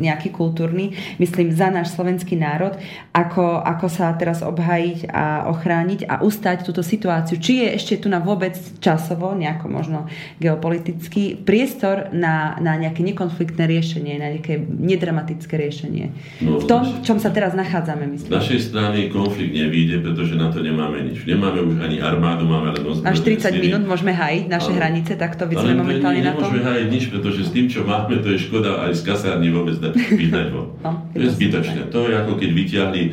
[0.00, 2.74] nejaký kultúrny, myslím, za náš slovenský národ,
[3.12, 7.36] ako, ako sa teraz obhajiť a ochrániť a ustať túto situáciu.
[7.38, 9.98] Či je ešte tu na vôbec časovo, nejako možno
[10.42, 16.12] geopolitický priestor na, na nejaké nekonflikt konfliktné riešenie, na nejaké nedramatické riešenie.
[16.40, 18.30] No, v tom, v čom sa teraz nachádzame, myslím.
[18.30, 21.28] Z našej strany konflikt nevíde, pretože na to nemáme nič.
[21.28, 23.60] Nemáme už ani armádu, máme len Až 30 sily.
[23.68, 26.40] minút môžeme hajiť naše ale, hranice, tak to sme momentálne na to.
[26.40, 29.76] Nemôžeme hajiť nič, pretože s tým, čo máme, to je škoda aj z kasárny vôbec
[29.92, 30.72] vyhnať ho.
[30.80, 31.80] No, to je zbytočné.
[31.92, 33.10] To je ako keď vyťahli e,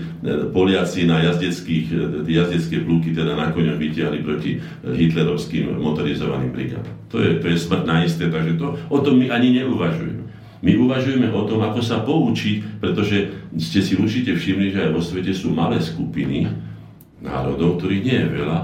[0.55, 1.97] Poliaci na jazdeckých, e,
[2.31, 6.93] jazdecké plúky, teda na koňom vyťahli proti e, hitlerovským motorizovaným brigádom.
[7.11, 10.31] To je, to je smrť na isté, takže to, o tom my ani neuvažujeme.
[10.59, 14.99] My uvažujeme o tom, ako sa poučiť, pretože ste si určite všimli, že aj vo
[14.99, 16.51] svete sú malé skupiny
[17.20, 18.60] národov, ktorých nie je veľa,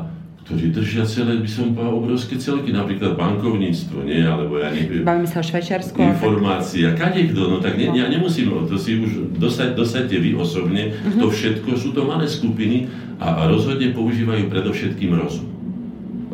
[0.46, 5.02] ktorí držia celé, by som povedal, obrovské celky, napríklad bankovníctvo, nie, alebo ja neviem.
[5.02, 5.98] Bavíme sa o Švajčiarsku.
[5.98, 10.94] Informácia, kade kto, no tak ne, ja nemusím, to si už dosať, dosaďte vy osobne,
[10.94, 11.18] uh-huh.
[11.18, 12.86] to všetko sú to malé skupiny
[13.18, 15.56] a, a rozhodne používajú predovšetkým rozum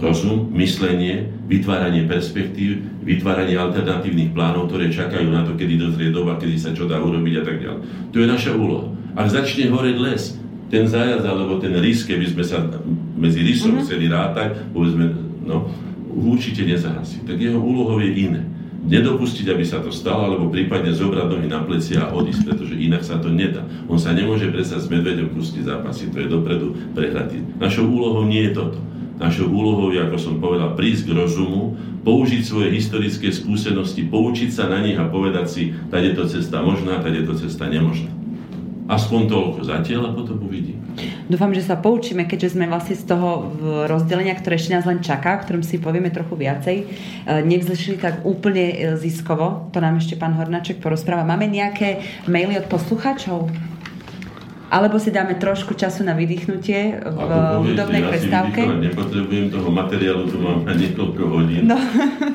[0.01, 6.57] rozum, myslenie, vytváranie perspektív, vytváranie alternatívnych plánov, ktoré čakajú na to, kedy dozrie doba, kedy
[6.57, 7.81] sa čo dá urobiť a tak ďalej.
[8.09, 8.89] To je naša úloha.
[9.13, 10.40] Ak začne horeť les,
[10.71, 12.63] ten zajac alebo ten rys, keby sme sa
[13.19, 13.85] medzi rysom mm-hmm.
[13.85, 15.11] chceli rátať, povedzme,
[15.43, 15.67] no,
[16.15, 17.27] určite nezahasí.
[17.27, 18.41] Tak jeho úlohou je iné.
[18.81, 23.05] Nedopustiť, aby sa to stalo, alebo prípadne zobrať nohy na plecia a odísť, pretože inak
[23.05, 23.61] sa to nedá.
[23.85, 27.45] On sa nemôže predsa s medveďom pustiť zápasy, to je dopredu prehratý.
[27.61, 28.81] Našou úlohou nie je toto.
[29.21, 34.65] Našou úlohou je, ako som povedal, prísť k rozumu, použiť svoje historické skúsenosti, poučiť sa
[34.65, 38.20] na nich a povedať si, tady je to cesta možná, tady je to cesta nemožná.
[38.89, 40.81] Aspoň toľko zatiaľ a potom uvidím.
[41.29, 43.53] Dúfam, že sa poučíme, keďže sme vlastne z toho
[43.87, 46.85] rozdelenia, ktoré ešte nás len čaká, o ktorom si povieme trochu viacej, e,
[47.45, 49.71] nevzlišili tak úplne e, ziskovo.
[49.71, 51.23] To nám ešte pán Hornáček porozpráva.
[51.23, 53.47] Máme nejaké maily od poslucháčov?
[54.71, 58.63] alebo si dáme trošku času na vydýchnutie v hudobnej prestávke.
[58.63, 61.67] Ja nepotrebujem toho materiálu, tu mám na niekoľko hodín.
[61.67, 61.75] No,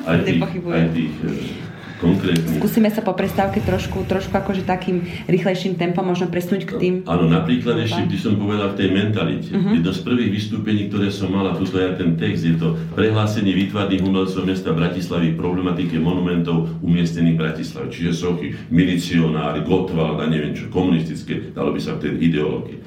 [0.05, 1.13] aj tých, aj tých
[1.97, 2.57] konkrétne.
[2.61, 6.93] Skúsime sa po prestávke trošku, trošku akože takým rýchlejším tempom možno presnúť k tým.
[7.09, 9.49] Áno, napríklad ešte by som povedal v tej mentalite.
[9.53, 9.73] Uh-huh.
[9.73, 13.53] Jedno z prvých vystúpení, ktoré som mal, a tu je ten text, je to prehlásenie
[13.53, 17.87] výtvarných umelcov mesta Bratislavy problematike monumentov umiestnených v Bratislave.
[17.89, 22.79] Čiže sochy, milicionári, Gotwald a neviem čo, komunistické, dalo by sa v tej ideológii.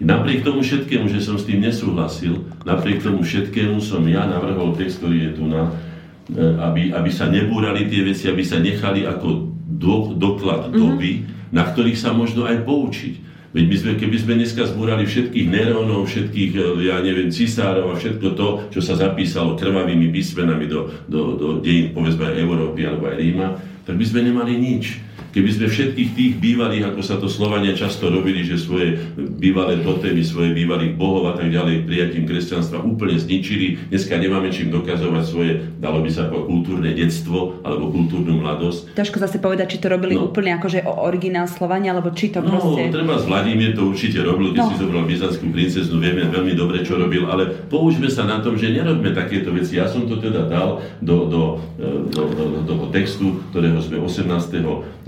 [0.00, 5.04] Napriek tomu všetkému, že som s tým nesúhlasil, napriek tomu všetkému som ja navrhol text,
[5.04, 5.76] ktorý je tu na
[6.38, 9.28] aby, aby sa nebúrali tie veci, aby sa nechali ako
[9.66, 10.78] do, doklad mm-hmm.
[10.78, 11.12] doby,
[11.50, 13.14] na ktorých sa možno aj poučiť.
[13.50, 17.98] Veď my sme, keby sme dneska zbúrali všetkých Nerónov, všetkých, e, ja neviem, cisárov a
[17.98, 23.10] všetko to, čo sa zapísalo krvavými písmenami do, do, do dejín, povedzme aj Európy alebo
[23.10, 25.02] aj Ríma, tak by sme nemali nič.
[25.30, 30.26] Keby sme všetkých tých bývalých, ako sa to Slovania často robili, že svoje bývalé totémy,
[30.26, 35.52] svoje bývalých bohov a tak ďalej prijatím kresťanstva úplne zničili, dneska nemáme čím dokazovať svoje,
[35.78, 38.98] dalo by sa povedať, kultúrne detstvo alebo kultúrnu mladosť.
[38.98, 40.26] Ťažko zase povedať, či to robili no.
[40.26, 42.90] úplne akože o originál Slovania, alebo či to no, proste...
[42.90, 44.70] treba z Vladimír to určite robil, keď no.
[44.74, 48.74] si zobral byzantskú princeznu, vieme veľmi dobre, čo robil, ale použíme sa na tom, že
[48.74, 49.78] nerobme takéto veci.
[49.78, 51.42] Ja som to teda dal do, do,
[52.10, 55.06] do, do, do toho textu, ktorého sme 18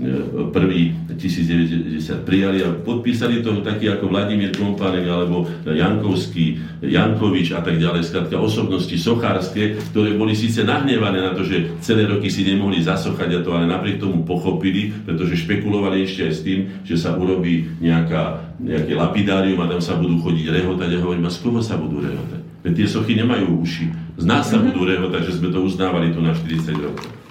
[0.53, 7.77] prvý 1990 prijali a podpísali to takí ako Vladimír Kompánek alebo Jankovský, Jankovič a tak
[7.79, 12.81] ďalej, skrátka osobnosti sochárske, ktoré boli síce nahnevané na to, že celé roky si nemohli
[12.81, 17.15] zasochať a to, ale napriek tomu pochopili, pretože špekulovali ešte aj s tým, že sa
[17.15, 21.59] urobí nejaká, nejaké lapidárium a tam sa budú chodiť rehotať a hovorím, a z koho
[21.63, 22.41] sa budú rehotať?
[22.63, 23.85] Veď tie sochy nemajú uši.
[24.15, 24.71] Z nás sa mhm.
[24.71, 27.22] budú rehotať, že sme to uznávali tu na 40 rokov.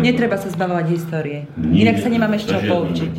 [0.00, 1.44] Netreba sa zbavovať histórie.
[1.60, 3.12] Nie, Inak sa nemáme ešte poučiť.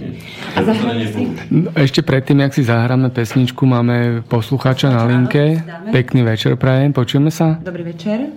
[0.58, 0.60] A
[1.06, 1.24] si...
[1.54, 5.62] No, ešte predtým, ak si zahráme pesničku, máme poslucháča na linke.
[5.94, 7.62] Pekný večer prajem, počujeme sa?
[7.62, 8.34] Dobrý večer.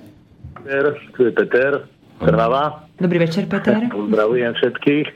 [0.60, 1.88] Peter, tu je Peter,
[2.20, 2.84] Trnava.
[3.00, 3.80] Dobrý večer, Peter.
[3.88, 5.06] Pozdravujem všetkých.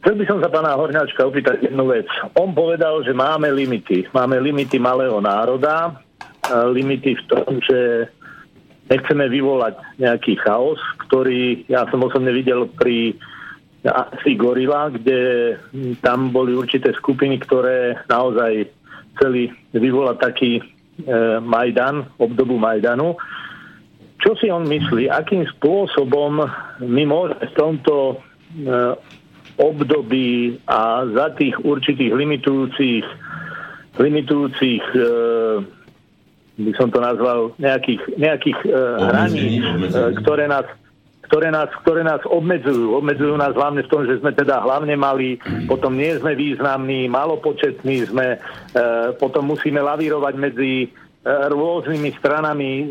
[0.00, 2.08] Chcel by som sa pána Horňačka opýtať jednu vec.
[2.38, 4.08] On povedal, že máme limity.
[4.16, 6.00] Máme limity malého národa,
[6.72, 8.08] limity v tom, že
[8.90, 13.14] nechceme vyvolať nejaký chaos, ktorý ja som osobne videl pri
[13.86, 15.56] akcii Gorila, kde
[16.04, 18.68] tam boli určité skupiny, ktoré naozaj
[19.16, 20.62] chceli vyvolať taký e,
[21.40, 23.16] Majdan, obdobu Majdanu.
[24.20, 26.44] Čo si on myslí, akým spôsobom
[26.84, 28.14] my môžeme v tomto e,
[29.56, 33.04] období a za tých určitých limitujúcich,
[33.96, 35.00] limitujúcich e,
[36.60, 40.68] by som to nazval, nejakých, nejakých uh, hraníc, uh, ktoré nás
[41.30, 42.98] ktoré nás, ktoré nás obmedzujú.
[42.98, 45.38] Obmedzujú nás hlavne v tom, že sme teda hlavne mali,
[45.70, 48.38] potom nie sme významní, malopočetní sme, e,
[49.14, 50.88] potom musíme lavírovať medzi e,
[51.30, 52.70] rôznymi stranami.
[52.82, 52.84] E,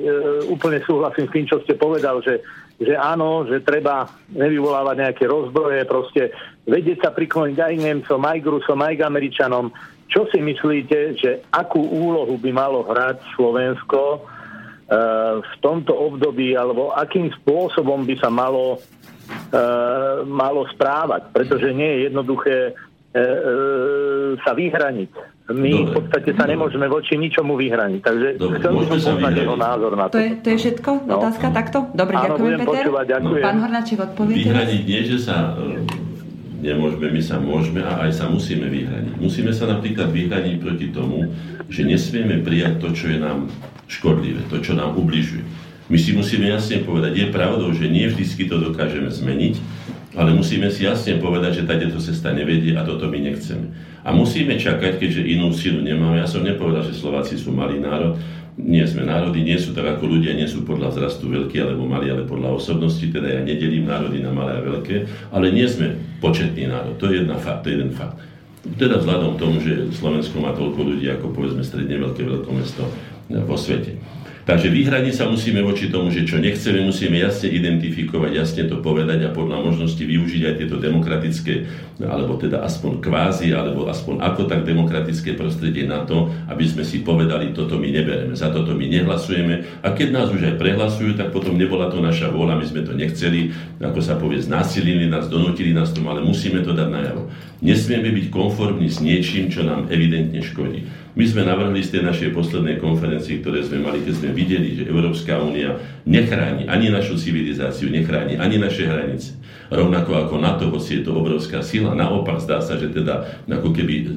[0.47, 2.39] úplne súhlasím s tým, čo ste povedal, že,
[2.79, 6.31] že áno, že treba nevyvolávať nejaké rozbroje, proste
[6.63, 9.67] vedieť sa prikloniť aj Nemcom, aj Grusom, aj Američanom,
[10.09, 14.19] čo si myslíte, že akú úlohu by malo hrať Slovensko e,
[15.37, 18.81] v tomto období, alebo akým spôsobom by sa malo,
[19.53, 19.61] e,
[20.25, 21.29] malo správať?
[21.29, 22.71] Pretože nie je jednoduché e,
[24.41, 25.11] sa vyhraniť.
[25.49, 25.85] My Dobre.
[25.85, 28.01] v podstate sa nemôžeme voči ničomu vyhraniť.
[28.01, 30.17] Takže Dobre, chcel by som poznať jeho názor na to.
[30.17, 30.91] To je, to je všetko?
[31.05, 31.21] No.
[31.21, 31.77] Otázka takto?
[31.93, 32.85] Dobre, Áno, ďakujem, Peter.
[32.85, 33.43] Počúvať, ďakujem.
[33.45, 34.41] Pán Hornáček, odpoviete?
[34.41, 35.53] Vyhraniť nie, že sa
[36.59, 39.15] nemôžeme, my sa môžeme a aj sa musíme vyhraniť.
[39.17, 41.31] Musíme sa napríklad vyhraniť proti tomu,
[41.71, 43.47] že nesmieme prijať to, čo je nám
[43.89, 45.41] škodlivé, to, čo nám ubližuje.
[45.89, 49.57] My si musíme jasne povedať, je pravdou, že nie vždy to dokážeme zmeniť,
[50.13, 53.73] ale musíme si jasne povedať, že tady to cesta nevedie a toto my nechceme.
[54.05, 56.21] A musíme čakať, keďže inú silu nemáme.
[56.21, 58.21] Ja som nepovedal, že Slováci sú malý národ,
[58.59, 62.11] nie sme národy, nie sú tak ako ľudia, nie sú podľa vzrastu veľkí alebo malí,
[62.11, 66.67] ale podľa osobnosti, teda ja nedelím národy na malé a veľké, ale nie sme početný
[66.67, 68.19] národ, to je, jedna fakt, to je jeden fakt.
[68.75, 72.83] Teda vzhľadom tomu, že Slovensko má toľko ľudí ako povedzme stredne veľké veľkomesto
[73.47, 73.95] vo svete.
[74.49, 79.29] Takže vyhraniť sa musíme voči tomu, že čo nechceme, musíme jasne identifikovať, jasne to povedať
[79.29, 81.69] a podľa možnosti využiť aj tieto demokratické,
[82.01, 87.05] alebo teda aspoň kvázi, alebo aspoň ako tak demokratické prostredie na to, aby sme si
[87.05, 89.85] povedali, toto my nebereme, za toto my nehlasujeme.
[89.85, 92.97] A keď nás už aj prehlasujú, tak potom nebola to naša vôľa, my sme to
[92.97, 97.29] nechceli, ako sa povie, znásilili nás, donútili nás tomu, ale musíme to dať najavo.
[97.59, 100.87] Nesmieme byť konformní s niečím, čo nám evidentne škodí.
[101.19, 104.87] My sme navrhli z tej našej poslednej konferencii, ktoré sme mali, keď sme videli, že
[104.87, 105.75] Európska únia
[106.07, 109.35] nechráni ani našu civilizáciu, nechráni ani naše hranice.
[109.67, 111.91] Rovnako ako NATO, hoci je to obrovská sila.
[111.91, 114.07] Naopak zdá sa, že teda ako keby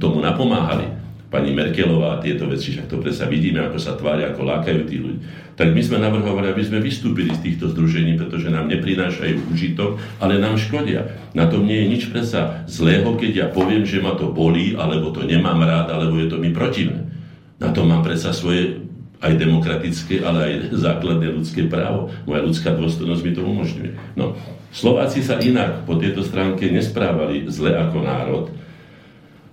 [0.00, 0.88] tomu napomáhali
[1.28, 4.96] pani Merkelová a tieto veci, však to predsa vidíme, ako sa tvária, ako lákajú tí
[4.96, 5.20] ľudí.
[5.60, 10.40] Tak my sme navrhovali, aby sme vystúpili z týchto združení, pretože nám neprinášajú užitok, ale
[10.40, 11.04] nám škodia.
[11.36, 15.12] Na tom nie je nič predsa zlého, keď ja poviem, že ma to bolí, alebo
[15.12, 17.12] to nemám rád, alebo je to mi protivné.
[17.60, 18.88] Na to mám predsa svoje
[19.18, 20.52] aj demokratické, ale aj
[20.86, 22.08] základné ľudské právo.
[22.24, 23.90] Moja ľudská dôstojnosť mi to umožňuje.
[24.16, 24.38] No,
[24.68, 28.44] Slováci sa inak po tejto stránke nesprávali zle ako národ,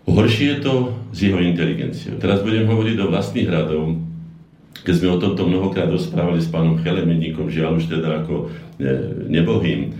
[0.06, 0.74] Horšie je to
[1.10, 2.22] s jeho inteligenciou.
[2.22, 3.98] Teraz budem hovoriť do vlastných radov,
[4.86, 8.86] keď sme o tomto mnohokrát rozprávali s pánom Chelemenníkom, žiaľ už teda ako e,
[9.34, 9.98] nebohým,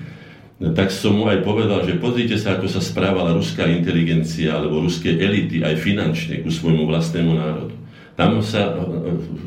[0.56, 5.12] tak som mu aj povedal, že pozrite sa, ako sa správala ruská inteligencia alebo ruské
[5.20, 7.76] elity aj finančne ku svojmu vlastnému národu.
[8.16, 8.74] Tam sa e,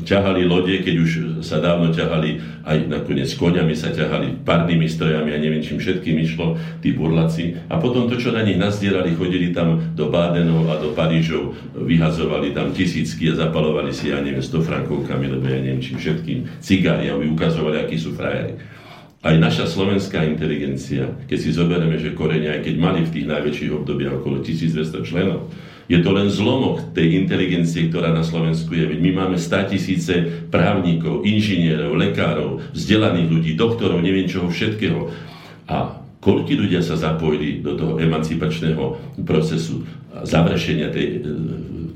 [0.05, 2.37] ťahali lode, keď už sa dávno ťahali,
[2.69, 7.57] aj nakoniec koňami sa ťahali, parnými strojami a neviem čím všetkým išlo, tí burlaci.
[7.65, 12.53] A potom to, čo na nich nazdierali, chodili tam do Bádenov a do Parížov, vyhazovali
[12.53, 17.09] tam tisícky a zapalovali si, ja neviem, 100 frankovkami, lebo ja neviem čím všetkým, cigári,
[17.09, 18.53] aby ukazovali, akí sú frajeri.
[19.19, 23.71] Aj naša slovenská inteligencia, keď si zoberieme, že korene, aj keď mali v tých najväčších
[23.75, 25.51] obdobiach okolo 1200 členov,
[25.89, 28.85] je to len zlomok tej inteligencie, ktorá na Slovensku je.
[28.93, 30.13] My máme 100 tisíce
[30.53, 35.09] právnikov, inžinierov, lekárov, vzdelaných ľudí, doktorov, neviem čoho všetkého.
[35.65, 39.81] A koľko ľudia sa zapojili do toho emancipačného procesu
[40.29, 41.25] završenia tej,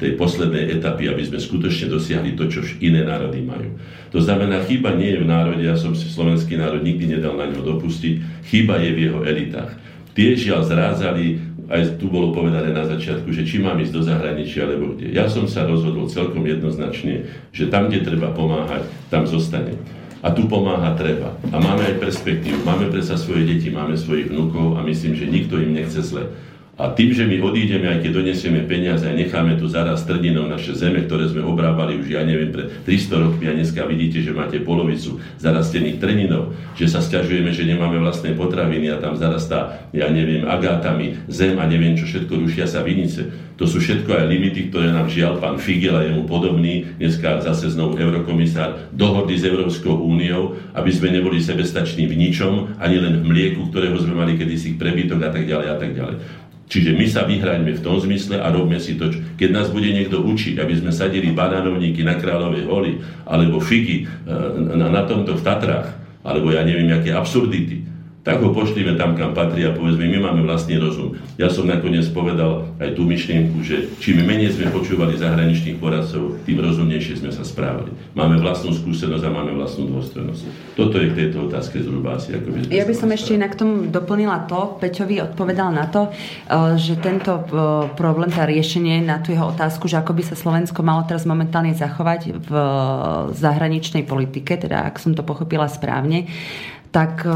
[0.01, 3.77] tej poslednej etapy, aby sme skutočne dosiahli to, čo iné národy majú.
[4.09, 7.45] To znamená, chyba nie je v národe, ja som si slovenský národ nikdy nedal na
[7.45, 9.77] ňo dopustiť, chyba je v jeho elitách.
[10.13, 14.67] Tie žiaľ zrázali aj tu bolo povedané na začiatku, že či mám ísť do zahraničia
[14.67, 15.13] alebo kde.
[15.15, 19.79] Ja som sa rozhodol celkom jednoznačne, že tam, kde treba pomáhať, tam zostane.
[20.23, 21.35] A tu pomáha treba.
[21.51, 22.63] A máme aj perspektívu.
[22.63, 26.31] Máme predsa svoje deti, máme svojich vnúkov a myslím, že nikto im nechce zle.
[26.73, 30.73] A tým, že my odídeme, aj keď donesieme peniaze a necháme tu zaraz trdinou naše
[30.73, 34.57] zeme, ktoré sme obrábali už, ja neviem, pred 300 rokmi a dneska vidíte, že máte
[34.57, 40.49] polovicu zarastených trdinou, že sa stiažujeme, že nemáme vlastné potraviny a tam zarastá, ja neviem,
[40.49, 43.29] agátami zem a neviem čo všetko, rušia sa vinice.
[43.61, 47.69] To sú všetko aj limity, ktoré nám žial pán Figel a jemu podobný, dneska zase
[47.69, 53.29] znovu eurokomisár, dohody s Európskou úniou, aby sme neboli sebestační v ničom, ani len v
[53.29, 56.17] mlieku, ktorého sme mali kedysi prebytok a tak ďalej a tak ďalej.
[56.73, 60.25] Čiže my sa vyhraňme v tom zmysle a robme si to, keď nás bude niekto
[60.25, 62.97] učiť, aby sme sadili banánovníky na Kráľovej holi,
[63.29, 64.33] alebo figy e,
[64.73, 65.93] na, na tomto v Tatrách,
[66.25, 67.85] alebo ja neviem, aké absurdity,
[68.23, 71.19] tak ho pošlíme tam, kam patrí a povedzme, my máme vlastný rozum.
[71.35, 76.63] Ja som nakoniec povedal aj tú myšlienku, že čím menej sme počúvali zahraničných poradcov, tým
[76.63, 77.91] rozumnejšie sme sa správali.
[78.15, 80.41] Máme vlastnú skúsenosť a máme vlastnú dôstojnosť.
[80.79, 82.39] Toto je k tejto otázke zhruba asi.
[82.39, 86.07] Ako by sme ja by som ešte inak tomu doplnila to, Peťovi odpovedal na to,
[86.07, 90.39] eh, že tento eh, problém, tá riešenie na tú jeho otázku, že ako by sa
[90.39, 92.67] Slovensko malo teraz momentálne zachovať v eh,
[93.35, 96.31] zahraničnej politike, teda ak som to pochopila správne,
[96.93, 97.29] tak e,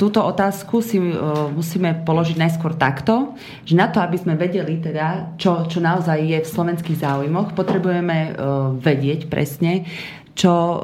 [0.00, 1.12] túto otázku si e,
[1.52, 3.36] musíme položiť najskôr takto,
[3.68, 8.16] že na to, aby sme vedeli teda, čo, čo naozaj je v slovenských záujmoch, potrebujeme
[8.16, 8.30] e,
[8.80, 9.84] vedieť presne,
[10.34, 10.76] čo e,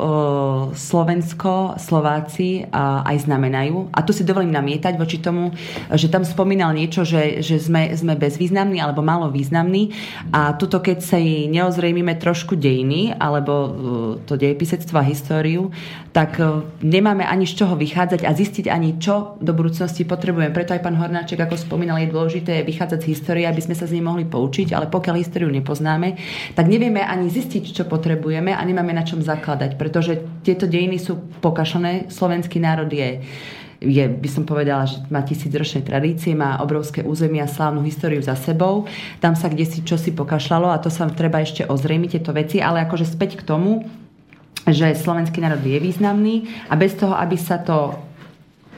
[0.79, 3.91] Slovensko, Slováci aj znamenajú.
[3.91, 5.51] A tu si dovolím namietať voči tomu,
[5.91, 9.91] že tam spomínal niečo, že, že sme, sme bezvýznamní alebo málo významní
[10.31, 11.19] a tuto keď sa
[11.51, 13.69] neozrejmime trošku dejiny alebo e,
[14.25, 15.75] to dejepisectvo a históriu,
[16.15, 20.55] tak e, nemáme ani z čoho vychádzať a zistiť ani čo do budúcnosti potrebujeme.
[20.55, 23.99] Preto aj pán Hornáček, ako spomínal, je dôležité vychádzať z histórie, aby sme sa z
[23.99, 26.15] nej mohli poučiť, ale pokiaľ históriu nepoznáme,
[26.55, 31.01] tak nevieme ani zistiť, čo potrebujeme a nemáme na čom zakladať zakladať, pretože tieto dejiny
[31.01, 32.13] sú pokašané.
[32.13, 33.25] Slovenský národ je
[33.81, 38.85] je, by som povedala, že má tisícročné tradície, má obrovské územia, slávnu históriu za sebou.
[39.25, 42.85] Tam sa kde si čosi pokašľalo a to sa treba ešte ozrejmiť tieto veci, ale
[42.85, 43.89] akože späť k tomu,
[44.69, 47.97] že slovenský národ je významný a bez toho, aby sa to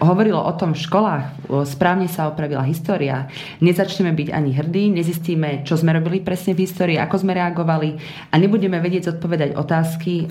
[0.03, 1.25] hovorilo o tom v školách,
[1.65, 3.31] správne sa opravila história,
[3.63, 7.97] nezačneme byť ani hrdí, nezistíme, čo sme robili presne v histórii, ako sme reagovali
[8.29, 10.27] a nebudeme vedieť zodpovedať otázky,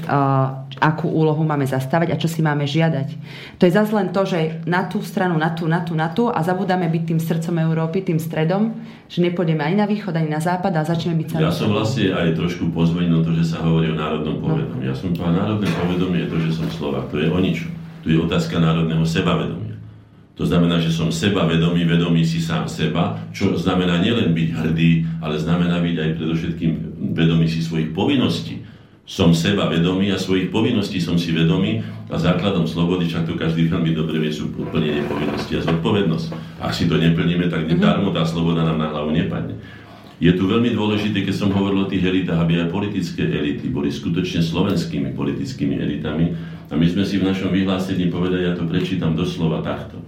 [0.78, 3.08] akú úlohu máme zastávať a čo si máme žiadať.
[3.58, 6.28] To je zase len to, že na tú stranu, na tú, na tú, na tú
[6.28, 8.76] a zabudáme byť tým srdcom Európy, tým stredom,
[9.12, 11.44] že nepôjdeme ani na východ, ani na západ a začneme byť sami.
[11.44, 14.88] Ja som vlastne aj trošku pozmenil to, že sa hovorí o národnom povedomí.
[14.88, 17.12] Ja som povedal, národné povedomie je to, že som Slovak.
[17.12, 17.81] To je o ničom.
[18.02, 19.78] Tu je otázka národného sebavedomia.
[20.40, 24.92] To znamená, že som sebavedomý, vedomý si sám seba, čo znamená nielen byť hrdý,
[25.22, 26.72] ale znamená byť aj predovšetkým
[27.14, 28.66] vedomý si svojich povinností.
[29.06, 33.70] Som seba vedomý a svojich povinností som si vedomý a základom slobody, však to každý
[33.70, 36.58] veľmi dobre vie, sú plnenie povinností a zodpovednosť.
[36.64, 37.82] Ak si to neplníme, tak mm-hmm.
[37.84, 39.62] darmo tá sloboda nám na hlavu nepadne.
[40.22, 43.90] Je tu veľmi dôležité, keď som hovoril o tých elitách, aby aj politické elity boli
[43.90, 46.38] skutočne slovenskými politickými elitami,
[46.72, 50.00] a my sme si v našom vyhlásení povedali, ja to prečítam doslova takto.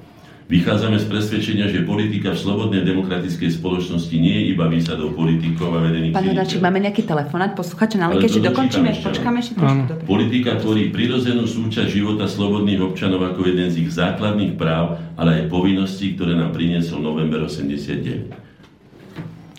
[0.44, 5.80] Vychádzame z presvedčenia, že politika v slobodnej demokratickej spoločnosti nie je iba výsadou politikov a
[5.88, 10.04] vedených Pán Hodáček, máme nejaký telefonát, posluchača na linke, či dokončíme, ešte, počkáme ešte trošku.
[10.04, 15.44] Politika tvorí prirodzenú súčasť života slobodných občanov ako jeden z ich základných práv, ale aj
[15.48, 18.30] povinností, ktoré nám priniesol november 89.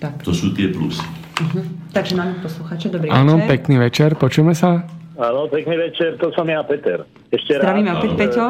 [0.04, 0.20] Tak.
[0.20, 1.00] To sú tie plusy.
[1.00, 1.64] Uh-huh.
[1.96, 3.50] Takže máme posluchača, dobrý Áno, večer.
[3.50, 4.84] pekný večer, počujeme sa?
[5.14, 7.06] Áno, pekný večer, to som ja, Peter.
[7.30, 8.46] Ešte Zdravíme opäť, Peťo.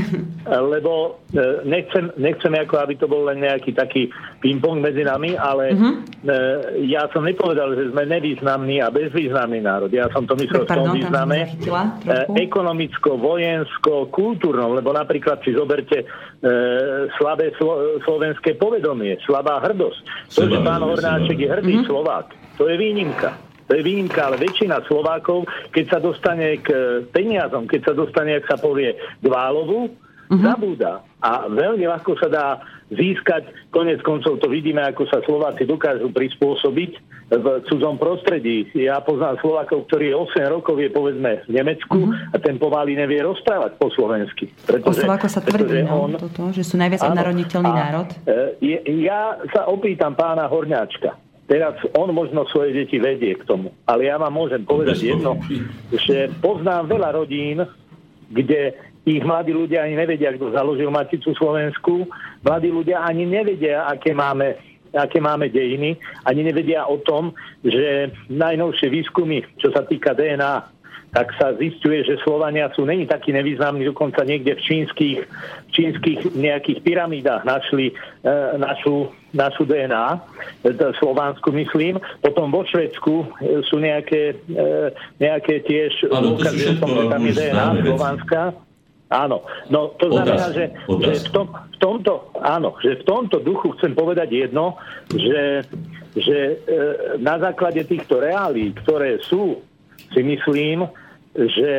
[0.74, 4.10] Lebo e, nechcem, nechcem ako, aby to bol len nejaký taký
[4.42, 5.94] ping-pong medzi nami, ale uh-huh.
[6.82, 9.90] ja som nepovedal, že sme nevýznamný a bezvýznamný národ.
[9.94, 11.54] Ja som to myslel v tom význame
[12.38, 16.06] ekonomicko, vojensko, kultúrno, lebo napríklad si zoberte e,
[17.18, 20.00] slabé slo, slovenské povedomie, slabá hrdosť.
[20.34, 21.86] To, že pán Hornáček je hrdý uh-huh.
[21.86, 22.26] Slovák,
[22.58, 23.43] to je výnimka.
[23.68, 26.68] To je výnimka, ale väčšina Slovákov, keď sa dostane k
[27.08, 30.44] peniazom, keď sa dostane, ak sa povie, k Válovu, uh-huh.
[30.44, 31.00] zabúda.
[31.24, 32.46] A veľmi ľahko sa dá
[32.92, 36.92] získať, konec koncov to vidíme, ako sa Slováci dokážu prispôsobiť
[37.32, 38.68] v cudzom prostredí.
[38.76, 42.34] Ja poznám Slovákov, ktorí 8 rokov je povedzme v Nemecku uh-huh.
[42.34, 44.52] a ten pomaly nevie rozprávať po slovensky.
[44.68, 48.08] Pretože, o Slováko sa tvrdí, no, on, toto, že sú najviac odnarodniteľný národ.
[48.28, 48.76] E,
[49.08, 51.23] ja sa opýtam pána Horňáčka.
[51.44, 53.76] Teraz on možno svoje deti vedie k tomu.
[53.84, 55.36] Ale ja vám môžem povedať jedno,
[55.92, 57.60] že poznám veľa rodín,
[58.32, 58.72] kde
[59.04, 62.08] ich mladí ľudia ani nevedia, kto založil Maticu Slovensku.
[62.40, 64.56] Mladí ľudia ani nevedia, aké máme,
[64.96, 66.00] aké máme dejiny.
[66.24, 70.64] Ani nevedia o tom, že najnovšie výskumy, čo sa týka DNA,
[71.14, 75.18] tak sa zistuje, že Slovania sú není takí nevýznamní, dokonca niekde v čínskych,
[75.66, 77.94] v čínskych nejakých pyramídach našli e,
[78.58, 80.18] našu, našu DNA,
[80.66, 82.02] e, Slovánsku myslím.
[82.18, 83.26] Potom vo Švedsku e,
[83.62, 84.90] sú nejaké, e,
[85.22, 88.42] nejaké tiež dôkazy že tam je DNA Slovanská.
[89.14, 93.70] Áno, no to znamená, že, že v, tom, v tomto, áno, že v tomto duchu
[93.78, 94.74] chcem povedať jedno,
[95.14, 95.62] že,
[96.18, 96.54] že e,
[97.22, 99.62] na základe týchto reálí, ktoré sú,
[100.10, 100.90] si myslím,
[101.34, 101.72] že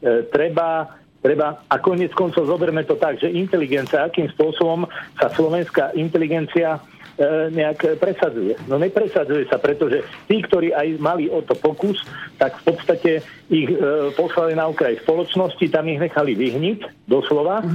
[0.00, 4.86] e, treba, treba, a konec koncov zoberme to tak, že inteligencia, akým spôsobom
[5.18, 8.54] sa slovenská inteligencia e, nejak presadzuje.
[8.70, 11.98] No nepresadzuje sa, pretože tí, ktorí aj mali o to pokus,
[12.38, 13.10] tak v podstate
[13.50, 13.76] ich e,
[14.14, 17.66] poslali na okraj spoločnosti, tam ich nechali vyhniť doslova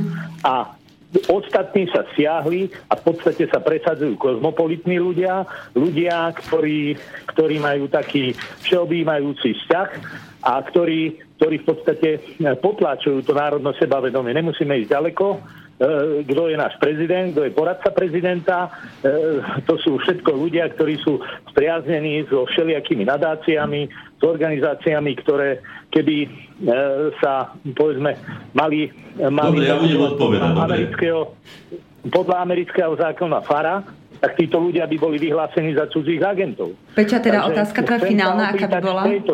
[0.48, 0.82] a
[1.12, 5.44] Ostatní sa siahli a v podstate sa presadzujú kozmopolitní ľudia,
[5.76, 6.96] ľudia, ktorí,
[7.36, 8.32] ktorí majú taký
[8.64, 9.90] všeobjímajúci vzťah
[10.42, 12.10] a ktorí, ktorí v podstate
[12.42, 14.34] potláčujú to národno sebavedomie.
[14.34, 15.38] Nemusíme ísť ďaleko, e,
[16.26, 18.70] kto je náš prezident, kto je poradca prezidenta.
[19.06, 19.10] E,
[19.70, 21.22] to sú všetko ľudia, ktorí sú
[21.54, 23.82] spriaznení so všelijakými nadáciami,
[24.18, 25.62] s organizáciami, ktoré
[25.94, 26.28] keby e,
[27.22, 28.18] sa, povedzme,
[28.58, 28.90] mali...
[29.18, 30.52] mali dobre, ja budem odpovedať.
[30.58, 31.20] Amerického,
[32.10, 33.86] podľa amerického zákona FARA,
[34.22, 36.78] tak títo ľudia by boli vyhlásení za cudzích agentov.
[36.94, 39.02] Peča, teda Takže otázka tvoja finálna, aká by bola?
[39.10, 39.34] Tejto,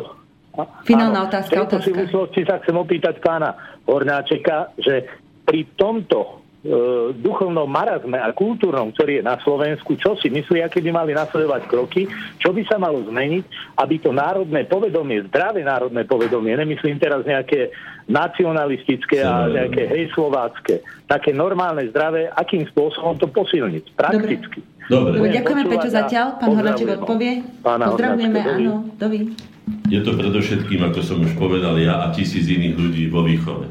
[0.85, 1.53] Finálna otázka.
[1.53, 3.53] V tejto súvislosti sa chcem opýtať pána
[3.85, 5.05] Hornáčeka, že
[5.45, 10.83] pri tomto E, duchovnom marazme a kultúrnom, ktorý je na Slovensku, čo si myslí, aké
[10.83, 12.09] by mali nasledovať kroky,
[12.43, 17.71] čo by sa malo zmeniť, aby to národné povedomie, zdravé národné povedomie, nemyslím teraz nejaké
[18.11, 24.59] nacionalistické a nejaké hej slovácké, také normálne, zdravé, akým spôsobom to posilniť, prakticky.
[24.91, 25.23] Dobre.
[25.23, 25.39] Dobre.
[25.39, 27.31] Ďakujeme Peťo zatiaľ, pán Hornáček odpovie.
[27.63, 29.55] Pozdravujeme, áno, dovi.
[29.87, 33.67] Je to predovšetkým, ako som už povedal ja a tisíc iných ľudí vo výchove.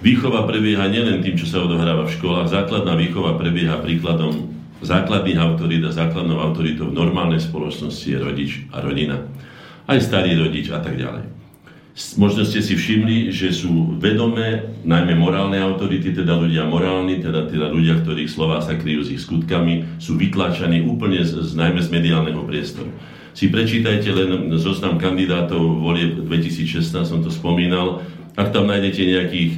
[0.00, 4.48] Výchova prebieha nielen tým, čo sa odohráva v školách, základná výchova prebieha príkladom
[4.80, 9.28] základných autorít a základnou autoritou v normálnej spoločnosti je rodič a rodina.
[9.84, 11.39] Aj starý rodič a tak ďalej.
[12.16, 17.66] Možno ste si všimli, že sú vedomé, najmä morálne autority, teda ľudia morálni, teda, teda
[17.66, 21.90] ľudia, ktorých slova sa kryjú s ich skutkami, sú vytlačaní úplne z, z, najmä z
[21.90, 22.94] mediálneho priestoru.
[23.34, 28.02] Si prečítajte len zoznam kandidátov volie 2016, som to spomínal,
[28.38, 29.52] ak tam nájdete nejakých,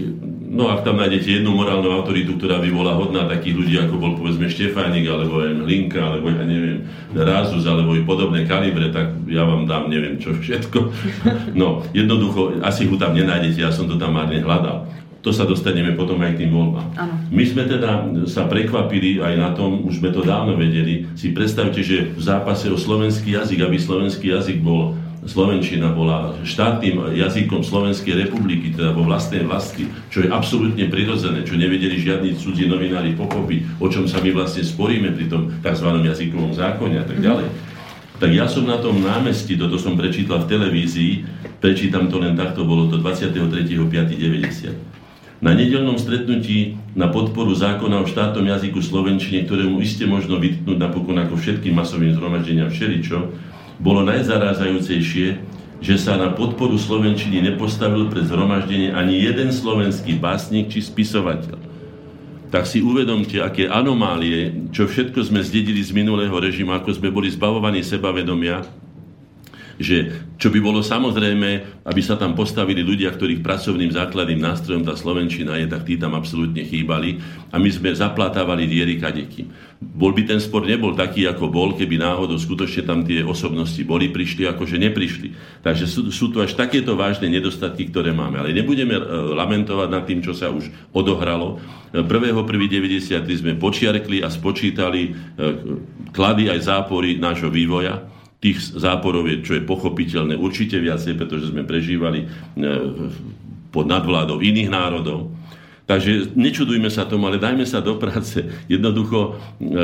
[0.53, 4.13] no ak tam nájdete jednu morálnu autoritu, ktorá by bola hodná takých ľudí, ako bol
[4.21, 6.85] povedzme Štefánik, alebo aj Hlinka, alebo ja neviem,
[7.17, 10.79] Rázus, alebo i podobné kalibre, tak ja vám dám neviem čo všetko.
[11.53, 14.85] No, jednoducho, asi ho tam nenájdete, ja som to tam márne hľadal.
[15.23, 16.99] To sa dostaneme potom aj k tým voľbám.
[17.31, 21.07] My sme teda sa prekvapili aj na tom, už sme to dávno vedeli.
[21.15, 27.15] Si predstavte, že v zápase o slovenský jazyk, aby slovenský jazyk bol Slovenčina bola štátnym
[27.15, 32.67] jazykom Slovenskej republiky, teda vo vlastnej vlasti, čo je absolútne prirodzené, čo nevedeli žiadni cudzí
[32.67, 35.89] novinári pochopiť, o čom sa my vlastne sporíme pri tom tzv.
[36.03, 37.25] jazykovom zákone a tak mhm.
[37.25, 37.49] ďalej.
[38.19, 41.25] Tak ja som na tom námestí, toto som prečítal v televízii,
[41.59, 44.75] prečítam to len takto, bolo to 23.5.90.
[45.43, 51.19] Na nedelnom stretnutí na podporu zákona o štátnom jazyku Slovenčine, ktorému iste možno vytknúť napokon
[51.19, 53.51] ako všetkým masovým zhromaždeniam všeličo,
[53.83, 55.29] bolo najzarážajúcejšie,
[55.83, 61.59] že sa na podporu Slovenčiny nepostavil pre zhromaždenie ani jeden slovenský básnik či spisovateľ.
[62.55, 67.27] Tak si uvedomte, aké anomálie, čo všetko sme zdedili z minulého režimu, ako sme boli
[67.35, 68.63] zbavovaní sebavedomia,
[69.83, 74.95] že čo by bolo samozrejme, aby sa tam postavili ľudia, ktorých pracovným základným nástrojom tá
[74.95, 77.19] Slovenčina je, tak tí tam absolútne chýbali
[77.51, 79.51] a my sme zaplatávali diery kadekým.
[79.83, 84.15] Bol by ten spor nebol taký, ako bol, keby náhodou skutočne tam tie osobnosti boli,
[84.15, 85.59] prišli, akože neprišli.
[85.67, 88.39] Takže sú, sú tu až takéto vážne nedostatky, ktoré máme.
[88.39, 89.03] Ale nebudeme e,
[89.35, 91.59] lamentovať nad tým, čo sa už odohralo.
[91.91, 95.11] 1.1.93 sme počiarkli a spočítali e,
[96.15, 98.12] klady aj zápory nášho vývoja
[98.43, 102.29] Tých záporov je, čo je pochopiteľné, určite viacej, pretože sme prežívali e,
[103.71, 105.31] pod nadvládou iných národov.
[105.87, 108.43] Takže nečudujme sa tomu, ale dajme sa do práce.
[108.67, 109.81] Jednoducho e,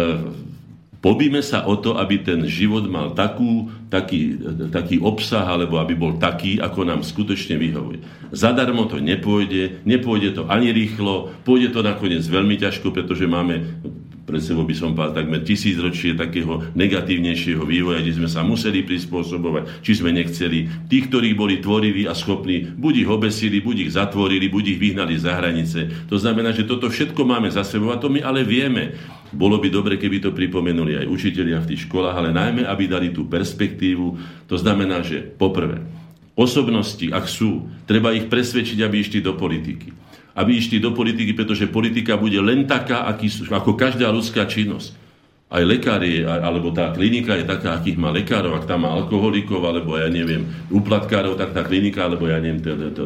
[0.98, 4.36] Pobíme sa o to, aby ten život mal takú, taký,
[4.68, 8.04] taký obsah, alebo aby bol taký, ako nám skutočne vyhovuje.
[8.32, 13.80] Zadarmo to nepôjde, nepôjde to ani rýchlo, pôjde to nakoniec veľmi ťažko, pretože máme
[14.28, 19.80] pred sebou by som povedal takmer tisícročie takého negatívnejšieho vývoja, kde sme sa museli prispôsobovať,
[19.80, 20.68] či sme nechceli.
[20.84, 25.16] Tí, ktorí boli tvoriví a schopní, buď ich obesili, buď ich zatvorili, buď ich vyhnali
[25.16, 26.04] za hranice.
[26.12, 29.00] To znamená, že toto všetko máme za sebou a to my ale vieme.
[29.32, 33.08] Bolo by dobre, keby to pripomenuli aj učitelia v tých školách, ale najmä, aby dali
[33.12, 33.77] tú perspektívu.
[34.50, 35.80] To znamená, že poprvé,
[36.34, 39.94] osobnosti, ak sú, treba ich presvedčiť, aby išli do politiky
[40.38, 44.94] aby išli do politiky, pretože politika bude len taká, aký, ako každá ľudská činnosť.
[45.48, 49.96] Aj lekári, alebo tá klinika je taká, akých má lekárov, ak tam má alkoholikov, alebo
[49.98, 53.04] ja neviem, uplatkárov, tak tá klinika, alebo ja neviem, to, to, to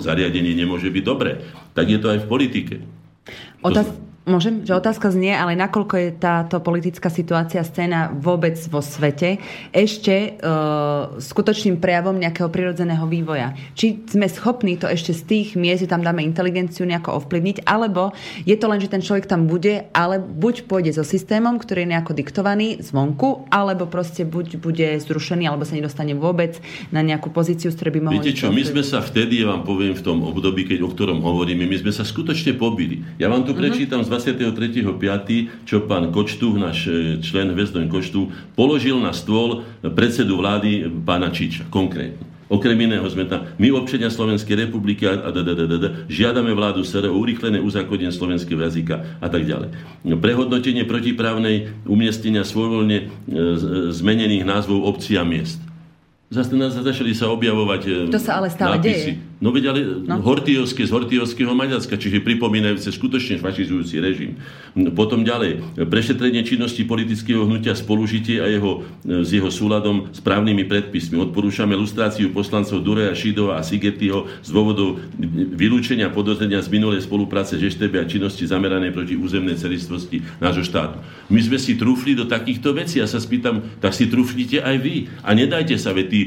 [0.00, 1.38] zariadenie nemôže byť dobré.
[1.76, 2.74] Tak je to aj v politike.
[3.62, 9.42] Otáz- Môžem, že otázka znie, ale nakoľko je táto politická situácia, scéna vôbec vo svete
[9.74, 13.50] ešte uh, skutočným prejavom nejakého prirodzeného vývoja.
[13.74, 18.14] Či sme schopní to ešte z tých miest, tam dáme inteligenciu nejako ovplyvniť, alebo
[18.46, 21.90] je to len, že ten človek tam bude, ale buď pôjde so systémom, ktorý je
[21.98, 26.62] nejako diktovaný zvonku, alebo proste buď bude zrušený, alebo sa nedostane vôbec
[26.94, 28.22] na nejakú pozíciu, z ktorej by mohol...
[28.22, 31.18] Viete čo, my sme sa vtedy, ja vám poviem v tom období, keď, o ktorom
[31.26, 33.02] hovoríme, my sme sa skutočne pobili.
[33.18, 33.58] Ja vám tu mhm.
[33.58, 40.36] prečítam uh-huh 23.5., čo pán Kočtu, náš e, člen Hvezdoň Kočtu, položil na stôl predsedu
[40.36, 42.28] vlády pána Čiča, konkrétne.
[42.52, 46.84] Okrem iného sme tam, my občania Slovenskej republiky a, a, a, a, a, žiadame vládu
[46.84, 49.72] SR o urýchlené uzákonenie slovenského jazyka a tak ďalej.
[50.20, 53.04] Prehodnotenie protiprávnej umiestnenia svojvoľne e,
[53.96, 55.64] zmenených názvov obcí a miest.
[56.28, 59.16] Zase začali sa objavovať to sa ale stále nápisy.
[59.16, 59.31] Deje.
[59.42, 60.22] No veď ale no.
[60.22, 64.38] Hortiovské z Hortiovského Maďarska, čiže pripomínajúce skutočne fašizujúci režim.
[64.94, 71.18] Potom ďalej, prešetrenie činnosti politického hnutia spolužitie a jeho, s jeho súladom s právnymi predpismi.
[71.18, 75.02] Odporúčame lustráciu poslancov Dureja, Šidova a Sigetyho z dôvodov
[75.58, 81.02] vylúčenia podozrenia z minulej spolupráce Žeštebe a činnosti zameranej proti územnej celistvosti nášho štátu.
[81.26, 83.02] My sme si trúfli do takýchto vecí.
[83.02, 85.10] Ja sa spýtam, tak si trúflite aj vy.
[85.26, 86.20] A nedajte sa, veď tí,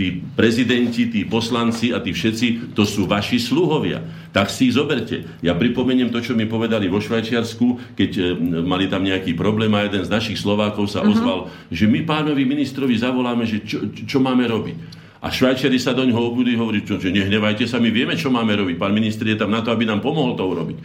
[0.00, 3.98] tí prezidenti, tí poslanci a tí všetci všetci, to sú vaši sluhovia.
[4.30, 5.26] Tak si ich zoberte.
[5.42, 8.22] Ja pripomeniem to, čo mi povedali vo Švajčiarsku, keď e,
[8.62, 11.10] mali tam nejaký problém a jeden z našich Slovákov sa uh-huh.
[11.10, 11.38] ozval,
[11.72, 14.76] že my pánovi ministrovi zavoláme, že čo, čo máme robiť.
[15.18, 18.78] A Švajčiari sa do ňoho obudí hovorí, že nehnevajte sa, my vieme, čo máme robiť.
[18.78, 20.78] Pán minister je tam na to, aby nám pomohol to urobiť.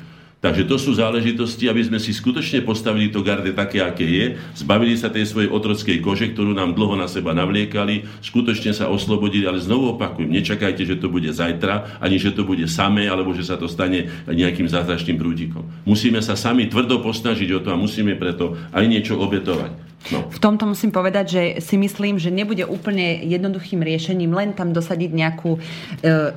[0.44, 4.26] Takže to sú záležitosti, aby sme si skutočne postavili to garde také, aké je,
[4.60, 9.48] zbavili sa tej svojej otrockej kože, ktorú nám dlho na seba navliekali, skutočne sa oslobodili,
[9.48, 13.48] ale znovu opakujem, nečakajte, že to bude zajtra, ani že to bude samé, alebo že
[13.48, 15.64] sa to stane nejakým zázračným prúdikom.
[15.88, 19.93] Musíme sa sami tvrdo posnažiť o to a musíme preto aj niečo obetovať.
[20.12, 20.28] No.
[20.28, 25.12] V tomto musím povedať, že si myslím, že nebude úplne jednoduchým riešením len tam dosadiť
[25.16, 25.60] nejakú e,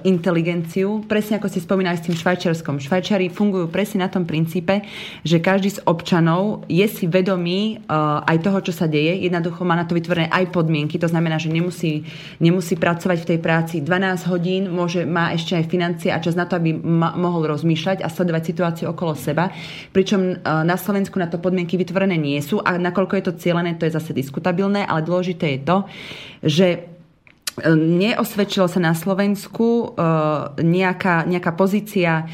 [0.06, 1.02] inteligenciu.
[1.02, 2.78] Presne ako si spomínali s tým Švajčiarskom.
[2.78, 4.86] Švajčiari fungujú presne na tom princípe,
[5.26, 7.90] že každý z občanov je si vedomý e,
[8.22, 9.26] aj toho, čo sa deje.
[9.26, 11.02] Jednoducho má na to vytvorené aj podmienky.
[11.02, 12.06] To znamená, že nemusí,
[12.38, 16.47] nemusí pracovať v tej práci 12 hodín, môže, má ešte aj financie a čas na
[16.47, 19.51] to, aby ma, mohol rozmýšľať a sledovať situáciu okolo seba.
[19.90, 23.56] Pričom e, na Slovensku na to podmienky vytvorené nie sú a nakoľko je to cieľ
[23.57, 25.78] zdieľané, to je zase diskutabilné, ale dôležité je to,
[26.45, 26.78] že e,
[27.74, 29.87] neosvedčilo sa na Slovensku e,
[30.61, 32.28] nejaká, nejaká pozícia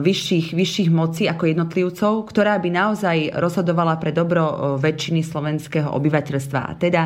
[0.00, 6.60] vyšších, vyšších mocí ako jednotlivcov, ktorá by naozaj rozhodovala pre dobro e, väčšiny slovenského obyvateľstva.
[6.62, 7.02] A teda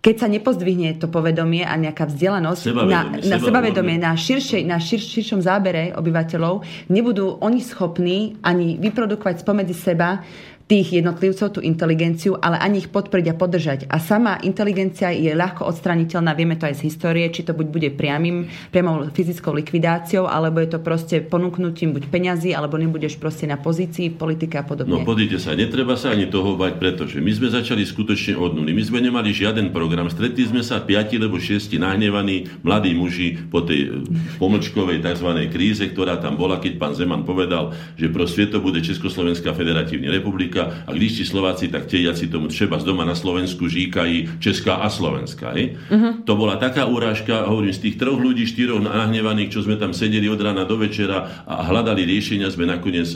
[0.00, 4.80] keď sa nepozdvihne to povedomie a nejaká vzdelanosť sebavedomie, na, na sebavedomie, na, širšej, na
[4.80, 10.24] šir, širšom zábere obyvateľov, nebudú oni schopní ani vyprodukovať spomedzi seba
[10.70, 13.78] tých jednotlivcov, tú inteligenciu, ale ani ich podporiť a podržať.
[13.90, 17.88] A sama inteligencia je ľahko odstraniteľná, vieme to aj z histórie, či to buď bude
[17.98, 23.58] priamým, priamou fyzickou likvidáciou, alebo je to proste ponúknutím buď peňazí, alebo nebudeš proste na
[23.58, 24.94] pozícii v politike a podobne.
[24.94, 28.70] No podíte sa, netreba sa ani toho bať, pretože my sme začali skutočne od nuly.
[28.70, 30.06] My sme nemali žiaden program.
[30.06, 35.50] Stretli sme sa piati alebo šiesti nahnevaní mladí muži po tej eh, pomlčkovej tzv.
[35.50, 40.59] kríze, ktorá tam bola, keď pán Zeman povedal, že pro to bude Československá federatívna republika
[40.86, 44.90] a když si Slováci, tak tiejaci tomu třeba z doma na Slovensku žíkají Česká a
[44.90, 45.52] Slovenská.
[45.54, 46.22] Uh-huh.
[46.24, 50.28] To bola taká urážka, hovorím, z tých troch ľudí, štyroch nahnevaných, čo sme tam sedeli
[50.28, 53.08] od rána do večera a hľadali riešenia, sme nakoniec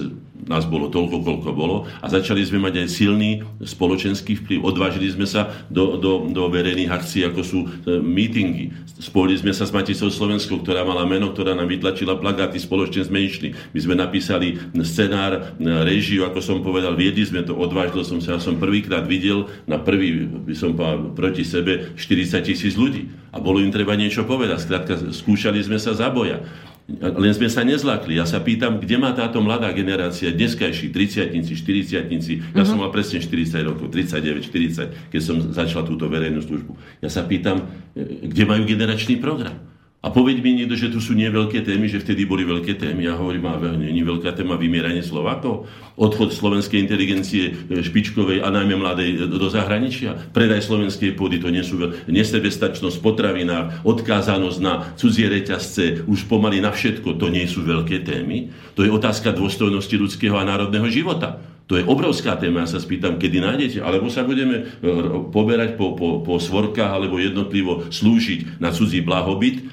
[0.45, 3.31] nás bolo toľko, koľko bolo a začali sme mať aj silný
[3.65, 4.61] spoločenský vplyv.
[4.65, 8.73] Odvážili sme sa do, do, do verejných akcií, ako sú e, mítingy.
[9.01, 13.25] Spojili sme sa s Maticou Slovenskou, ktorá mala meno, ktorá nám vytlačila plagáty, spoločne sme
[13.25, 13.57] išli.
[13.73, 18.37] My sme napísali scenár, e, režiu, ako som povedal, viedli sme to, odvážil som sa,
[18.37, 23.09] ja som prvýkrát videl na prvý, by som povedal, proti sebe 40 tisíc ľudí.
[23.35, 24.63] A bolo im treba niečo povedať.
[24.63, 26.45] Skrátka, skúšali sme sa za boja.
[26.85, 28.21] Len sme sa nezlakli.
[28.21, 32.61] Ja sa pýtam, kde má táto mladá generácia, dneskajší, 30 40 Ja uh-huh.
[32.61, 36.77] som mal presne 40 rokov, 39, 40, keď som začal túto verejnú službu.
[37.01, 37.65] Ja sa pýtam,
[37.97, 39.57] e, kde majú generačný program.
[40.05, 43.09] A povedť mi niekto, že tu sú nie veľké témy, že vtedy boli veľké témy.
[43.09, 45.65] Ja hovorím, a nie veľká téma vymieranie Slovákov,
[45.97, 51.65] odchod slovenskej inteligencie e, špičkovej a najmä mladej do zahraničia, predaj slovenskej pôdy, to nie
[51.65, 58.05] sú nesebestačnosť potravinách, odkázanosť na cudzie reťazce, už pomaly na všetko, to nie sú veľké
[58.05, 58.53] témy.
[58.77, 61.41] To je otázka dôstojnosti ľudského a národného života.
[61.65, 64.85] To je obrovská téma, ja sa spýtam, kedy nájdete, alebo sa budeme e,
[65.33, 69.65] poberať po, po, po svorkách, alebo jednotlivo slúžiť na cudzí blahobyt,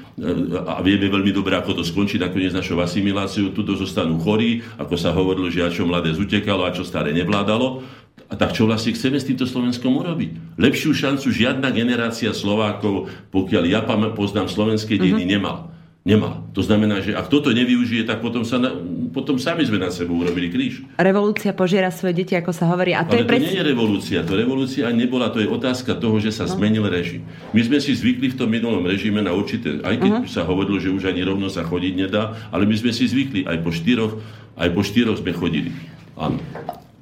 [0.67, 3.55] a vieme veľmi dobre, ako to skončí nakoniec našou asimiláciou.
[3.55, 7.81] Tuto zostanú chorí, ako sa hovorilo, že a čo mladé zutekalo a čo staré nevládalo.
[8.29, 10.55] A tak čo vlastne chceme s týmto Slovenskom urobiť?
[10.61, 13.81] Lepšiu šancu žiadna generácia Slovákov, pokiaľ ja
[14.13, 15.35] poznám slovenské dejiny, mm-hmm.
[15.35, 15.70] nemala.
[16.01, 16.49] Nemal.
[16.57, 18.73] To znamená, že ak toto nevyužije, tak potom, sa na,
[19.13, 20.81] potom sami sme na sebou urobili kríž.
[20.97, 22.97] Revolúcia požiera svoje deti, ako sa hovorí.
[22.97, 24.19] A to Ale je to nie je revolúcia.
[24.25, 25.29] To revolúcia nebola.
[25.29, 26.57] To je otázka toho, že sa no.
[26.57, 27.21] zmenil režim.
[27.53, 30.25] My sme si zvykli v tom minulom režime na určité, aj keď uh-huh.
[30.25, 33.45] sa hovorilo, že už ani rovno sa chodiť nedá, ale my sme si zvykli.
[33.45, 34.17] Aj po štyroch,
[34.57, 35.69] aj po štyroch sme chodili.
[36.17, 36.41] Áno.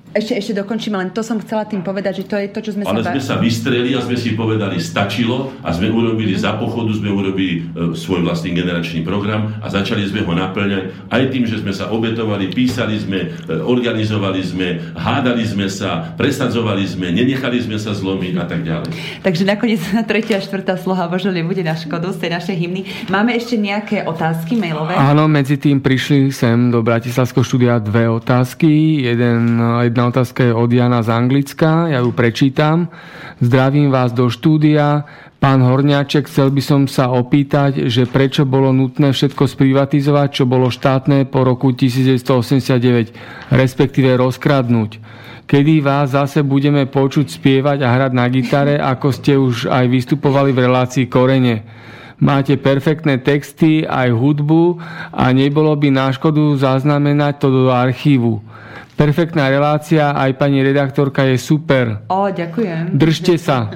[0.09, 2.81] Ešte, ešte dokončíme, len to som chcela tým povedať, že to je to, čo sme
[2.81, 3.13] Ale sa...
[3.13, 7.13] Ale sme sa vystreli a sme si povedali, stačilo a sme urobili za pochodu, sme
[7.13, 11.69] urobili e, svoj vlastný generačný program a začali sme ho naplňať aj tým, že sme
[11.69, 17.93] sa obetovali, písali sme, e, organizovali sme, hádali sme sa, presadzovali sme, nenechali sme sa
[17.93, 18.89] zlomiť a tak ďalej.
[19.21, 22.81] Takže nakoniec na tretia a štvrtá sloha možno nebude na škodu z tej našej hymny.
[23.13, 24.97] Máme ešte nejaké otázky mailové?
[24.97, 29.05] Áno, medzi tým prišli sem do Bratislavského štúdia dve otázky.
[29.05, 32.87] Jeden, jedna Jedna otázka je od Jana z Anglicka, ja ju prečítam.
[33.43, 35.03] Zdravím vás do štúdia.
[35.43, 40.71] Pán Horňáček, chcel by som sa opýtať, že prečo bolo nutné všetko sprivatizovať, čo bolo
[40.71, 45.03] štátne po roku 1989, respektíve rozkradnúť.
[45.43, 50.55] Kedy vás zase budeme počuť spievať a hrať na gitare, ako ste už aj vystupovali
[50.55, 51.55] v relácii Korene
[52.19, 54.77] máte perfektné texty, aj hudbu
[55.15, 58.43] a nebolo by na škodu zaznamenať to do archívu.
[58.99, 62.03] Perfektná relácia, aj pani redaktorka je super.
[62.11, 62.91] O, ďakujem.
[62.99, 63.71] Držte sa.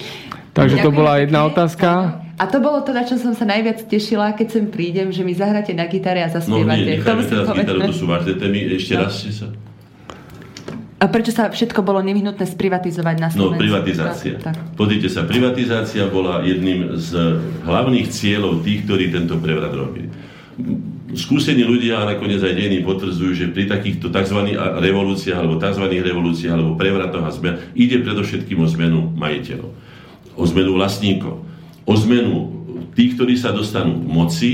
[0.56, 1.88] Takže ďakujem to bola jedna otázka.
[2.36, 5.32] A to bolo to, na čo som sa najviac tešila, keď sem prídem, že mi
[5.32, 6.84] zahráte na gitare a zaspievate.
[6.84, 8.76] No nie, teraz gitaru, to sú vážne témy.
[8.76, 9.08] Ešte no.
[9.08, 9.46] raz ste sa...
[10.96, 13.60] A prečo sa všetko bolo nevyhnutné sprivatizovať na no, Slovensku?
[13.60, 14.40] No, privatizácia.
[14.40, 14.56] Tak, tak.
[14.80, 17.10] Pozrite sa, privatizácia bola jedným z
[17.68, 20.08] hlavných cieľov tých, ktorí tento prevrat robili
[21.14, 24.56] skúsení ľudia a nakoniec aj dejiny potvrdzujú, že pri takýchto tzv.
[24.58, 25.84] revolúciách alebo tzv.
[25.86, 29.70] revolúciách alebo prevratoch a zmen ide predovšetkým o zmenu majiteľov,
[30.34, 31.46] o zmenu vlastníkov,
[31.86, 32.34] o zmenu
[32.98, 34.50] tých, ktorí sa dostanú k moci,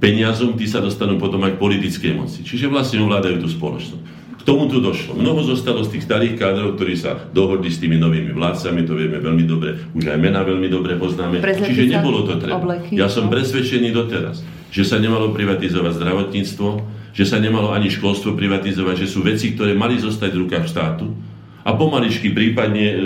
[0.00, 2.40] peniazom, tí sa dostanú potom aj k politickej moci.
[2.42, 4.15] Čiže vlastne ovládajú tú spoločnosť
[4.46, 5.18] tomu tu došlo.
[5.18, 9.18] Mnoho zostalo z tých starých kádrov, ktorí sa dohodli s tými novými vládcami, to vieme
[9.18, 11.42] veľmi dobre, už aj mená veľmi dobre poznáme.
[11.42, 12.62] Prezlete Čiže nebolo to treba.
[12.62, 13.34] Obleky, ja som no.
[13.34, 16.68] presvedčený doteraz, že sa nemalo privatizovať zdravotníctvo,
[17.10, 21.10] že sa nemalo ani školstvo privatizovať, že sú veci, ktoré mali zostať v rukách štátu
[21.66, 22.96] a pomaličky prípadne e,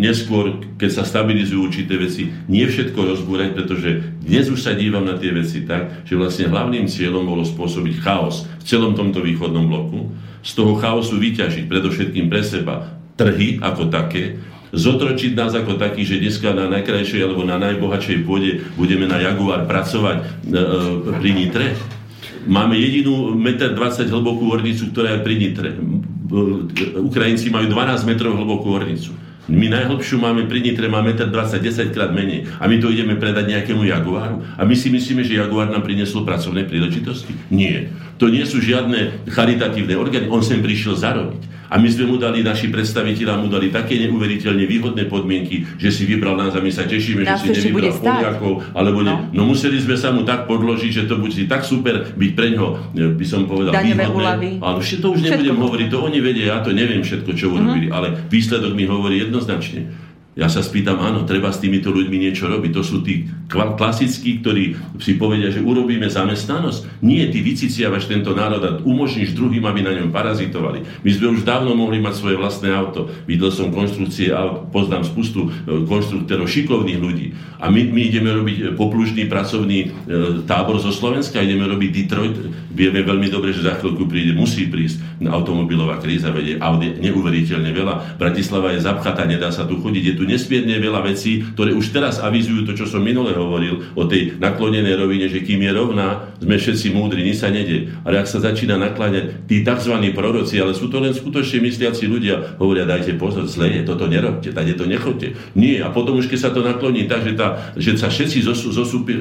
[0.00, 5.20] neskôr, keď sa stabilizujú určité veci, nie všetko rozbúrať, pretože dnes už sa dívam na
[5.20, 10.08] tie veci tak, že vlastne hlavným cieľom bolo spôsobiť chaos v celom tomto východnom bloku,
[10.40, 14.40] z toho chaosu vyťažiť predovšetkým pre seba trhy ako také,
[14.72, 19.68] zotročiť nás ako taký, že dneska na najkrajšej alebo na najbohatšej pôde budeme na Jaguar
[19.68, 20.64] pracovať e, e
[21.20, 21.66] pri Nitre.
[22.48, 25.70] Máme jedinú 1,20 m hlbokú ornicu, ktorá je pri Nitre
[26.94, 29.10] Ukrajinci majú 12 metrov hlbokú ornicu.
[29.48, 32.50] My najhlbšiu máme pri Nitre, máme 1,20 10 krát menej.
[32.60, 34.44] A my to ideme predať nejakému Jaguáru.
[34.58, 37.32] A my si myslíme, že Jaguár nám priniesol pracovné príležitosti?
[37.48, 37.88] Nie.
[38.20, 40.28] To nie sú žiadne charitatívne orgány.
[40.28, 41.59] On sem prišiel zarobiť.
[41.70, 46.02] A my sme mu dali, naši predstaviteľa mu dali také neuveriteľne výhodné podmienky, že si
[46.02, 49.06] vybral nás a my sa tešíme, nás že si nevybral Poliakov, alebo no.
[49.06, 52.48] Ne, no museli sme sa mu tak podložiť, že to bude tak super byť pre
[52.58, 52.66] ňo,
[52.98, 54.50] e, by som povedal, Daňové výhodné.
[54.58, 55.62] Ale všetko to už nebudem všetko.
[55.62, 57.96] hovoriť, to oni vedia, ja to neviem všetko, čo urobili, uh-huh.
[57.96, 60.09] ale výsledok mi hovorí jednoznačne
[60.40, 62.72] ja sa spýtam, áno, treba s týmito ľuďmi niečo robiť.
[62.72, 67.04] To sú tí klasickí, ktorí si povedia, že urobíme zamestnanosť.
[67.04, 71.04] Nie, ty vyciciavaš tento národ a umožníš druhým, aby na ňom parazitovali.
[71.04, 73.12] My sme už dávno mohli mať svoje vlastné auto.
[73.28, 77.36] Videl som konštrukcie aut, poznám spustu e, konštruktorov šikovných ľudí.
[77.60, 79.88] A my, my ideme robiť e, poplužný pracovný e,
[80.48, 82.36] tábor zo Slovenska, ideme robiť Detroit.
[82.72, 88.16] Vieme veľmi dobre, že za chvíľku príde, musí prísť automobilová kríza, vedie Audi neuveriteľne veľa.
[88.16, 92.22] Bratislava je zapchatá, nedá sa tu chodiť, je tu nesmierne veľa vecí, ktoré už teraz
[92.22, 96.54] avizujú to, čo som minule hovoril o tej naklonenej rovine, že kým je rovná, sme
[96.54, 97.90] všetci múdri, nič sa nede.
[98.06, 99.94] Ale ak sa začína nakláňať tí tzv.
[100.14, 104.54] proroci, ale sú to len skutočne mysliaci ľudia, hovoria, dajte pozor, zle je, toto nerobte,
[104.54, 105.34] tady to nechoďte.
[105.58, 108.46] Nie, a potom už keď sa to nakloní tak, že, tá, že sa všetci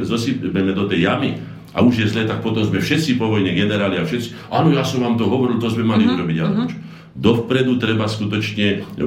[0.05, 4.01] zosypeme do tej jamy, a už je zle, tak potom sme všetci po vojne generáli
[4.01, 6.37] a všetci, áno, ja som vám to hovoril, to sme mali uh-huh, urobiť.
[6.41, 6.88] Uh-huh
[7.19, 9.05] dovpredu treba skutočne e, e,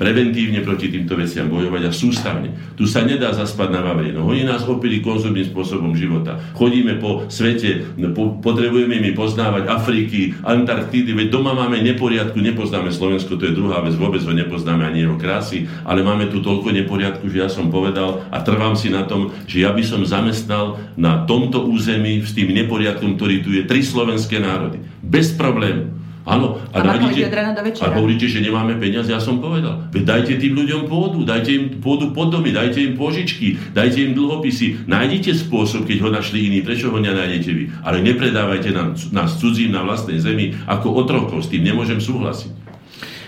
[0.00, 2.48] preventívne proti týmto veciam bojovať a sústavne.
[2.80, 4.24] Tu sa nedá zaspať na Vavrino.
[4.24, 6.40] Oni nás opili konzumným spôsobom života.
[6.56, 7.84] Chodíme po svete,
[8.16, 13.84] po, potrebujeme mi poznávať Afriky, Antarktídy, veď doma máme neporiadku, nepoznáme Slovensko, to je druhá
[13.84, 17.68] vec, vôbec ho nepoznáme ani jeho krásy, ale máme tu toľko neporiadku, že ja som
[17.68, 22.32] povedal a trvám si na tom, že ja by som zamestnal na tomto území s
[22.32, 24.80] tým neporiadkom, ktorý tu je, tri slovenské národy.
[25.04, 26.05] Bez problému.
[26.26, 27.30] Áno, a, a nájdete,
[27.78, 29.86] a hovoríte, že nemáme peniaze, ja som povedal.
[29.94, 34.12] Veď dajte tým ľuďom pôdu, dajte im pôdu pod domy, dajte im požičky, dajte im
[34.18, 34.90] dlhopisy.
[34.90, 37.64] Nájdite spôsob, keď ho našli iní, prečo ho nenájdete vy.
[37.86, 42.65] Ale nepredávajte nám, nás cudzím na vlastnej zemi ako otrokov, s tým nemôžem súhlasiť.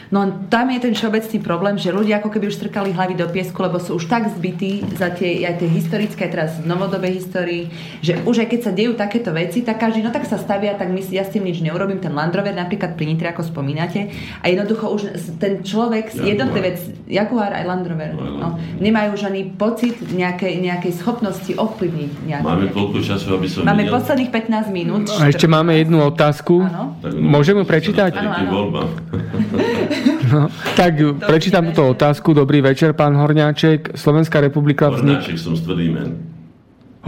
[0.08, 3.60] No tam je ten všeobecný problém, že ľudia ako keby už strkali hlavy do piesku,
[3.60, 7.68] lebo sú už tak zbytí za tie, aj tie historické, teraz v novodobej histórii,
[8.00, 10.88] že už aj keď sa dejú takéto veci, tak každý, no tak sa stavia, tak
[10.88, 12.00] my, ja s tým nič neurobím.
[12.00, 14.08] Ten Land Rover napríklad pri Nitre, ako spomínate,
[14.40, 15.00] a jednoducho už
[15.36, 21.52] ten človek, jednotlivec, Jaguar aj Land Rover, no, nemajú už ani pocit nejakej, nejakej schopnosti
[21.52, 22.46] ovplyvniť nejaké.
[22.48, 23.94] Máme koľko času, aby som Máme videl?
[24.00, 25.04] posledných 15 minút.
[25.20, 26.64] A ešte máme jednu otázku.
[26.64, 26.96] Áno.
[27.12, 28.16] Môžeme prečítať?
[28.16, 28.88] Áno, áno.
[30.28, 32.36] No, tak prečítam túto otázku.
[32.36, 33.96] Dobrý večer, pán Horňáček.
[33.96, 35.24] Slovenská republika vznikla...
[35.24, 36.08] Hornáček som stvrdý men.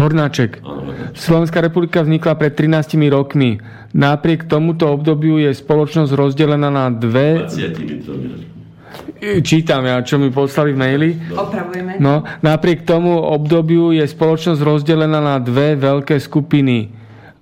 [0.01, 0.65] Hornáček.
[1.13, 3.61] Slovenská republika vznikla pred 13 rokmi.
[3.93, 7.45] Napriek tomuto obdobiu je spoločnosť rozdelená na dve...
[7.45, 11.11] 20 Čítam ja, čo mi poslali v maili.
[11.29, 12.01] Opravujeme.
[12.01, 17.00] No, napriek tomu obdobiu je spoločnosť rozdelená na dve veľké skupiny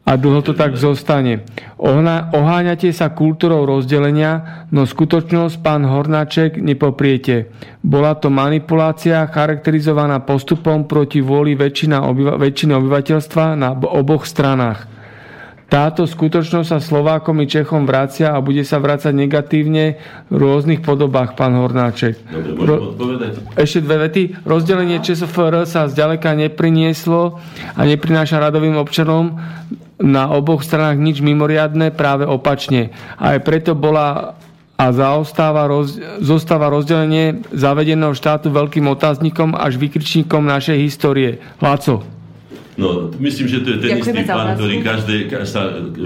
[0.09, 1.44] a dlho to tak zostane.
[2.32, 7.52] Oháňate sa kultúrou rozdelenia, no skutočnosť, pán Hornáček, nepopriete.
[7.85, 14.89] Bola to manipulácia charakterizovaná postupom proti vôli väčšina obyva- väčšiny obyvateľstva na oboch stranách.
[15.68, 20.01] Táto skutočnosť sa Slovákom i Čechom vracia a bude sa vrácať negatívne
[20.32, 22.16] v rôznych podobách, pán Hornáček.
[22.24, 22.97] Dobre, Ro-
[23.52, 24.48] Ešte dve vety.
[24.48, 27.36] Rozdelenie ČSFR sa zďaleka neprinieslo
[27.76, 29.36] a neprináša radovým občanom
[29.99, 32.95] na oboch stranách nič mimoriadne, práve opačne.
[33.19, 34.39] Aj preto bola
[34.79, 41.43] a zaostáva roz, zostáva rozdelenie zavedeného štátu veľkým otáznikom až vykričníkom našej histórie.
[41.59, 42.07] Laco.
[42.79, 45.62] No, myslím, že to je ten Ďakujeme istý pán, ktorý každý, sa,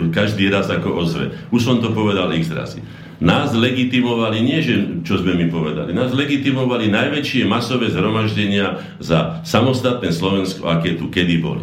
[0.09, 1.37] každý raz ako ozve.
[1.53, 2.81] Už som to povedal x razy.
[3.21, 10.11] Nás legitimovali, nie že čo sme mi povedali, nás legitimovali najväčšie masové zhromaždenia za samostatné
[10.17, 11.63] Slovensko, aké tu kedy boli.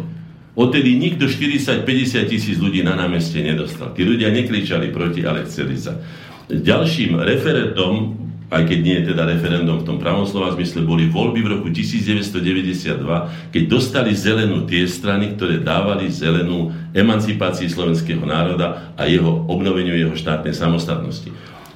[0.58, 3.94] Odtedy nikto 40-50 tisíc ľudí na námestie nedostal.
[3.94, 5.94] Tí ľudia nekričali proti, ale chceli sa.
[6.50, 8.18] Ďalším referendum,
[8.50, 11.68] aj keď nie je teda referendum v tom pravom slova zmysle, boli voľby v roku
[11.70, 19.94] 1992, keď dostali zelenú tie strany, ktoré dávali zelenú emancipácii slovenského národa a jeho obnoveniu
[19.94, 21.30] jeho štátnej samostatnosti.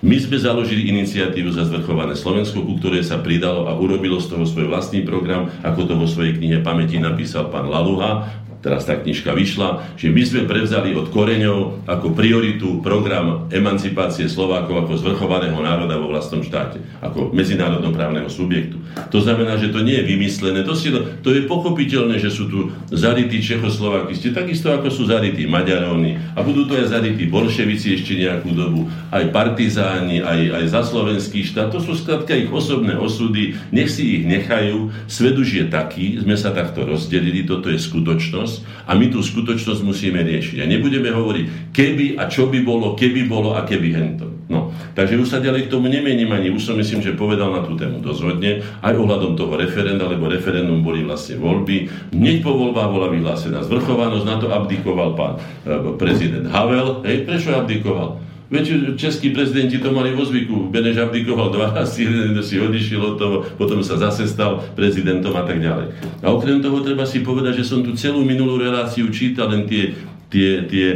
[0.04, 4.44] My sme založili iniciatívu za zvrchované Slovensko, ku ktorej sa pridalo a urobilo z toho
[4.44, 9.36] svoj vlastný program, ako to vo svojej knihe pamäti napísal pán Laluha, teraz tá knižka
[9.36, 16.00] vyšla, že my sme prevzali od koreňov ako prioritu program emancipácie Slovákov ako zvrchovaného národa
[16.00, 18.80] vo vlastnom štáte, ako medzinárodnoprávneho subjektu.
[19.10, 22.70] To znamená, že to nie je vymyslené, to, si, to je pochopiteľné, že sú tu
[22.90, 28.50] zarytí Čechoslovakisti, takisto ako sú zarytí Maďarovni a budú to aj zarytí bolševici ešte nejakú
[28.54, 33.90] dobu, aj partizáni, aj, aj za slovenský štát, to sú skladka ich osobné osudy, nech
[33.90, 38.86] si ich nechajú, svet už je taký, sme sa takto rozdelili, toto je skutočnosť.
[38.90, 40.62] A my tú skutočnosť musíme riešiť.
[40.62, 44.33] A nebudeme hovoriť keby a čo by bolo, keby bolo a keby hento.
[44.44, 47.64] No, takže už sa ďalej k tomu nemením ani, už som myslím, že povedal na
[47.64, 51.88] tú tému dosť hodne, aj ohľadom toho referenda, lebo referendum boli vlastne voľby.
[52.12, 57.00] Hneď po voľbách bola vyhlásená zvrchovanosť, na to abdikoval pán e, prezident Havel.
[57.08, 58.20] Hej, prečo abdikoval?
[58.52, 60.68] Veď českí prezidenti to mali vo zvyku.
[60.68, 62.04] Beneš abdikoval dva razy,
[62.46, 66.20] si odišiel od toho, potom sa zase stal prezidentom a tak ďalej.
[66.20, 69.96] A okrem toho treba si povedať, že som tu celú minulú reláciu čítal len tie
[70.34, 70.86] tie, tie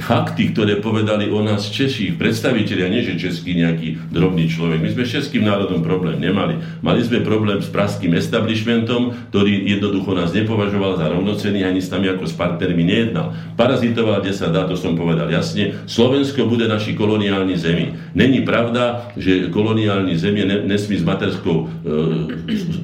[0.00, 4.80] fakty, ktoré povedali o nás Češi, predstaviteľia, nie že český nejaký drobný človek.
[4.80, 6.56] My sme s českým národom problém nemali.
[6.80, 12.08] Mali sme problém s praským establishmentom, ktorý jednoducho nás nepovažoval za rovnocený, ani s nami
[12.08, 13.36] ako s partnermi nejednal.
[13.60, 15.76] Parazitoval, kde sa dá, to som povedal jasne.
[15.84, 17.92] Slovensko bude naši koloniálni zemi.
[18.16, 21.64] Není pravda, že koloniálni zemi nesmí s materskou e,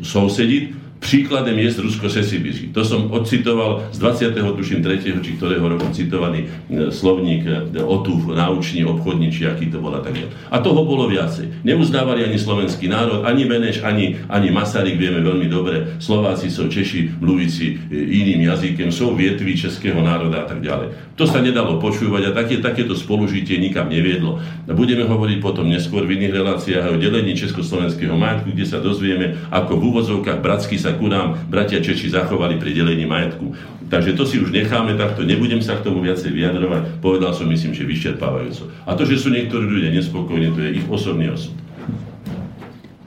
[0.05, 2.71] sousediť, Príkladem je Rusko Sesibisky.
[2.71, 4.39] To som odcitoval z 20.
[4.39, 5.19] tuším 3.
[5.19, 7.43] či ktorého roku citovaný e, slovník
[7.75, 10.15] e, Otúv, náučný, obchodní, či aký to bola tak
[10.55, 11.67] A toho bolo viacej.
[11.67, 15.99] Neuznávali ani slovenský národ, ani Beneš, ani, ani Masaryk, vieme veľmi dobre.
[15.99, 21.19] Slováci sú Češi, mluvíci e, iným jazykem, sú vietví českého národa a tak ďalej.
[21.19, 24.39] To sa nedalo počúvať a také, takéto spolužitie nikam neviedlo.
[24.71, 29.77] Budeme hovoriť potom neskôr v iných reláciách o delení československého majetku, kde sa dozvieme, ako
[29.77, 33.53] v úvodzovkách bratsky sa ku nám bratia Češi zachovali pri delení majetku.
[33.93, 37.05] Takže to si už necháme takto, nebudem sa k tomu viacej vyjadrovať.
[37.05, 38.73] Povedal som, myslím, že vyčerpávajúco.
[38.89, 41.53] A to, že sú niektorí ľudia nespokojní, to je ich osobný osud.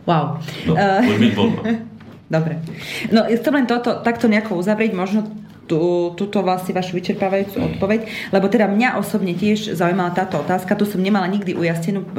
[0.06, 0.38] Wow.
[0.70, 1.30] No, poďme
[2.36, 2.58] Dobre.
[3.14, 4.98] No, chcem len toto takto nejako uzavrieť.
[4.98, 5.30] Možno
[5.66, 10.86] tú, túto vlastne vašu vyčerpávajúcu odpoveď, lebo teda mňa osobne tiež zaujímala táto otázka, tu
[10.86, 12.10] som nemala nikdy ujasnenú e,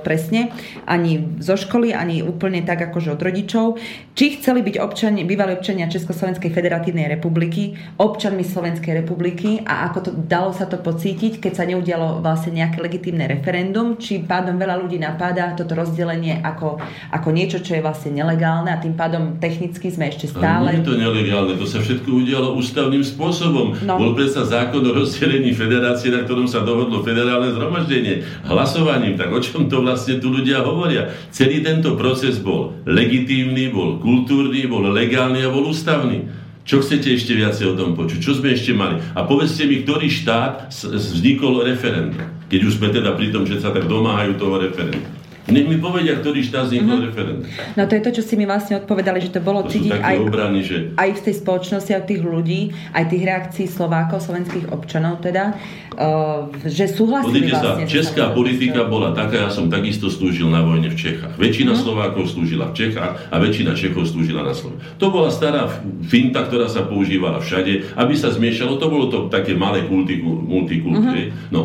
[0.00, 0.50] presne,
[0.88, 3.76] ani zo školy, ani úplne tak akože od rodičov,
[4.16, 10.10] či chceli byť občani, bývalí občania Československej federatívnej republiky, občanmi Slovenskej republiky a ako to
[10.16, 14.96] dalo sa to pocítiť, keď sa neudialo vlastne nejaké legitímne referendum, či pádom veľa ľudí
[14.96, 16.80] napáda toto rozdelenie ako,
[17.12, 20.72] ako niečo, čo je vlastne nelegálne a tým pádom technicky sme ešte stále...
[20.72, 23.66] Ale nie je to nelegálne, to sa všetko udialo ústavne správnym spôsobom.
[23.82, 23.98] No.
[23.98, 29.18] Bol predsa zákon o rozdelení federácie, na ktorom sa dohodlo federálne zhromaždenie hlasovaním.
[29.18, 31.10] Tak o čom to vlastne tu ľudia hovoria?
[31.34, 36.28] Celý tento proces bol legitímny, bol kultúrny, bol legálny a bol ústavný.
[36.64, 38.18] Čo chcete ešte viacej o tom počuť?
[38.20, 38.96] Čo sme ešte mali?
[39.12, 42.24] A povedzte mi, ktorý štát vznikol referendum?
[42.48, 45.23] Keď už sme teda pri tom, že sa tak domáhajú toho referenda.
[45.44, 47.08] Nech mi povedia, ktorý štát vznikol uh-huh.
[47.12, 47.44] referendum.
[47.76, 50.16] No to je to, čo si mi vlastne odpovedali, že to bolo to cítiť aj,
[50.24, 50.96] obrany, že...
[50.96, 55.52] aj v tej spoločnosti, aj tých ľudí, aj tých reakcií Slovákov, slovenských občanov teda,
[56.00, 57.84] uh, že súhlasili Podívte vlastne.
[57.84, 61.36] Sa, česká politika bola taká, ja som takisto slúžil na vojne v Čechách.
[61.36, 61.84] Väčšina uh-huh.
[61.84, 64.80] Slovákov slúžila v Čechách a väčšina Čechov slúžila na Slovensku.
[64.96, 65.68] To bola stará
[66.08, 71.36] finta, ktorá sa používala všade, aby sa zmiešalo, to bolo to také malé multikultúry.
[71.36, 71.52] Uh-huh.
[71.52, 71.60] No,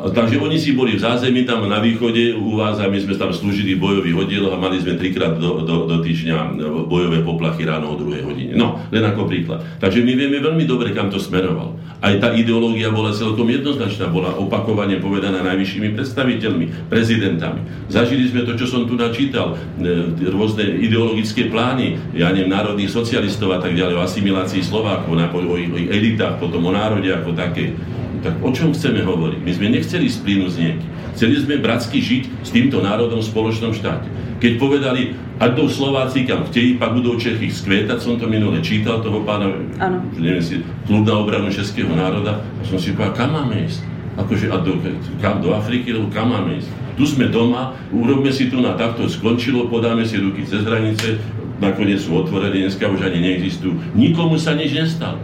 [0.00, 3.36] Takže oni si boli v zázemí tam na východe u vás a my sme tam
[3.36, 6.56] slúžili bojový oddiel a mali sme trikrát do, do, do týždňa
[6.88, 8.56] bojové poplachy ráno o druhej hodine.
[8.56, 9.60] No, len ako príklad.
[9.76, 11.76] Takže my vieme veľmi dobre, kam to smeroval.
[12.00, 17.60] Aj tá ideológia bola celkom jednoznačná, bola opakovane povedaná najvyššími predstaviteľmi, prezidentami.
[17.92, 23.52] Zažili sme to, čo som tu načítal, e, rôzne ideologické plány, ja neviem, národných socialistov
[23.52, 27.76] a tak ďalej, o asimilácii Slovákov, o ich elitách, potom o národe ako také.
[28.20, 29.40] Tak o čom chceme hovoriť?
[29.46, 30.90] My sme nechceli splínuť s niekým.
[31.14, 34.10] Chceli sme bratsky žiť s týmto národom v spoločnom štáte.
[34.40, 39.04] Keď povedali, ať do Slováci kam chtějí, pak budú Čechy skvietať, som to minule čítal
[39.04, 40.00] toho pána, ano.
[40.16, 43.84] neviem si, klub na obranu českého národa, a som si povedal, kam máme ísť?
[44.16, 44.80] Akože, a do,
[45.20, 46.72] kam, do Afriky, lebo kam máme ísť?
[46.96, 51.20] Tu sme doma, urobme si tu na takto, skončilo, podáme si ruky cez hranice,
[51.60, 53.76] nakoniec sú otvorené, dneska už ani neexistujú.
[53.92, 55.20] Nikomu sa nič nestalo.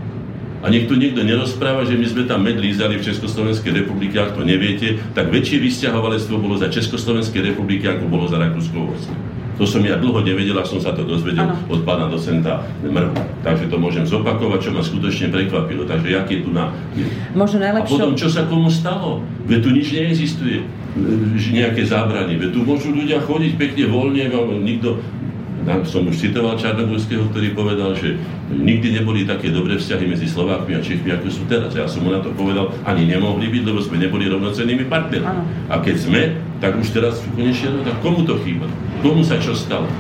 [0.65, 4.35] A nech tu niekto nerozpráva, že my sme tam med lízali v Československej republike, ak
[4.35, 8.97] to neviete, tak väčšie vysťahovalectvo bolo za Československej republiky, ako bolo za rakúsko
[9.57, 11.57] To som ja dlho nevedel a som sa to dozvedel ano.
[11.73, 13.17] od pána docenta Mrvu.
[13.41, 15.89] Takže to môžem zopakovať, čo ma skutočne prekvapilo.
[15.89, 16.73] Takže jak je tu na...
[17.33, 17.89] Možno najlepšie...
[17.89, 19.25] A potom, čo sa komu stalo?
[19.49, 20.61] Veď tu nič neexistuje.
[21.57, 22.37] Nejaké zábrany.
[22.37, 24.29] Veď tu môžu ľudia chodiť pekne voľne,
[24.61, 25.01] nikto
[25.83, 28.19] som už citoval Čarnogórského, ktorý povedal, že
[28.51, 31.75] nikdy neboli také dobré vzťahy medzi Slovákmi a Čechmi, ako sú teraz.
[31.75, 35.39] Ja som mu na to povedal, ani nemohli byť, lebo sme neboli rovnocennými partnermi.
[35.67, 36.23] A keď sme,
[36.63, 38.71] tak už teraz konečne, no tak komu to chýba?
[39.03, 39.91] Komu sa čo stalo?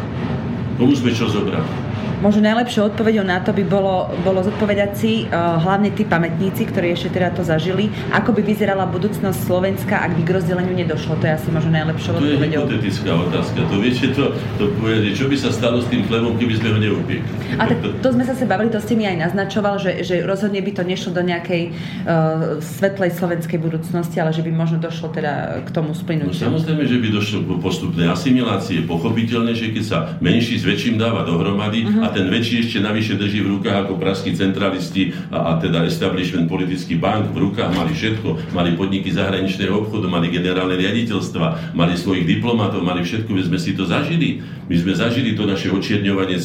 [0.78, 1.85] Komu sme čo zobrali?
[2.16, 6.96] Možno najlepšou odpoveďou na to by bolo, bolo zodpovedať si uh, hlavne tí pamätníci, ktorí
[6.96, 11.20] ešte teda to zažili, ako by vyzerala budúcnosť Slovenska, ak by k rozdeleniu nedošlo.
[11.20, 12.62] To je asi možno najlepšou to odpoveďou.
[12.64, 13.58] To je hypotetická otázka.
[13.68, 14.24] To viete, to,
[14.56, 17.36] to povedať, čo by sa stalo s tým chlebom, keby sme ho neupiekli.
[17.60, 20.64] A tak to sme sa se bavili, to ste mi aj naznačoval, že, že rozhodne
[20.64, 25.60] by to nešlo do nejakej uh, svetlej slovenskej budúcnosti, ale že by možno došlo teda
[25.60, 26.48] k tomu splynutiu.
[26.48, 28.88] No, samozrejme, že by došlo k postupnej asimilácie.
[28.88, 33.20] Pochopiteľne, že keď sa menší s väčším dáva dohromady, uh-huh a ten väčší ešte navyše
[33.20, 37.92] drží v rukách ako praskí centralisti a, a teda establishment politický bank v rukách mali
[37.92, 43.58] všetko, mali podniky zahraničného obchodu, mali generálne riaditeľstva, mali svojich diplomatov, mali všetko, my sme
[43.60, 44.40] si to zažili.
[44.66, 46.40] My sme zažili to naše očierňovanie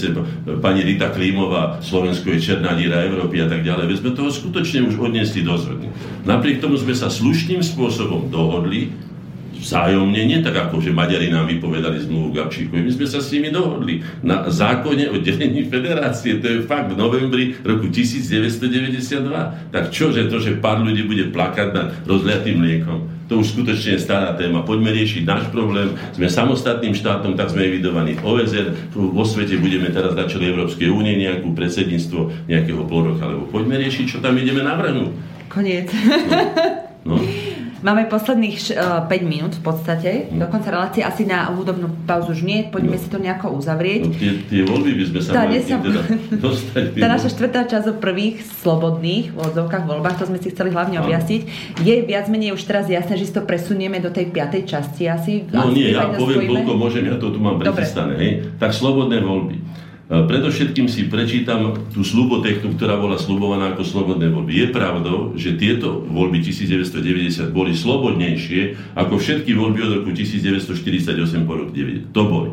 [0.59, 3.87] pani Rita Klímová, Slovensko je černá díra Európy a tak ďalej.
[3.87, 5.89] My sme toho skutočne už odnesli dozorne.
[6.27, 8.93] Napriek tomu sme sa slušným spôsobom dohodli,
[9.61, 12.81] vzájomne, nie tak ako, že Maďari nám vypovedali zmluvu Gabčíkovi.
[12.81, 16.41] My sme sa s nimi dohodli na zákone o delení federácie.
[16.41, 19.21] To je fakt v novembri roku 1992.
[19.69, 23.95] Tak čo, že to, že pár ľudí bude plakať nad rozliatým mliekom, to už skutočne
[23.95, 24.67] je stará téma.
[24.67, 25.95] Poďme riešiť náš problém.
[26.11, 28.43] Sme samostatným štátom, tak sme evidovaní v.
[28.91, 33.23] Vo svete budeme teraz na čele Európskej únie nejakú predsedníctvo nejakého pol roka.
[33.31, 35.15] Lebo poďme riešiť, čo tam ideme navrhnúť.
[35.47, 35.87] Koniec.
[37.07, 37.15] No.
[37.15, 37.23] no.
[37.81, 40.37] Máme posledných 5 uh, minút v podstate, mm.
[40.37, 43.01] do konca relácie, asi na hudobnú pauzu už nie, poďme no.
[43.01, 44.01] si to nejako uzavrieť.
[44.05, 45.77] No, tie, tie voľby by sme sa tá, mali sa...
[45.81, 46.01] teda
[46.45, 46.83] dostať.
[47.01, 51.01] Tá naša štvrtá časť o prvých slobodných v odzovkách voľbách, to sme si chceli hlavne
[51.01, 51.41] objasniť.
[51.81, 55.49] Je viac menej už teraz jasné, že si to presunieme do tej piatej časti asi?
[55.49, 58.45] No asi nie, ja poviem, koľko môžem, ja to tu mám prechystané.
[58.61, 59.57] Tak slobodné voľby.
[60.11, 64.51] E, predovšetkým si prečítam tú slubotechnu, ktorá bola slubovaná ako slobodné voľby.
[64.59, 71.55] Je pravdou, že tieto voľby 1990 boli slobodnejšie ako všetky voľby od roku 1948 po
[71.55, 72.11] roku 9.
[72.11, 72.51] To boli.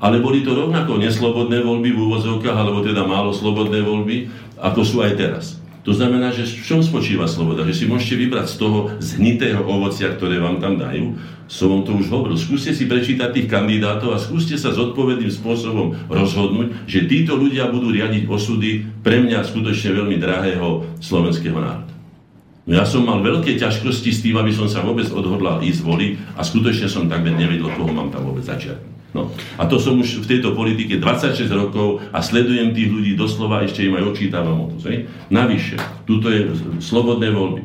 [0.00, 5.04] Ale boli to rovnako neslobodné voľby v úvozovkách, alebo teda málo slobodné voľby, ako sú
[5.04, 5.63] aj teraz.
[5.84, 7.68] To znamená, že v čom spočíva sloboda?
[7.68, 11.20] Že si môžete vybrať z toho zhnitého ovocia, ktoré vám tam dajú.
[11.44, 12.40] Som vám to už hovoril.
[12.40, 17.92] Skúste si prečítať tých kandidátov a skúste sa zodpovedným spôsobom rozhodnúť, že títo ľudia budú
[17.92, 21.92] riadiť osudy pre mňa skutočne veľmi drahého slovenského národa.
[22.64, 26.12] No ja som mal veľké ťažkosti s tým, aby som sa vôbec odhodlal ísť voliť
[26.32, 28.93] a skutočne som takmer nevedel, koho mám tam vôbec začiať.
[29.14, 29.30] No.
[29.54, 33.86] A to som už v tejto politike 26 rokov a sledujem tých ľudí doslova, ešte
[33.86, 34.82] im aj očítavam o to.
[34.82, 35.06] Zve?
[35.30, 36.50] Navyše, tuto je
[36.82, 37.62] slobodné voľby.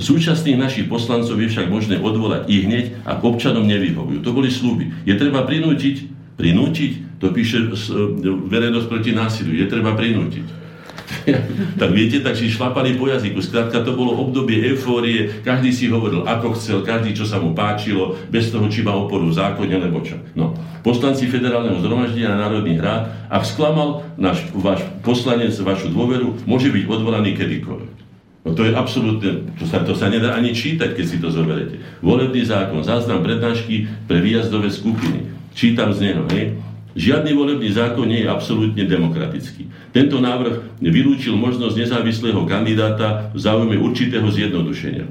[0.00, 4.18] Súčasných našich poslancov je však možné odvolať i hneď, ak občanom nevyhovujú.
[4.26, 4.90] To boli slúby.
[5.06, 6.10] Je treba prinútiť,
[6.40, 7.70] prinútiť, to píše
[8.48, 10.59] verejnosť proti násiliu, je treba prinútiť.
[11.80, 13.42] tak viete, tak si šlapali po jazyku.
[13.42, 18.16] Skrátka to bolo obdobie eufórie, každý si hovoril ako chcel, každý čo sa mu páčilo,
[18.30, 20.18] bez toho, či má oporu v zákone, alebo čo.
[20.38, 20.54] No.
[20.80, 26.84] Poslanci federálneho zhromaždenia a národných rád, ak sklamal náš, váš poslanec vašu dôveru, môže byť
[26.88, 27.92] odvolaný kedykoľvek.
[28.40, 31.76] No to je absolútne, to sa, to sa nedá ani čítať, keď si to zoberete.
[32.00, 35.28] Volebný zákon, záznam prednášky pre výjazdové skupiny.
[35.52, 36.56] Čítam z neho, hej.
[36.98, 39.70] Žiadny volebný zákon nie je absolútne demokratický.
[39.94, 45.06] Tento návrh vylúčil možnosť nezávislého kandidáta v záujme určitého zjednodušenia.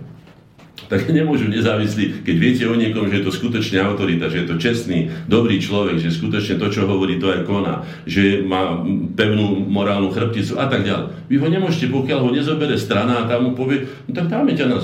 [0.90, 4.56] Tak nemôžu nezávislí, keď viete o niekom, že je to skutočne autorita, že je to
[4.58, 8.82] čestný, dobrý človek, že skutočne to, čo hovorí, to aj koná, že má
[9.14, 11.30] pevnú morálnu chrbticu a tak ďalej.
[11.30, 14.66] Vy ho nemôžete, pokiaľ ho nezobere strana a tam mu povie, no tak dáme ťa
[14.66, 14.82] na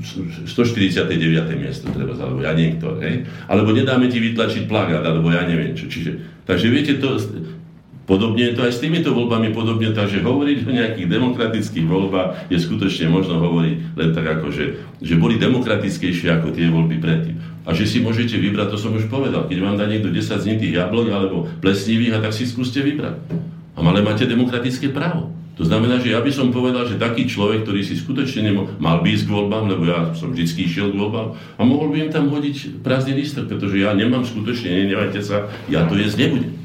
[0.00, 1.60] 149.
[1.60, 3.28] miesto treba, alebo ja niekto, hej?
[3.46, 5.86] Alebo nedáme ti vytlačiť plagát, alebo ja neviem čo.
[5.86, 7.20] Čiže, takže viete, to,
[8.08, 12.58] podobne je to aj s týmito voľbami podobne, takže hovoriť o nejakých demokratických voľbách je
[12.58, 17.38] skutočne možno hovoriť len tak ako, že, že boli demokratickejšie ako tie voľby predtým.
[17.68, 20.80] A že si môžete vybrať, to som už povedal, keď vám dá niekto 10 znitých
[20.80, 23.20] jablok alebo plesnivých, a tak si skúste vybrať.
[23.76, 25.39] A ale máte demokratické právo.
[25.60, 29.04] To znamená, že ja by som povedal, že taký človek, ktorý si skutočne nemohol, mal
[29.04, 32.10] by ísť k voľbám, lebo ja som vždy išiel k voľbám a mohol by im
[32.10, 36.56] tam hodiť prázdny lístok, pretože ja nemám skutočne, nenevajte sa, ja to jesť nebudem.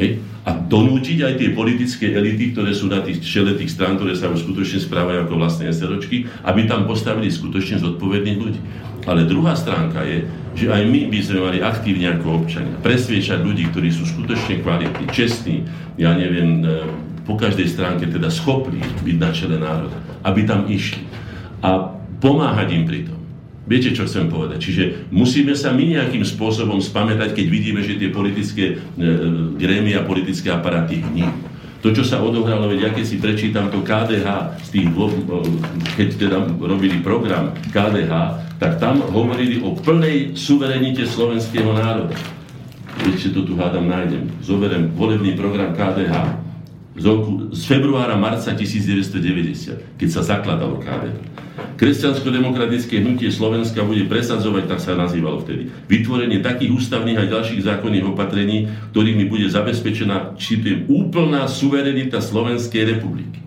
[0.00, 0.24] Hej?
[0.48, 4.32] A donútiť aj tie politické elity, ktoré sú na tých čele tých strán, ktoré sa
[4.32, 8.60] už skutočne správajú ako vlastné SROčky, aby tam postavili skutočne zodpovedných ľudí.
[9.04, 10.24] Ale druhá stránka je,
[10.56, 15.04] že aj my by sme mali aktívne ako občania presviečať ľudí, ktorí sú skutočne kvalitní,
[15.12, 15.68] čestní,
[16.00, 16.64] ja neviem,
[17.22, 21.06] po každej stránke teda schopní byť na čele národa, aby tam išli
[21.62, 23.18] a pomáhať im pri tom.
[23.62, 24.58] Viete, čo chcem povedať?
[24.58, 24.82] Čiže
[25.14, 29.06] musíme sa my nejakým spôsobom spamätať, keď vidíme, že tie politické e,
[29.54, 31.30] grémia, politické aparáty hní.
[31.82, 35.06] To, čo sa odohralo, veď ja keď si prečítam to KDH, z tých e,
[35.94, 38.12] keď teda robili program KDH,
[38.58, 42.18] tak tam hovorili o plnej suverenite slovenského národa.
[43.06, 44.26] Viete, to tu hádam nájdem.
[44.42, 46.42] Zoberiem volebný program KDH
[46.92, 51.16] z, roku, z februára, marca 1990, keď sa zakladalo KDH.
[51.80, 58.06] Kresťansko-demokratické hnutie Slovenska bude presadzovať, tak sa nazývalo vtedy, vytvorenie takých ústavných a ďalších zákonných
[58.12, 63.40] opatrení, ktorými bude zabezpečená, čitujem, úplná suverenita Slovenskej republiky.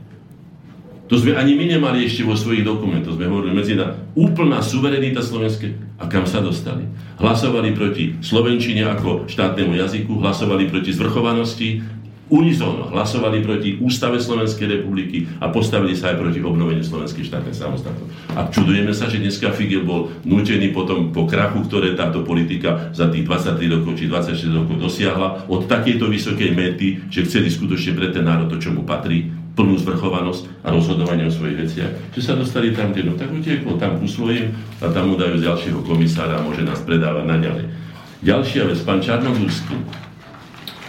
[1.05, 3.13] To sme ani my nemali ešte vo svojich dokumentoch.
[3.13, 6.01] Sme hovorili medzi na úplná suverenita Slovenskej.
[6.01, 6.81] A kam sa dostali?
[7.21, 11.85] Hlasovali proti Slovenčine ako štátnemu jazyku, hlasovali proti zvrchovanosti,
[12.29, 18.13] unizóno hlasovali proti Ústave Slovenskej republiky a postavili sa aj proti obnoveniu Slovenskej štátnej samostatnosti.
[18.33, 23.13] A čudujeme sa, že dneska Figel bol nútený potom po krachu, ktoré táto politika za
[23.13, 28.09] tých 23 rokov či 26 rokov dosiahla, od takejto vysokej mety, že chceli skutočne pre
[28.09, 32.35] ten národ to, čo mu patrí, plnú zvrchovanosť a rozhodovanie o svojich veciach, že sa
[32.35, 34.51] dostali tam, kde no tak utiekol tam ku svojim
[34.83, 37.65] a tam mu dajú ďalšieho komisára a môže nás predávať naďalej.
[38.19, 39.79] Ďalšia vec, pán Čarnogórsky,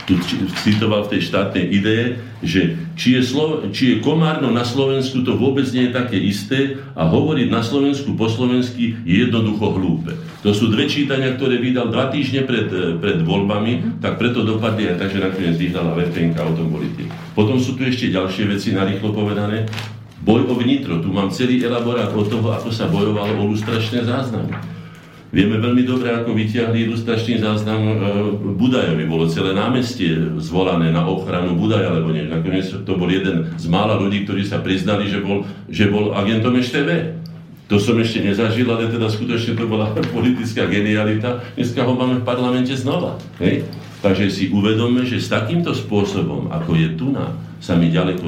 [0.06, 0.14] tu
[0.62, 5.34] citoval v tej štátnej idee, že či je, Slo- či je Komárno na Slovensku, to
[5.34, 10.14] vôbec nie je také isté a hovoriť na Slovensku po slovensky je jednoducho hlúpe.
[10.46, 14.94] To sú dve čítania, ktoré vydal dva týždne pred, eh, pred voľbami, tak preto dopadli
[14.94, 17.10] aj tak, že nakoniec vyhrala VPNK o tom boli tie.
[17.34, 19.66] Potom sú tu ešte ďalšie veci, narýchlo povedané.
[20.22, 21.02] Boj o vnitro.
[21.02, 24.75] Tu mám celý elaborát o toho, ako sa bojovalo o lustračné záznamy.
[25.36, 27.94] Vieme veľmi dobre, ako vyťahli ilustračný záznam e,
[28.56, 29.04] Budajovi.
[29.04, 32.24] Bolo celé námestie zvolané na ochranu Budaja, lebo nie.
[32.24, 36.56] Nakoniec to bol jeden z mála ľudí, ktorí sa priznali, že bol, že bol agentom
[36.56, 37.20] EŠTV.
[37.68, 41.44] To som ešte nezažil, ale teda skutočne to bola politická genialita.
[41.52, 43.20] Dneska ho máme v parlamente znova.
[43.36, 43.68] Hej?
[44.00, 48.24] Takže si uvedome, že s takýmto spôsobom, ako je tu na, sa mi ďaleko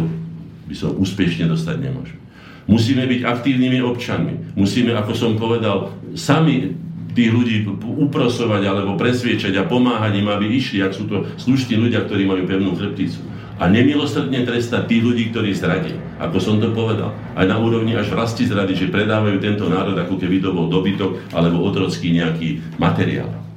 [0.69, 2.21] by som úspešne dostať nemôžem.
[2.69, 4.53] Musíme byť aktívnymi občanmi.
[4.53, 6.77] Musíme, ako som povedal, sami
[7.19, 12.07] tých ľudí uprosovať alebo presviečať a pomáhať im, aby išli, ak sú to slušní ľudia,
[12.07, 13.19] ktorí majú pevnú chrbticu.
[13.59, 15.99] A nemilosrdne trestať tých ľudí, ktorí zradili.
[16.23, 17.11] Ako som to povedal.
[17.35, 21.35] Aj na úrovni až vlasti zrady, že predávajú tento národ, ako keby to bol dobytok
[21.35, 23.48] alebo otrocký nejaký materiál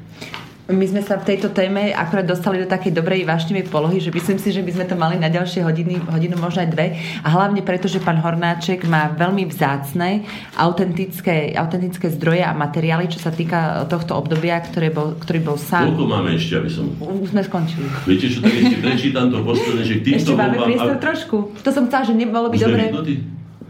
[0.71, 4.39] my sme sa v tejto téme akorát dostali do takej dobrej vášnivej polohy, že myslím
[4.39, 6.97] si, že by sme to mali na ďalšie hodiny, hodinu, možno aj dve.
[7.21, 10.23] A hlavne preto, že pán Hornáček má veľmi vzácne,
[10.55, 15.91] autentické, autentické zdroje a materiály, čo sa týka tohto obdobia, ktoré bol, ktorý bol sám.
[15.93, 16.89] Koľko máme ešte, aby som...
[16.97, 17.87] Už sme skončili.
[18.07, 21.01] Viete, čo tak ešte prečítam to posledné, že týmto Ešte máme priestor a...
[21.01, 21.37] trošku.
[21.61, 22.83] To som chcela, že nebolo by dobre...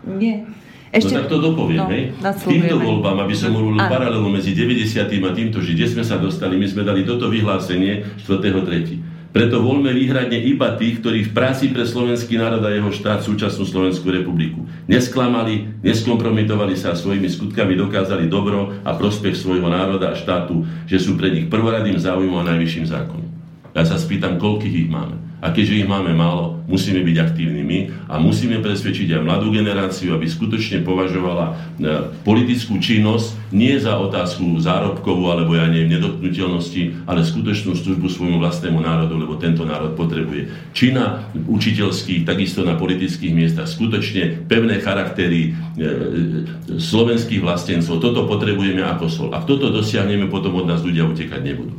[0.02, 0.61] Nie.
[0.92, 1.16] Ešte...
[1.16, 2.04] No tak to dopoviem, no, hej.
[2.20, 5.08] Týmto voľbám, aby som urobil paralelu medzi 90.
[5.08, 9.32] a týmto, že kde sme sa dostali, my sme dali toto vyhlásenie 4.3.
[9.32, 13.64] Preto voľme výhradne iba tých, ktorí v práci pre slovenský národ a jeho štát súčasnú
[13.64, 20.20] Slovenskú republiku nesklamali, neskompromitovali sa a svojimi skutkami dokázali dobro a prospech svojho národa a
[20.20, 23.31] štátu, že sú pre nich prvoradým záujmom a najvyšším zákonom.
[23.72, 25.32] Ja sa spýtam, koľkých ich máme.
[25.42, 30.30] A keďže ich máme málo, musíme byť aktívnymi a musíme presvedčiť aj mladú generáciu, aby
[30.30, 31.54] skutočne považovala e,
[32.22, 38.86] politickú činnosť nie za otázku zárobkovú alebo ja neviem, nedotknutelnosti, ale skutočnú službu svojmu vlastnému
[38.86, 40.54] národu, lebo tento národ potrebuje.
[40.78, 47.98] Či na učiteľských, takisto na politických miestach, skutočne pevné charaktery e, e, slovenských vlastencov.
[47.98, 49.30] Toto potrebujeme ako sol.
[49.34, 51.74] Ak toto dosiahneme, potom od nás ľudia utekať nebudú.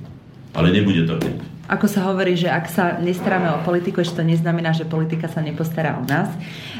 [0.51, 4.27] Ale nebude to hneď ako sa hovorí, že ak sa nestaráme o politiku, ešte to
[4.27, 6.27] neznamená, že politika sa nepostará o nás.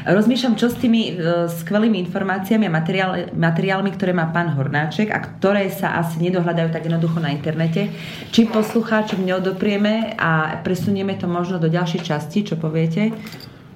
[0.03, 5.23] Rozmýšľam, čo s tými uh, skvelými informáciami a materiál, materiálmi, ktoré má pán Hornáček a
[5.23, 7.95] ktoré sa asi nedohľadajú tak jednoducho na internete.
[8.35, 13.15] Či poslucháčom neodoprieme a presunieme to možno do ďalšej časti, čo poviete?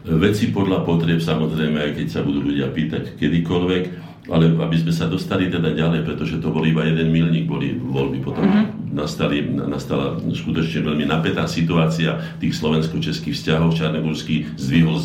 [0.07, 5.07] Veci podľa potrieb, samozrejme, aj keď sa budú ľudia pýtať kedykoľvek ale aby sme sa
[5.07, 8.67] dostali teda ďalej, pretože to bol iba jeden milník, boli voľby, potom uh-huh.
[8.91, 14.97] nastali, nastala skutočne veľmi napätá situácia tých slovensko-českých vzťahov, Čarnegórsky zdvihol,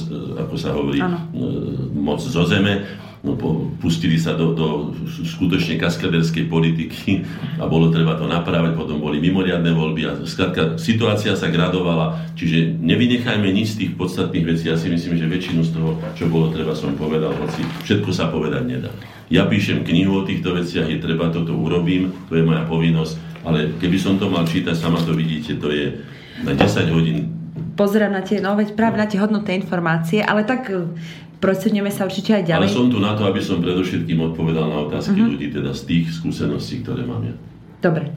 [0.42, 1.18] ako sa hovorí, ano.
[1.94, 2.86] moc zo zeme
[3.22, 3.38] no,
[3.78, 4.66] pustili sa do, do
[5.06, 7.22] skutočne kaskaderskej politiky
[7.62, 12.78] a bolo treba to napravať, potom boli mimoriadne voľby a skrátka situácia sa gradovala, čiže
[12.82, 16.50] nevynechajme nič z tých podstatných vecí, ja si myslím, že väčšinu z toho, čo bolo
[16.50, 18.90] treba som povedal, hoci všetko sa povedať nedá.
[19.32, 23.14] Ja píšem knihu o týchto veciach, je treba toto urobím, to je moja povinnosť,
[23.46, 25.94] ale keby som to mal čítať, sama to vidíte, to je
[26.42, 27.32] na 10 hodín.
[27.72, 30.68] Pozerám na tie, no veď práve na tie hodnotné informácie, ale tak
[31.42, 32.70] Prosuneme sa určite aj ďalej.
[32.70, 35.34] Ale som tu na to, aby som predovšetkým odpovedal na otázky uh-huh.
[35.34, 37.34] ľudí, teda z tých skúseností, ktoré mám ja.
[37.82, 38.14] Dobre.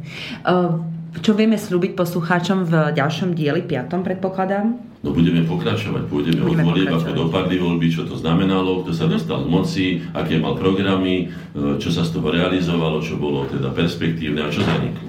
[1.26, 4.78] Čo vieme slúbiť poslucháčom v ďalšom dieli, piatom predpokladám?
[5.02, 9.06] No budeme pokračovať, pôjdeme budeme od volieb ako dopadli voľby, čo to znamenalo, kto sa
[9.06, 9.86] dostal z moci,
[10.18, 14.66] aké mal programy, e, čo sa z toho realizovalo, čo bolo teda perspektívne a čo
[14.66, 15.06] zaniklo.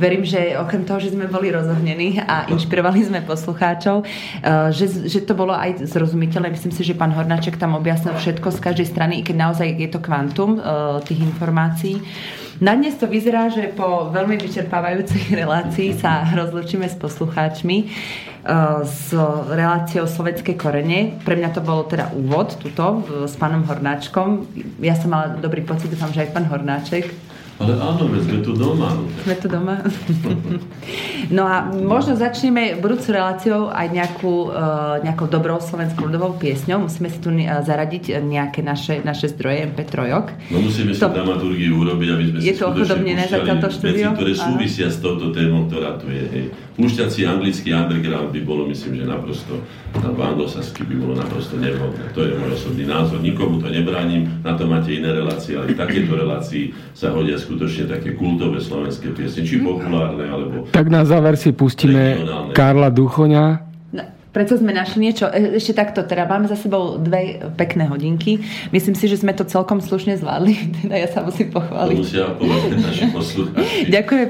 [0.00, 4.04] Verím, že okrem toho, že sme boli rozohnení a inšpirovali sme poslucháčov, e,
[4.72, 6.56] že, že to bolo aj zrozumiteľné.
[6.56, 9.88] Myslím si, že pán Hornáček tam objasnil všetko z každej strany, i keď naozaj je
[9.92, 10.60] to kvantum e,
[11.04, 12.00] tých informácií.
[12.64, 17.86] Na dnes to vyzerá, že po veľmi vyčerpávajúcej relácii sa rozlučíme s poslucháčmi e,
[18.88, 19.12] s
[19.52, 21.20] reláciou Slovenskej korene.
[21.20, 24.48] Pre mňa to bolo teda úvod tuto s pánom Hornáčkom.
[24.80, 27.29] Ja som mala dobrý pocit, dúfam, že aj pán Hornáček
[27.60, 28.96] ale áno, my sme tu doma.
[29.20, 29.84] Sme tu doma.
[31.36, 36.88] no a možno začneme budúcu reláciou aj nejakú, uh, nejakou dobrou slovenskou ľudovou piesňou.
[36.88, 39.92] Musíme si tu uh, zaradiť nejaké naše, naše zdroje MP3.
[40.48, 41.12] No musíme si to...
[41.12, 43.12] dramaturgiu urobiť, aby sme je si to skutočne
[43.60, 46.24] púšťali veci, ktoré súvisia s touto témou, ktorá tu je.
[46.32, 46.44] Hej.
[46.80, 49.60] Púšťať si anglický underground by bolo, myslím, že naprosto,
[50.00, 52.08] alebo anglosaský by bolo naprosto nevhodné.
[52.16, 53.20] To je môj osobný názor.
[53.20, 57.84] Nikomu to nebránim, na to máte iné relácie, ale v takéto relácii sa hodia skutočne
[57.84, 60.64] také kultové slovenské piesne, či populárne, alebo...
[60.72, 62.24] Tak na záver si pustíme
[62.56, 63.69] Karla Duchoňa,
[64.30, 68.38] Prečo sme našli niečo, e, ešte takto, teda máme za sebou dve pekné hodinky.
[68.70, 70.54] Myslím si, že sme to celkom slušne zvládli,
[70.86, 71.98] teda ja sa musím pochváliť.
[71.98, 72.26] To musia
[72.78, 73.90] naši poslucháči.
[73.96, 74.28] Ďakujem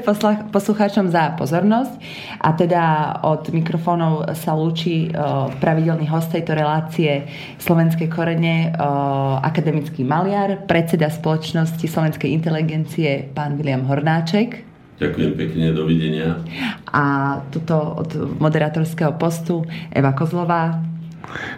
[0.49, 1.95] poslucháčom za pozornosť
[2.41, 2.83] a teda
[3.29, 7.29] od mikrofónov sa lúči uh, pravidelný host tejto relácie
[7.61, 14.70] Slovenskej korene, uh, akademický maliar, predseda spoločnosti Slovenskej inteligencie, pán William Hornáček.
[15.01, 16.45] Ďakujem pekne, dovidenia.
[16.93, 20.77] A tuto od moderátorského postu Eva Kozlová.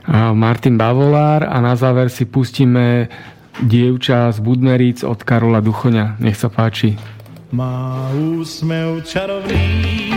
[0.06, 3.10] A Martin Bavolár a na záver si pustíme
[3.58, 6.22] dievča z Budmeríc od Karola Duchoňa.
[6.22, 6.94] Nech sa páči.
[7.52, 10.08] Má úsmev čarovný,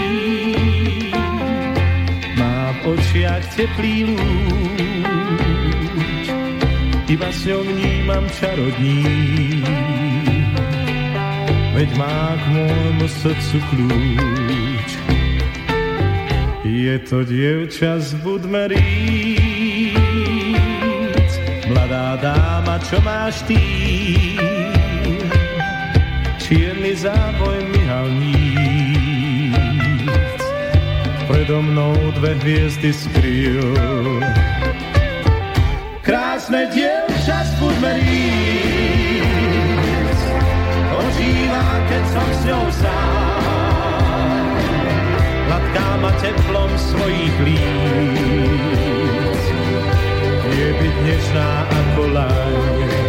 [2.39, 5.51] má v očiach teplý lúč,
[7.11, 10.34] iba s ňou vnímam čarodník
[11.75, 14.89] veď má k môjmu srdcu kľúč.
[16.63, 18.79] Je to dievča z Budmeríc,
[21.67, 23.59] mladá dáma, čo máš ty?
[26.39, 29.59] Čierny záboj myhalníc,
[31.27, 33.75] predo mnou dve hviezdy skryl.
[36.05, 38.74] Krásne dievča z Budmeríc,
[41.89, 44.49] keď som s ňou sám.
[45.45, 49.41] Hladká ma teplom svojich líc,
[50.49, 53.04] je byť dnešná ako láň.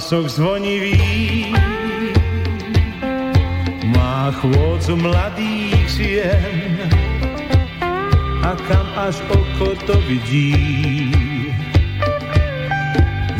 [0.00, 0.96] Hlasoch zvonivý.
[3.92, 6.88] Má chôdzu mladých žien
[8.40, 10.56] a kam až oko to vidí.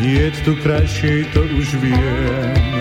[0.04, 2.79] Nie tu krajšej, to už viem.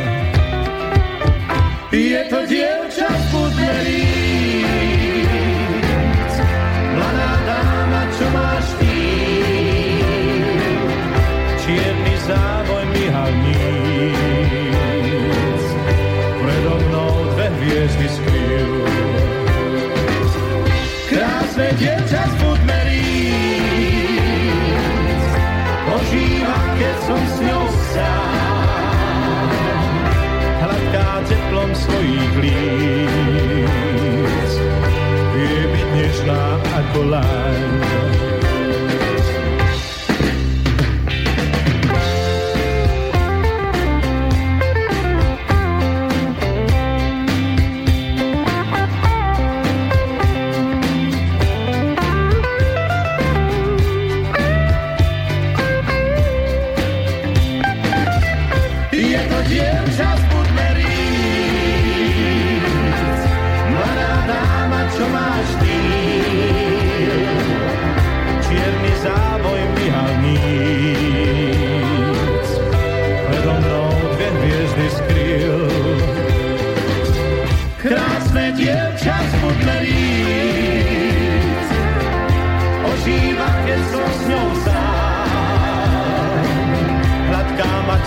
[36.99, 37.98] Ako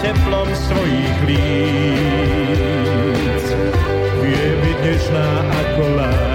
[0.02, 1.44] teplom svojich líc.
[4.18, 6.31] Vie byť nežná ako láne.